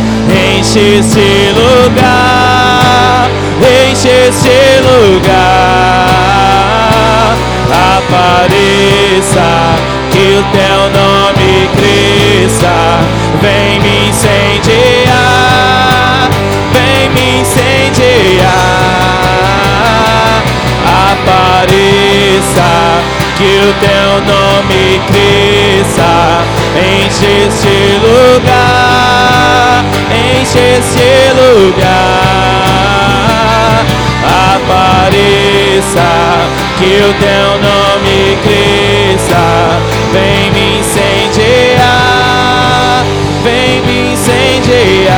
[0.59, 3.29] enche este lugar,
[3.91, 5.53] enche este lugar.
[7.99, 9.49] Apareça,
[10.23, 12.77] que o teu nome cresça,
[13.41, 15.11] vem me incendiar,
[16.73, 18.45] vem me incendiar.
[21.11, 22.71] Apareça,
[23.37, 26.13] que o teu nome cresça,
[26.79, 27.77] enche este
[28.07, 29.85] lugar,
[30.15, 32.63] enche este lugar.
[34.55, 36.11] Apareça,
[36.79, 39.45] que o teu nome cresça,
[40.13, 41.85] vem me incendiar,
[43.43, 45.13] vem me incendiar.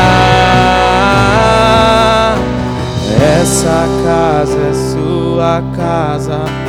[3.42, 6.63] Essa casa é sua casa.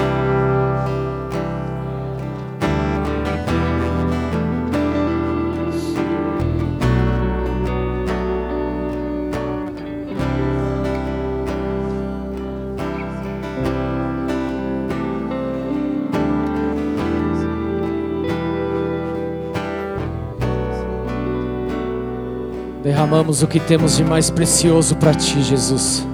[23.15, 26.05] Derramamos o que temos de mais precioso para Ti, Jesus.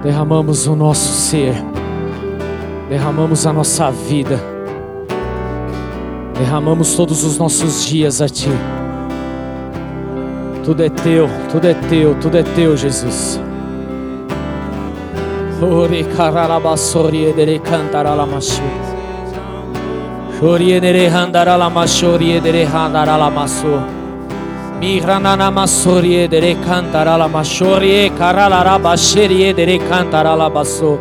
[0.00, 1.56] Derramamos o nosso ser,
[2.88, 4.40] derramamos a nossa vida,
[6.38, 8.48] derramamos todos os nossos dias a Ti.
[10.64, 13.40] Tudo é Teu, tudo é Teu, tudo é Teu, Jesus.
[15.60, 18.62] Ore caralabassori edere cantaralamachu.
[20.38, 24.03] Chori edere handaralamassori edere handaralamassori.
[24.84, 31.00] Mihranana masorie dere cantara la mashorie carala rabasherie dere cantara la basso.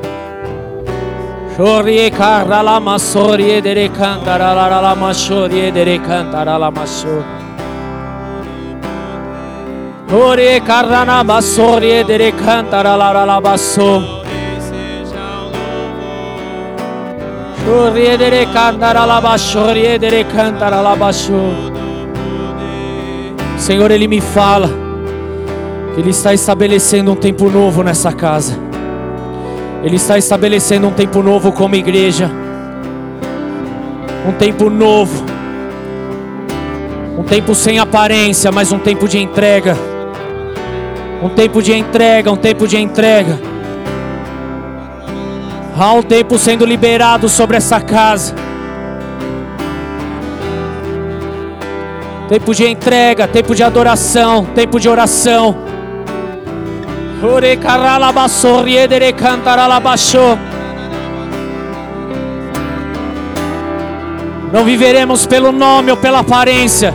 [1.53, 7.26] Shorie carala masorie dere cantara la la mashorie dere cantara la masho.
[10.14, 14.23] Orie carana basorie dere cantara la la basso.
[17.65, 21.81] Shorie dere cantara la bashorie dere cantara la basso.
[23.64, 24.69] Senhor, Ele me fala
[25.95, 28.60] que Ele está estabelecendo um tempo novo nessa casa.
[29.81, 32.30] Ele está estabelecendo um tempo novo como igreja.
[34.27, 35.23] Um tempo novo.
[37.18, 39.77] Um tempo sem aparência, mas um tempo de entrega.
[41.22, 43.40] Um tempo de entrega, um tempo de entrega.
[45.80, 48.35] Há um tempo sendo liberado sobre essa casa.
[52.34, 55.55] Tempo de entrega, tempo de adoração, tempo de oração.
[64.51, 66.91] Não viveremos pelo nome ou pela aparência,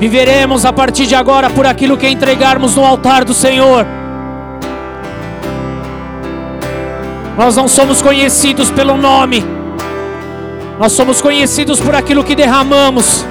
[0.00, 3.86] viveremos a partir de agora por aquilo que entregarmos no altar do Senhor.
[7.38, 9.44] Nós não somos conhecidos pelo nome,
[10.76, 13.24] nós somos conhecidos por aquilo que derramamos.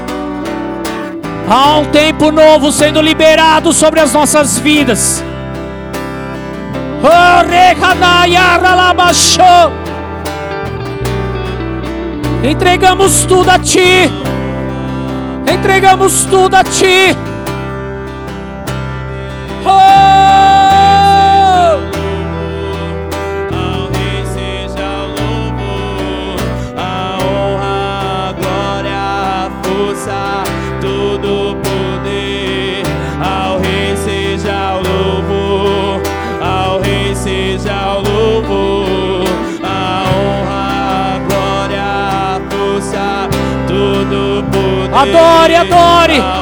[1.53, 5.21] Há um tempo novo sendo liberado sobre as nossas vidas.
[12.41, 14.09] Entregamos tudo a Ti.
[15.45, 17.17] Entregamos tudo a Ti.
[45.01, 46.40] Adore, adore.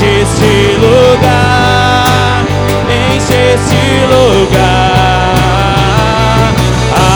[0.00, 2.46] Enche este lugar,
[2.88, 5.34] enche este lugar.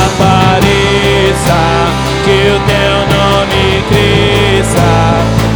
[0.02, 1.62] Apareça,
[2.24, 4.90] que o teu nome cresça.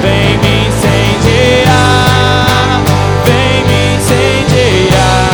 [0.02, 1.66] Vem me incendiar,
[3.24, 5.26] vem me incendiar.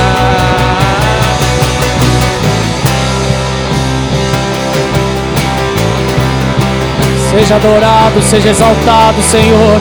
[7.30, 9.78] Seja adorado, seja exaltado, Senhor.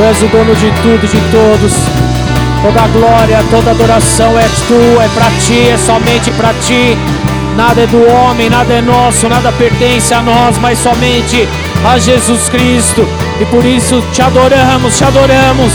[0.00, 1.74] Tu és o dono de tudo, de todos.
[2.62, 6.96] Toda glória, toda adoração é tua, é para ti, é somente para ti.
[7.54, 11.46] Nada é do homem, nada é nosso, nada pertence a nós, mas somente
[11.84, 13.06] a Jesus Cristo.
[13.38, 15.72] E por isso te adoramos, te adoramos.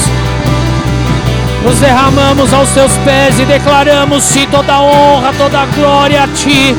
[1.64, 6.76] Nos derramamos aos teus pés e declaramos-te toda honra, toda glória a ti.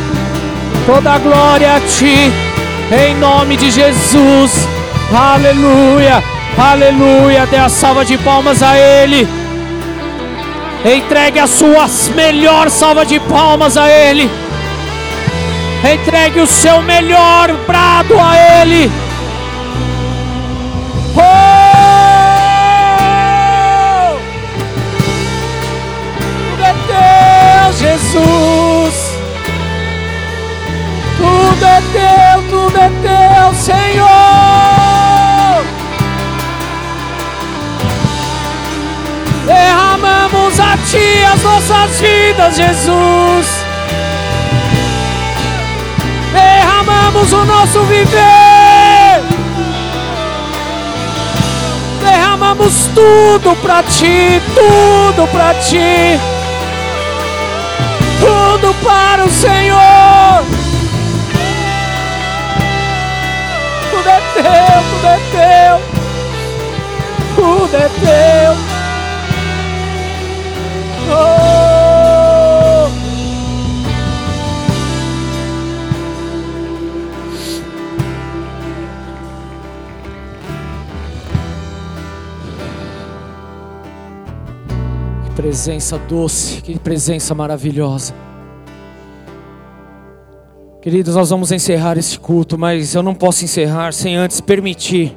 [0.84, 2.32] Toda glória a ti.
[2.90, 4.66] Em nome de Jesus.
[5.14, 6.35] Aleluia.
[6.58, 7.46] Aleluia.
[7.46, 9.28] Dê a salva de palmas a Ele.
[10.84, 14.30] Entregue a sua melhor salva de palmas a Ele.
[15.92, 18.90] Entregue o seu melhor brado a Ele.
[21.14, 21.56] Oh!
[26.18, 29.16] Tudo é teu, Jesus.
[31.16, 34.75] Tudo é teu, tudo é teu, Senhor.
[40.96, 43.66] Ti as nossas vidas, Jesus.
[46.32, 49.20] Derramamos o nosso viver.
[52.00, 56.18] Derramamos tudo para Ti, tudo para Ti.
[58.18, 60.44] Tudo para o Senhor.
[63.90, 65.80] Tudo é teu, tudo é teu.
[67.36, 68.65] Tudo é teu.
[85.24, 88.12] Que presença doce, que presença maravilhosa.
[90.82, 95.16] Queridos, nós vamos encerrar esse culto, mas eu não posso encerrar sem antes permitir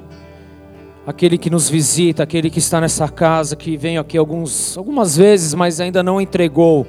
[1.05, 5.53] aquele que nos visita, aquele que está nessa casa, que vem aqui alguns, algumas vezes,
[5.53, 6.85] mas ainda não entregou,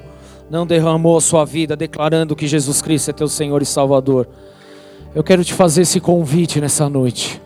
[0.50, 4.28] não derramou a sua vida, declarando que Jesus Cristo é teu Senhor e Salvador.
[5.14, 7.40] Eu quero te fazer esse convite nessa noite,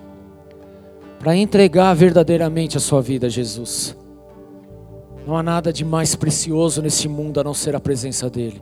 [1.18, 3.96] para entregar verdadeiramente a sua vida a Jesus.
[5.26, 8.60] Não há nada de mais precioso nesse mundo a não ser a presença dEle.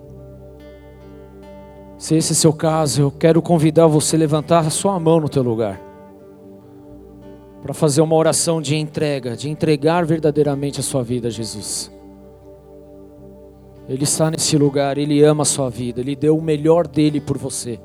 [1.99, 5.21] Se esse é o seu caso, eu quero convidar você a levantar a sua mão
[5.21, 5.92] no teu lugar
[7.63, 11.91] para fazer uma oração de entrega, de entregar verdadeiramente a sua vida a Jesus.
[13.89, 17.39] Ele está nesse lugar, ele ama a sua vida, ele deu o melhor dele por
[17.39, 17.79] você.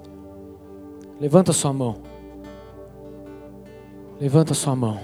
[1.22, 1.98] Levanta sua mão.
[4.20, 5.00] Levanta sua mão.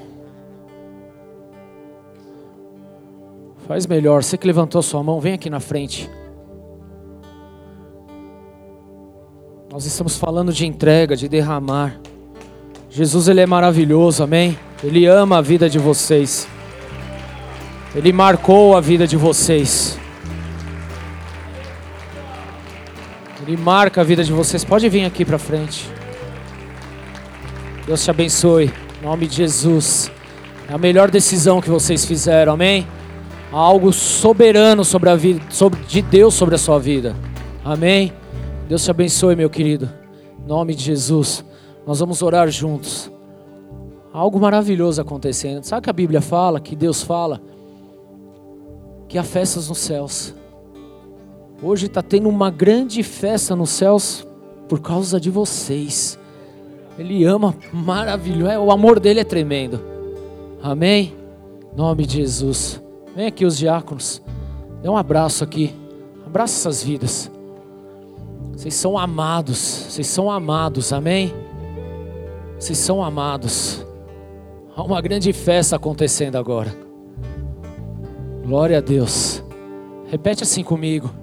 [3.67, 6.09] Faz melhor, você que levantou a sua mão, vem aqui na frente.
[9.71, 11.99] Nós estamos falando de entrega, de derramar.
[12.95, 14.55] Jesus ele é maravilhoso, amém?
[14.83, 16.47] Ele ama a vida de vocês.
[17.95, 19.97] Ele marcou a vida de vocês.
[23.41, 24.63] Ele marca a vida de vocês.
[24.63, 25.89] Pode vir aqui para frente.
[27.87, 28.71] Deus te abençoe.
[29.01, 30.11] Em nome de Jesus.
[30.69, 32.87] É a melhor decisão que vocês fizeram, amém?
[33.51, 37.15] Há algo soberano sobre a vida, sobre, de Deus sobre a sua vida.
[37.65, 38.13] Amém?
[38.69, 39.89] Deus te abençoe, meu querido.
[40.43, 41.43] Em nome de Jesus.
[41.85, 43.11] Nós vamos orar juntos.
[44.13, 45.63] Algo maravilhoso acontecendo.
[45.63, 47.41] Sabe que a Bíblia fala, que Deus fala?
[49.07, 50.33] Que há festas nos céus.
[51.61, 54.27] Hoje está tendo uma grande festa nos céus
[54.67, 56.19] por causa de vocês.
[56.97, 58.59] Ele ama maravilhoso.
[58.59, 59.81] O amor dele é tremendo.
[60.61, 61.13] Amém?
[61.75, 62.81] Nome de Jesus.
[63.15, 64.21] Vem aqui os diáconos.
[64.81, 65.73] Dê um abraço aqui.
[66.25, 67.31] Abraça essas vidas.
[68.51, 69.57] Vocês são amados.
[69.57, 70.93] Vocês são amados.
[70.93, 71.33] Amém?
[72.63, 73.85] Vocês são amados.
[74.73, 76.73] Há uma grande festa acontecendo agora.
[78.45, 79.43] Glória a Deus.
[80.07, 81.13] Repete assim comigo.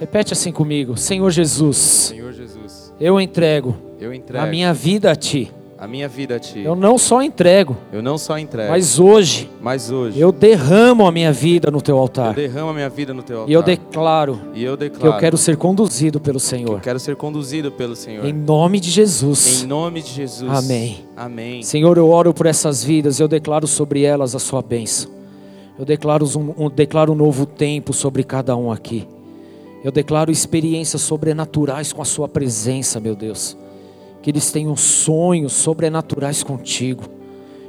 [0.00, 0.96] Repete assim comigo.
[0.96, 1.76] Senhor Jesus.
[1.76, 5.52] Senhor Jesus, Eu entrego eu entrego a minha vida a Ti.
[5.84, 6.60] A minha vida a Ti.
[6.60, 11.12] Eu não só entrego, Eu não só entrego, mas hoje mas hoje eu derramo a
[11.12, 12.34] minha vida no Teu eu altar.
[12.34, 13.50] derramo a minha vida no Teu altar.
[13.50, 16.80] E eu declaro E eu que declaro eu quero ser conduzido pelo que eu Senhor.
[16.80, 18.24] quero ser conduzido pelo Senhor.
[18.24, 19.62] Em nome de Jesus.
[19.62, 20.50] Em nome de Jesus.
[20.50, 21.04] Amém.
[21.14, 21.62] Amém.
[21.62, 25.10] Senhor, eu oro por essas vidas, eu declaro sobre elas a sua bênção.
[25.78, 29.06] Eu declaro um, um, declaro um novo tempo sobre cada um aqui.
[29.82, 33.54] Eu declaro experiências sobrenaturais com a Sua presença, meu Deus.
[34.24, 37.04] Que eles tenham sonhos sobrenaturais contigo.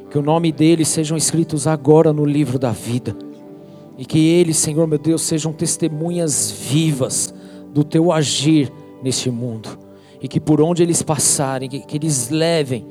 [0.09, 3.13] Que o nome deles sejam escritos agora no livro da vida.
[3.97, 7.33] E que eles, Senhor meu Deus, sejam testemunhas vivas
[7.73, 8.71] do Teu agir
[9.03, 9.77] neste mundo.
[10.21, 12.85] E que por onde eles passarem, que, que eles levem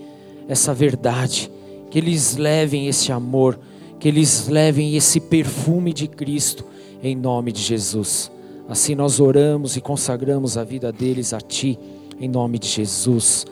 [0.46, 1.50] essa verdade,
[1.90, 3.58] que eles levem esse amor
[4.04, 6.62] que eles levem esse perfume de Cristo
[7.02, 8.30] em nome de Jesus.
[8.68, 11.78] Assim nós oramos e consagramos a vida deles a Ti,
[12.20, 13.46] em nome de Jesus.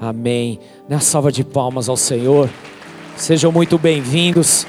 [0.00, 0.58] Amém.
[0.88, 2.48] Na salva de palmas ao Senhor.
[3.16, 4.66] Sejam muito bem-vindos,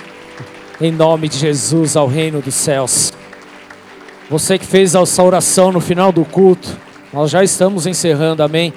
[0.81, 3.13] em nome de Jesus, ao reino dos céus.
[4.29, 6.77] Você que fez essa oração no final do culto,
[7.13, 8.73] nós já estamos encerrando, amém.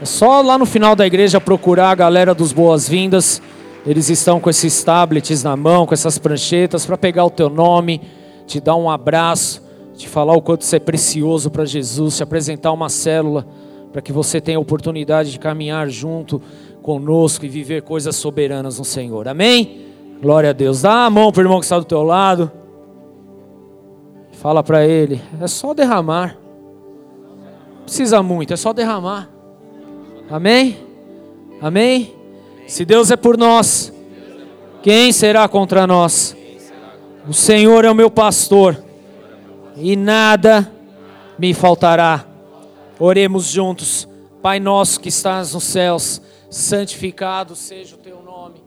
[0.00, 3.42] É só lá no final da igreja procurar a galera dos boas-vindas
[3.86, 8.02] eles estão com esses tablets na mão, com essas pranchetas, para pegar o teu nome,
[8.46, 9.62] te dar um abraço,
[9.96, 13.46] te falar o quanto você é precioso para Jesus, te apresentar uma célula,
[13.92, 16.40] para que você tenha a oportunidade de caminhar junto
[16.82, 19.28] conosco e viver coisas soberanas no Senhor.
[19.28, 19.86] Amém?
[20.20, 20.82] Glória a Deus.
[20.82, 22.50] Dá a mão para o irmão que está do teu lado.
[24.32, 25.20] Fala para ele.
[25.40, 26.36] É só derramar.
[27.84, 29.28] Precisa muito, é só derramar.
[30.30, 30.76] Amém?
[31.60, 32.14] Amém?
[32.66, 33.92] Se Deus é por nós,
[34.82, 36.36] quem será contra nós?
[37.28, 38.82] O Senhor é o meu pastor
[39.76, 40.70] e nada
[41.38, 42.29] me faltará.
[43.00, 44.06] Oremos juntos.
[44.42, 46.20] Pai nosso que estás nos céus,
[46.50, 48.62] santificado seja o teu nome.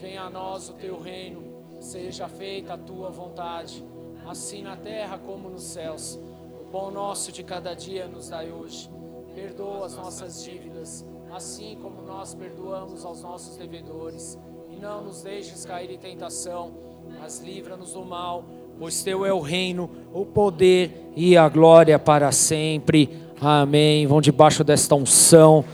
[0.00, 1.42] Venha a nós o teu reino.
[1.80, 3.84] Seja feita a tua vontade,
[4.26, 6.18] assim na terra como nos céus.
[6.60, 8.90] O pão nosso de cada dia nos dai hoje.
[9.34, 14.38] Perdoa as nossas dívidas assim como nós perdoamos aos nossos devedores.
[14.70, 16.72] E não nos deixes cair em tentação,
[17.18, 18.44] mas livra-nos do mal,
[18.78, 23.27] pois teu é o reino, o poder e a glória para sempre.
[23.40, 24.06] Amém.
[24.06, 25.64] Vão debaixo desta unção,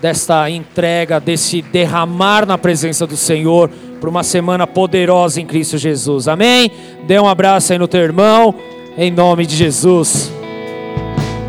[0.00, 6.28] desta entrega, desse derramar na presença do Senhor, por uma semana poderosa em Cristo Jesus.
[6.28, 6.70] Amém.
[7.06, 8.54] Dê um abraço aí no teu irmão,
[8.96, 10.43] em nome de Jesus.